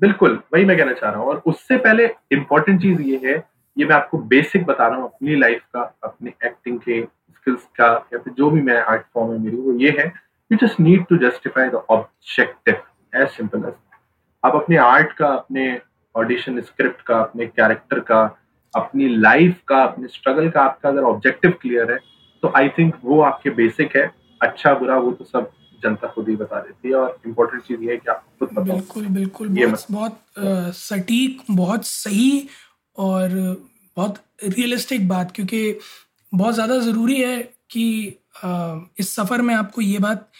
बिल्कुल 0.00 0.38
वही 0.54 0.64
मैं 0.64 0.76
कहना 0.76 0.92
चाह 0.92 1.10
रहा 1.10 1.20
हूँ। 1.20 1.28
और 1.28 1.42
उससे 1.46 1.76
पहले 1.78 2.06
इम्पोर्टेंट 2.32 2.80
चीज़ 2.82 3.00
ये 3.02 3.20
है 3.24 3.36
ये 3.76 3.84
मैं 3.84 3.94
आपको 3.96 4.18
बेसिक 4.30 4.64
बता 4.66 4.86
रहा 4.86 4.96
हूँ 4.96 5.04
अपनी 5.04 5.36
लाइफ 5.36 5.62
का 5.74 5.80
अपने 6.04 6.32
एक्टिंग 6.46 6.78
के 6.78 7.00
स्किल्स 7.02 7.62
का 7.78 7.88
या 8.12 8.18
फिर 8.18 8.32
जो 8.32 8.50
भी 8.50 8.60
मैं 8.62 8.76
आर्ट 8.82 9.02
फॉर्म 9.14 9.32
है 9.32 9.38
मेरी 9.38 9.56
वो 9.56 9.72
ये 9.78 9.90
है 9.98 10.06
you 10.50 10.58
just 10.62 10.80
need 10.80 11.04
to 11.06 11.16
justify 11.18 11.68
the 11.68 11.82
objective 11.90 12.82
as 13.12 13.28
simple 13.28 13.64
as 13.68 13.74
आप 14.42 14.54
अपने 14.56 14.76
आर्ट 14.76 15.12
का 15.12 15.26
अपने 15.28 15.80
ऑडिशन 16.14 16.60
स्क्रिप्ट 16.60 17.00
का 17.02 17.18
अपने 17.20 17.46
कैरेक्टर 17.46 18.00
का 18.00 18.24
अपनी 18.74 19.08
लाइफ 19.16 19.60
का 19.68 19.82
अपने 19.84 20.08
स्ट्रगल 20.08 20.48
का 20.50 20.60
आपका 20.62 20.88
अगर 20.88 21.02
ऑब्जेक्टिव 21.04 21.50
क्लियर 21.62 21.92
है 21.92 21.98
तो 22.42 22.52
आई 22.56 22.68
थिंक 22.68 22.94
वो 23.04 23.20
आपके 23.22 23.50
बेसिक 23.50 23.96
है। 23.96 24.10
अच्छा 24.40 24.74
बुरा 24.74 24.96
वो 24.98 25.10
तो 25.12 25.24
सब 25.24 25.50
जनता 25.82 26.08
खुद 26.08 26.28
ही 26.28 26.36
बता 26.36 26.60
देती 26.60 26.88
है 26.88 26.94
और 26.94 27.18
इम्पोर्टेंट 27.26 27.62
चीज़ 27.62 27.80
ये 27.80 27.90
है 27.90 27.96
कि 27.96 28.10
आप 28.10 28.24
खुद 28.38 28.48
बताओ। 28.52 28.76
बिल्कुल 28.76 29.06
बिल्कुल। 29.08 29.58
ये 29.58 29.66
बहुत, 29.66 29.86
बहुत 29.90 30.74
सटीक 30.76 31.42
बहुत 31.50 31.86
सही 31.86 32.48
और 32.96 33.28
बहुत 33.96 34.18
रियलिस्टिक 34.44 35.08
बात 35.08 35.32
क्योंकि 35.32 35.78
बहुत 36.32 36.54
ज़्यादा 36.54 36.78
ज़रूरी 36.78 37.20
है 37.20 37.38
कि 37.70 38.16
आ, 38.44 38.76
इस 38.98 39.14
सफ़र 39.14 39.42
में 39.42 39.54
आपको 39.54 39.80
ये 39.80 39.98
बात 39.98 40.30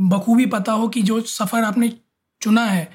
बखूबी 0.00 0.46
पता 0.46 0.72
हो 0.72 0.88
कि 0.88 1.02
जो 1.02 1.20
सफ़र 1.20 1.64
आपने 1.64 1.92
चुना 2.42 2.64
है 2.64 2.88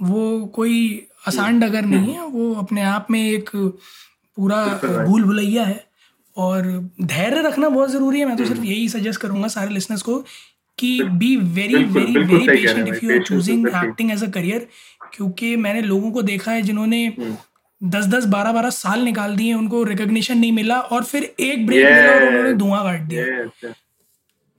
वो 0.00 0.24
कोई 0.54 1.07
आसान 1.24 1.60
डगर 1.60 1.84
नहीं 1.84 2.14
है 2.14 2.26
वो 2.26 2.52
अपने 2.54 2.82
आप 2.82 3.06
में 3.10 3.20
एक 3.22 3.50
पूरा 3.54 4.64
भूल 4.84 5.24
भुलैया 5.24 5.64
है 5.64 5.84
और 6.36 6.66
धैर्य 7.02 7.40
रखना 7.42 7.68
बहुत 7.68 7.90
ज़रूरी 7.90 8.20
है 8.20 8.26
मैं 8.26 8.36
तो 8.36 8.44
सिर्फ़। 8.44 8.64
यही 8.64 8.88
सजेस्ट 8.88 9.20
करूँगा 9.20 9.48
सारे 9.48 9.70
लिसनर्स 9.70 10.02
को 10.02 10.18
कि 10.78 11.02
be 11.02 11.36
very 11.36 11.84
very 11.84 12.18
very 12.24 12.46
patient 12.46 12.88
if 12.88 13.04
you 13.04 13.12
are 13.12 13.22
choosing 13.22 13.66
acting 13.68 14.10
as 14.10 14.24
a 14.24 14.30
career 14.30 14.66
क्योंकि 15.12 15.54
मैंने 15.56 15.80
लोगों 15.82 16.10
को 16.10 16.22
देखा 16.22 16.52
है 16.52 16.62
जिन्होंने 16.62 17.06
हम्म। 17.08 17.36
दस 17.80 18.06
दस 18.06 18.24
बारह 18.26 18.52
बारह 18.52 18.70
साल 18.70 19.00
निकाल 19.00 19.36
दिए 19.36 19.54
उनको 19.54 19.82
रिकॉग्निशन 19.84 20.38
नहीं 20.38 20.52
मिला 20.52 20.78
और 20.80 21.04
फिर 21.04 21.24
एक 21.24 21.66
ब्रेक 21.66 21.84
मिला 21.84 22.14
और 22.14 22.28
उन्होंने 22.28 22.52
धुआँ 22.54 22.82
काट 22.84 23.02
दिया 23.02 23.74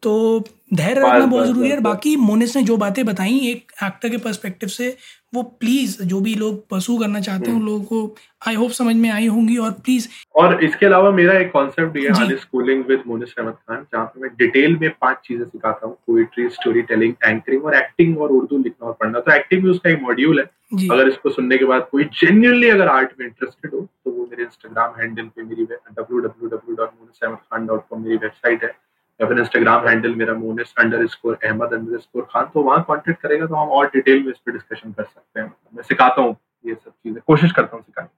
तो 0.03 0.43
धैर्य 0.73 1.01
रखना 1.01 1.25
बहुत 1.25 1.47
ज़रूरी 1.47 1.69
है 1.69 1.75
और 1.75 1.81
बाकी 1.81 2.15
मोनिस 2.17 2.55
ने 2.55 2.61
जो 2.63 2.75
बातें 2.77 3.05
बताई 3.05 3.37
एक 3.47 3.71
एक्टर 3.83 4.09
के 4.09 4.17
पर्सपेक्टिव 4.17 4.69
से 4.69 4.95
वो 5.33 5.41
प्लीज़ 5.59 6.01
जो 6.03 6.19
भी 6.21 6.33
लोग 6.35 6.59
परसू 6.69 6.97
करना 6.97 7.19
चाहते 7.19 7.49
हैं 7.49 7.57
उन 7.57 7.65
लोगों 7.65 7.83
को 7.83 8.15
आई 8.47 8.55
होप 8.55 8.71
समझ 8.71 8.95
में 8.95 9.09
आई 9.09 9.27
होंगी 9.27 9.57
और 9.57 9.71
प्लीज़ 9.85 10.07
और 10.35 10.63
इसके 10.63 10.85
अलावा 10.85 11.11
मेरा 11.11 11.37
एक 11.39 11.51
कॉन्सेप्ट 11.51 11.97
ये 11.97 12.09
है 12.19 12.37
स्कूलिंग 12.37 12.83
विद 12.85 13.03
मोनिस 13.07 13.33
अहमद 13.37 13.53
खान 13.53 13.85
जहाँ 13.93 14.05
पे 14.05 14.21
मैं 14.21 14.29
डिटेल 14.37 14.77
में 14.77 14.89
पाँच 15.01 15.17
चीज़ें 15.27 15.45
सिखाता 15.45 15.87
हूँ 15.87 15.95
पोइट्री 16.07 16.47
स्टोरी 16.49 16.81
टेलिंग 16.91 17.13
एंकरिंग 17.25 17.65
और 17.65 17.75
एक्टिंग 17.75 18.17
और 18.21 18.31
उर्दू 18.31 18.57
लिखना 18.57 18.87
और 18.87 18.93
पढ़ना। 18.99 19.19
तो 19.19 19.35
एक्टिंग 19.35 19.63
भी 19.63 19.69
उसका 19.69 19.89
एक 19.89 20.01
मॉड्यूल 20.01 20.39
है। 20.39 20.45
अगर 20.91 21.07
इसको 21.09 21.29
सुनने 21.29 21.57
के 21.57 21.65
बाद 21.65 21.87
कोई 21.91 22.03
जेन्यूनली 22.15 22.69
अगर 22.69 22.87
आर्ट 22.87 23.11
में 23.19 23.25
इंटरेस्टेड 23.25 23.73
हो 23.73 23.81
तो 23.81 24.11
वो 24.11 24.27
मेरे 24.31 24.43
इंस्टाग्राम 24.43 25.01
हैंडल 25.01 25.23
पे 25.25 25.43
मेरी 25.43 25.63
W 25.63 26.19
W 26.19 26.49
W 26.49 26.75
dot 26.75 26.89
Monis 26.89 27.23
Ahmed 27.23 27.37
Khan 27.37 27.65
dot 27.67 27.87
com 27.89 28.03
मेरी 28.03 28.15
वेबसाइट 28.17 28.63
है। 28.63 28.73
या 29.19 29.27
फिर 29.27 29.39
इंस्टाग्राम 29.39 29.87
हैंडल 29.87 30.15
मेरा 30.15 30.33
Monis 30.33 30.73
under 30.79 31.05
score 31.07 31.37
Ahmed 31.43 31.73
under 31.73 31.97
score 31.99 32.27
Khan 32.31 32.45
तो 32.53 32.61
वहाँ 32.63 32.83
कॉन्टेक्ट 32.87 33.21
करेगा 33.21 33.45
तो 33.45 33.55
हम 33.55 33.69
और 33.79 33.87
डिटेल 33.95 34.23
में 34.23 34.31
इस 34.31 34.37
पर 34.37 34.51
डिस्कशन 34.51 34.91
कर 34.91 35.03
सकते 35.03 35.39
हैं। 35.39 35.47
मैं 35.75 35.83
सिखाता 35.83 36.21
हूँ 36.21 36.35
ये 36.65 36.73
सब 36.75 36.91
चीज़ें। 36.91 37.21
कोशिश 37.27 37.51
करता 37.51 37.75
हूँ 37.75 37.83
सिखाने 37.83 38.17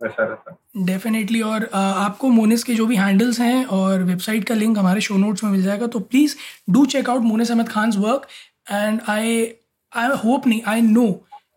वैसा 0.00 0.24
रहता 0.24 0.50
है। 0.50 0.84
डेफिनेटली 0.86 1.40
और 1.42 1.68
आपको 1.74 2.28
मोनिस 2.30 2.64
के 2.64 2.74
जो 2.74 2.86
भी 2.86 2.96
हैंडल्स 2.96 3.40
हैं 3.40 3.64
और 3.76 4.02
वेबसाइट 4.04 4.44
का 4.48 4.54
लिंक 4.54 4.78
हमारे 4.78 5.00
शो 5.00 5.16
नोट्स 5.16 5.44
में 5.44 5.50
मिल 5.50 5.62
जाएगा 5.62 5.86
तो 5.86 6.00
please 6.12 6.36
do 6.70 6.84
check 6.94 7.10
out 7.10 7.22
Monis 7.22 7.50
Ahmed 7.50 7.68
Khan 7.68 7.92
work 7.98 8.26
and 8.72 9.00
I 9.08 9.42
I 9.92 10.16
hope 10.24 10.46
नहीं 10.46 10.60
आई 10.68 10.80
नो 10.82 11.10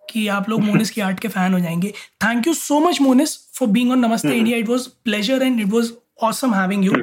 कि 0.09 0.27
आप 0.29 0.49
लोग 0.49 0.61
मोनिस 0.71 0.91
की 0.91 1.01
आर्ट 1.01 1.19
के 1.19 1.27
फ़ैन 1.27 1.53
हो 1.53 1.59
जाएँगे। 1.59 1.93
Thank 2.23 2.47
you 2.47 2.53
so 2.55 2.79
much 2.79 3.01
Monis 3.01 3.37
for 3.57 3.67
being 3.69 3.91
on 3.91 3.99
Namaste 4.05 4.35
India 4.35 4.57
it 4.57 4.69
was 4.69 4.87
pleasure 5.05 5.43
and 5.43 5.59
it 5.61 5.73
was 5.73 5.91
awesome 6.23 6.53
having 6.53 6.85
you 6.85 6.93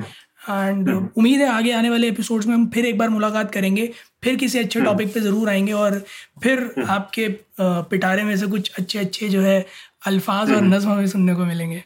and 0.48 0.88
hmm. 0.88 1.08
उम्मीद 1.16 1.40
है 1.40 1.48
आगे 1.48 1.72
आने 1.72 1.90
वाले 1.90 2.08
एपिसोड्स 2.08 2.46
में 2.46 2.54
हम 2.54 2.66
फिर 2.74 2.86
एक 2.86 2.98
बार 2.98 3.08
मुलाकात 3.08 3.50
करेंगे 3.52 3.86
फिर 4.24 4.36
किसी 4.36 4.58
अच्छे 4.58 4.80
टॉपिक 4.80 5.06
हम्म। 5.06 5.14
पे 5.14 5.20
ज़रूर 5.20 5.48
आएँगे 5.48 5.72
और 5.72 5.98
फिर 6.42 6.62
हम्म। 6.76 6.90
आपके 6.90 7.28
पिटारे 7.60 8.22
में 8.24 8.36
से 8.36 8.46
कुछ 8.46 8.72
अच्छे 8.78 8.98
अच्छे 8.98 9.28
जो 9.28 9.40
है 9.40 9.64
अल्फाज 10.06 10.52
और 10.52 10.62
नज्म 10.64 10.90
हमें 10.90 11.06
सुनने 11.06 11.34
को 11.34 11.44
मिलेंगे। 11.44 11.82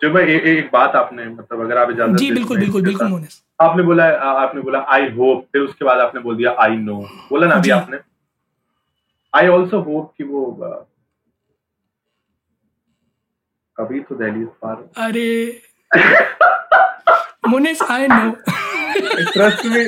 जो 0.00 0.10
भाई 0.10 0.24
एक, 0.24 0.44
एक 0.44 0.70
बात 0.72 0.94
आपने 0.96 1.24
मतलब 1.24 1.60
अगर 1.60 1.78
आप 1.78 1.90
इजाज़त 1.90 2.16
जी 2.18 2.30
बिल्कुल 2.32 2.58
बिल्कुल 2.58 2.82
बिल्कुल 2.82 3.08
मोनिस। 3.08 3.42
आपने 3.60 3.82
बोला 3.82 4.04
आपने 4.42 4.60
बोला 4.60 4.78
आई 4.88 5.08
होप 5.10 5.44
फिर 5.52 5.62
उसके 5.62 5.84
बाद 5.84 5.98
आपने 5.98 6.20
बोल 6.20 6.36
दिया 6.36 6.54
आई 6.60 6.76
नो 6.76 6.96
बोला 7.30 7.46
ना 7.46 7.54
अभी 7.54 7.70
आपने? 7.70 7.98
आई 9.34 9.48
ऑल्सो 9.48 9.80
होप 9.80 10.12
कि 10.18 10.24
वो 10.24 10.44
कभी 13.76 14.00
तो 14.00 14.14
दिल्ली 14.14 14.44
पार 14.62 14.88
अरे। 14.96 15.28
Munis, 17.44 17.80
I 17.82 18.06
know. 18.06 18.36
Trust 19.32 19.64
me. 19.64 19.86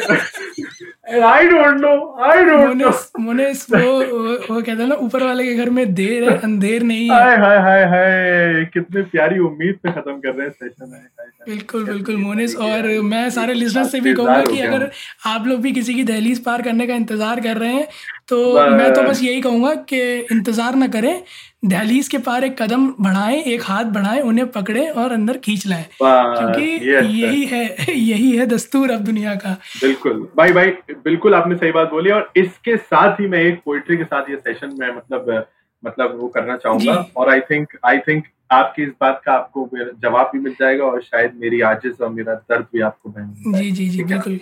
I 1.23 1.47
don't 1.47 1.81
know 1.81 1.91
I 2.25 2.45
don't 2.45 2.77
know 2.77 2.91
Munis 3.21 3.65
वो 3.71 3.79
वो 3.79 4.61
कहते 4.61 4.83
हैं 4.83 4.87
ना 4.89 4.95
ऊपर 5.07 5.23
वाले 5.23 5.45
के 5.45 5.55
घर 5.63 5.71
में 5.71 5.95
देर 5.95 6.29
है 6.31 6.37
अंधेर 6.39 6.83
नहीं 6.83 7.09
है। 7.11 7.17
हाय 7.17 7.37
हाय 7.37 7.59
हाय 7.63 7.85
हाय 7.93 8.65
कितने 8.75 9.03
प्यारी 9.13 9.39
उम्मीद 9.49 9.79
पे 9.83 9.93
खत्म 9.93 10.15
कर 10.21 10.35
रहे 10.35 10.47
हैं 10.47 10.53
सेशन 10.53 10.95
है 10.95 11.27
बिल्कुल 11.49 11.85
बिल्कुल 11.85 12.17
मोनिस 12.17 12.57
और 12.69 12.89
मैं 13.11 13.29
सारे 13.31 13.55
लिसनर 13.55 13.85
से 13.89 14.01
भी 14.01 14.15
कहूँगा 14.15 14.43
कि 14.45 14.61
अगर 14.61 14.91
आप 15.33 15.47
लोग 15.47 15.61
भी 15.63 15.73
किसी 15.73 15.95
की 15.95 16.05
दहलीज 16.13 16.43
पार 16.45 16.63
करने 16.63 16.87
का 16.87 16.95
इंतज़ार 16.95 17.41
कर 17.49 17.57
रहे 17.57 17.73
हैं 17.73 17.87
तो 18.33 18.69
मैं 18.73 18.93
तो 18.95 19.03
बस 19.03 19.23
यही 19.23 19.41
कहूँगा 19.41 19.75
कि 19.89 20.03
इंतज़ार 20.33 20.75
ना 20.75 20.87
करें 20.89 21.23
दहलीज 21.65 22.09
के 22.09 22.19
पार 22.19 22.45
एक 22.45 22.57
कदम 22.63 22.87
बढ़ाएँ 23.01 23.41
एक 23.45 23.63
हाथ 23.65 23.85
बढ़ाएँ 23.95 24.21
उन्हें 24.23 24.47
पकड़े 24.53 24.87
और 24.91 25.13
अंदर 25.13 25.39
खींच 25.39 25.67
लाएँ। 25.67 25.85
क्योंकि 26.01 26.65
यही 26.87 27.45
है 27.47 27.65
यही 27.91 28.31
है 28.37 28.47
दस्तूर 28.47 28.91
अब 28.91 29.01
दुनिया 29.05 29.35
का। 29.35 29.53
बिल्कुल। 29.81 30.27
भाई 30.37 30.53
भाई 30.53 30.71
बिल्कुल 31.05 31.35
आपने 31.35 31.57
सही 31.57 31.73
बात 31.73 31.91
बोली 31.91 32.11
और 32.11 32.31
इसके 32.37 32.77
साथ 32.77 33.21
ही 33.21 33.27
मैं 33.29 33.43
एक 33.43 33.61
पोइट्री 33.65 33.97
के 33.97 34.05
साथ 34.05 34.31
ये 34.31 34.37
सेशन 34.39 34.75
में 34.79 34.89
मतलब 34.89 35.45
मतलब 35.83 36.17
वो 36.21 36.29
करना 36.29 36.57
चाहूँगा 36.57 36.95
और 37.17 37.31
आई 37.31 37.41
थिंक 37.51 37.77
आई 37.87 37.99
थिंक 38.09 38.25
आपकी 38.53 38.83
इस 38.83 38.91
बात 39.01 39.21
का 39.27 39.33
आपको 39.33 39.69
जवाब 39.75 40.31
भी 40.33 40.41
मिल 40.41 40.55
जाएगा 40.61 40.85
और 40.85 41.03
शायद 41.03 41.35
मेरी 41.41 41.61
आजिज 41.69 42.01
और 42.01 42.09
मेरा 42.11 42.35
दर्द 42.35 42.67
भी 42.73 42.81
आपको 42.81 43.15
जी 43.53 43.71
जी 43.71 43.89
जी 43.89 44.05
बिल्कुल। 44.05 44.39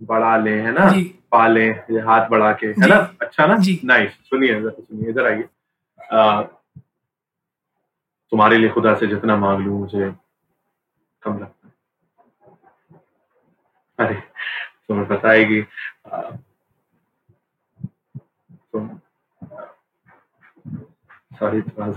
बढ़ा 0.00 0.36
ले 0.36 0.50
है 0.60 0.72
ना? 0.72 0.90
पाले 1.32 1.66
ये 1.68 2.00
हाथ 2.00 2.28
बढ़ा 2.28 2.52
के 2.60 2.66
है 2.66 2.88
ना? 2.88 2.96
अच्छा 3.22 3.46
ना? 3.46 3.56
नाइस 3.84 4.12
सुनिए 4.30 4.60
सुनिए 4.70 5.10
इधर 5.10 5.26
आइए। 5.26 5.48
तुम्हारे 8.32 8.56
लिए 8.58 8.68
खुदा 8.70 8.94
से 8.94 9.06
जितना 9.06 9.36
मांग 9.36 9.60
लू 9.66 9.78
मुझे 9.78 10.10
कम 11.22 11.38
लगता 11.38 11.66
है। 11.66 11.72
अरे 13.98 14.14
तुम्हें 14.14 15.06
कि 15.44 15.60
तुम 18.72 18.88
सॉरी 21.38 21.60
थोड़ा 21.62 21.90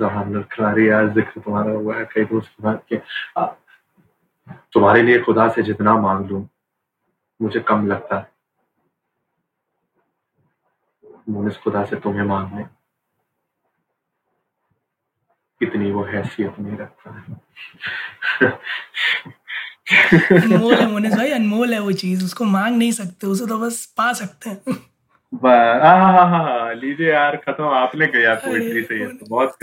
रही 0.72 0.86
है 0.86 1.08
ज़िक्र 1.14 1.42
तुम्हारा 1.42 1.72
हुआ 1.72 1.96
है 1.98 2.06
कई 2.14 2.26
दोस्त 2.26 2.50
की 2.50 2.64
बात 2.64 2.84
के। 2.94 2.98
तुम्हारे 4.74 5.02
लिए 5.04 5.20
खुदा 5.22 5.48
से 5.50 5.64
जितना 5.64 5.96
मांग 5.98 6.26
लू 6.30 6.48
मुझे 7.42 7.60
कम 7.60 7.88
लगता 7.88 8.18
है। 8.18 8.32
मुनिस 11.30 11.58
खुदा 11.58 11.86
से 11.86 11.96
तुम्हें 11.96 12.24
मांगने। 12.24 12.64
कितनी 15.60 15.92
वो 15.92 16.04
हैसियत 16.04 16.60
नहीं 16.60 16.78
रखता 16.78 17.20
है। 17.20 17.24
अनमोल 20.42 20.76
है 20.76 20.92
मुनिस 20.92 21.14
भाई, 21.14 21.32
अनमोल 21.32 21.74
है 21.74 21.80
वो 21.80 21.92
चीज़। 21.92 22.26
उसको 22.26 22.44
मांग 22.46 22.78
नहीं 22.78 22.92
सकते, 22.92 23.28
उसे 23.28 23.46
तो 23.46 23.58
बस 23.58 23.86
पा 23.98 24.14
सकते 24.14 24.50
हैं। 24.50 24.91
लीजिए 25.34 27.10
यार 27.10 27.36
खत्म। 27.38 27.64
आपने 27.64 28.08
पोइट्री 28.16 28.82
से 28.84 29.00
ये 29.00 29.06
तो 29.08 29.26
बहुत 29.30 29.56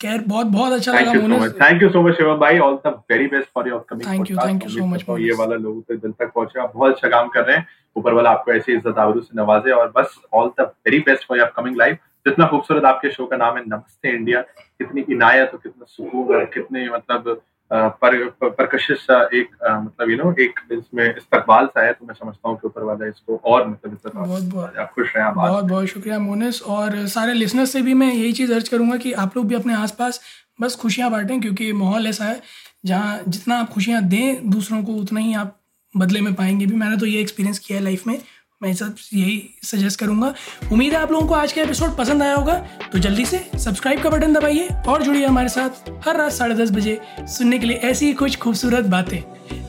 खैर 0.00 0.22
बहुत 0.26 0.46
बहुत 0.46 0.72
अच्छा 0.72 0.92
लगा 0.92 1.12
thank 1.60 1.82
you 1.82 1.88
so. 1.90 2.02
Much 2.02 2.16
Shivam 2.16 2.38
भाई। 2.40 2.58
All 2.58 2.78
the 2.86 2.94
very 3.10 3.26
best 3.26 3.48
for 3.54 3.68
your 3.68 3.78
upcoming 3.78 4.10
thank 4.10 4.30
you 4.30 4.36
thank 4.36 4.64
you 4.64 4.70
so 4.70 4.86
much 4.86 5.04
ये 5.20 5.34
वाला 5.38 5.56
लोगों 5.56 5.80
तक 5.82 6.02
दिल 6.02 6.12
तक 6.12 6.32
पहुंचेगा 6.34 6.66
बहुत 6.66 6.94
अच्छा 6.94 7.08
काम 7.08 7.28
कर 7.28 7.44
रहे 7.44 7.56
हैं। 7.56 7.66
ऊपर 7.96 8.12
वाला 8.12 8.30
आपको 8.30 8.52
ऐसी 8.52 8.72
इज़्ज़त 8.72 8.98
आबरू 8.98 9.20
से 9.20 9.40
नवाजे 9.40 9.70
और 9.72 9.92
बस 9.96 10.18
all 10.34 10.50
the 10.60 10.60
very 10.60 10.98
best 11.06 11.26
for 11.28 11.38
your 11.38 11.46
upcoming 11.46 11.76
life 11.76 11.98
जितना 12.26 12.46
खूबसूरत 12.46 12.84
आपके 12.84 13.10
शो 13.10 13.26
का 13.26 13.36
नाम 13.36 13.56
है 13.56 13.62
नमस्ते 13.66 14.08
इंडिया 14.08 14.40
कितनी 14.40 15.04
इनायत 15.10 15.50
और 15.52 15.60
कितना 15.62 15.84
सुकून 15.88 16.34
और 16.36 16.44
कितने 16.54 16.88
मतलब 16.90 17.40
पर, 17.72 18.28
परकशिश 18.42 19.06
एक 19.10 19.48
मतलब 19.62 20.10
यू 20.10 20.16
नो 20.16 20.34
एक 20.40 20.60
इसमें 20.72 21.04
इस्तकबाल 21.06 21.66
सा 21.66 21.84
है 21.84 21.92
तो 21.92 22.06
मैं 22.06 22.14
समझता 22.14 22.48
हूँ 22.48 22.56
कि 22.56 22.66
ऊपर 22.66 22.82
वाला 22.82 23.06
इसको 23.06 23.40
और 23.44 23.66
मतलब 23.68 23.98
बहुत 24.14 24.42
बहुत। 24.42 24.76
आप 24.76 24.92
खुश 24.94 25.12
रहें 25.16 25.34
बहुत 25.34 25.64
बहुत 25.64 25.86
शुक्रिया 25.86 26.18
मोनिस 26.18 26.62
और 26.62 27.06
सारे 27.08 27.32
लिसनर्स 27.32 27.72
से 27.72 27.82
भी 27.82 27.94
मैं 27.94 28.12
यही 28.12 28.32
चीज़ 28.32 28.52
अर्ज़ 28.54 28.70
करूँगा 28.70 28.96
कि 28.96 29.12
आप 29.14 29.36
लोग 29.36 29.46
भी 29.48 29.54
अपने 29.54 29.74
आसपास 29.74 30.20
बस 30.60 30.76
खुशियाँ 30.76 31.10
बांटें 31.10 31.40
क्योंकि 31.40 31.72
माहौल 31.72 32.06
ऐसा 32.06 32.24
है 32.24 32.40
जहाँ 32.86 33.18
जितना 33.28 33.58
आप 33.60 33.68
खुशियाँ 33.68 34.02
दें 34.02 34.50
दूसरों 34.50 34.82
को 34.84 34.92
उतना 34.92 35.20
ही 35.20 35.34
आप 35.34 35.56
बदले 35.94 36.20
में 36.20 36.34
पाएँगे 36.34 36.66
भी। 36.66 36.76
मैंने 36.76 36.96
तो 36.96 37.06
ये 37.06 37.20
एक्सपीरियंस 37.20 37.58
किया 37.58 37.78
है 37.78 37.84
लाइफ 37.84 38.06
में। 38.06 38.18
मैं 38.62 38.74
सब 38.74 38.96
यही 39.14 39.54
सजेस्ट 39.62 40.00
करूँगा। 40.00 40.34
उम्मीद 40.72 40.92
है 40.92 40.98
आप 40.98 41.12
लोगों 41.12 41.26
को 41.28 41.34
आज 41.34 41.52
का 41.52 41.62
एपिसोड 41.62 41.96
पसंद 41.96 42.22
आया 42.22 42.34
होगा। 42.34 42.54
तो 42.92 42.98
जल्दी 42.98 43.26
से 43.26 43.38
सब्सक्राइब 43.58 44.02
का 44.02 44.10
बटन 44.10 44.32
दबाइए 44.32 44.68
और 44.88 45.02
जुड़िए 45.02 45.26
हमारे 45.26 45.48
साथ 45.48 45.90
हर 46.08 46.16
रात 46.16 46.32
साढ़े 46.32 46.54
दस 46.54 46.70
बजे 46.70 47.00
सुनने 47.20 47.58
के 47.58 47.66
लिए 47.66 47.76
ऐसी 47.76 48.06
ही 48.06 48.12
कुछ 48.12 48.38
खूबसूरत 48.38 48.84
बातें। 48.84 49.20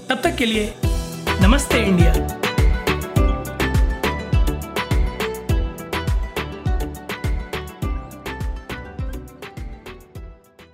तब 0.10 0.22
तक 0.24 0.36
के 0.36 0.46
लिए 0.46 0.74
नमस्ते 1.42 1.86
इंडिया। 1.86 2.14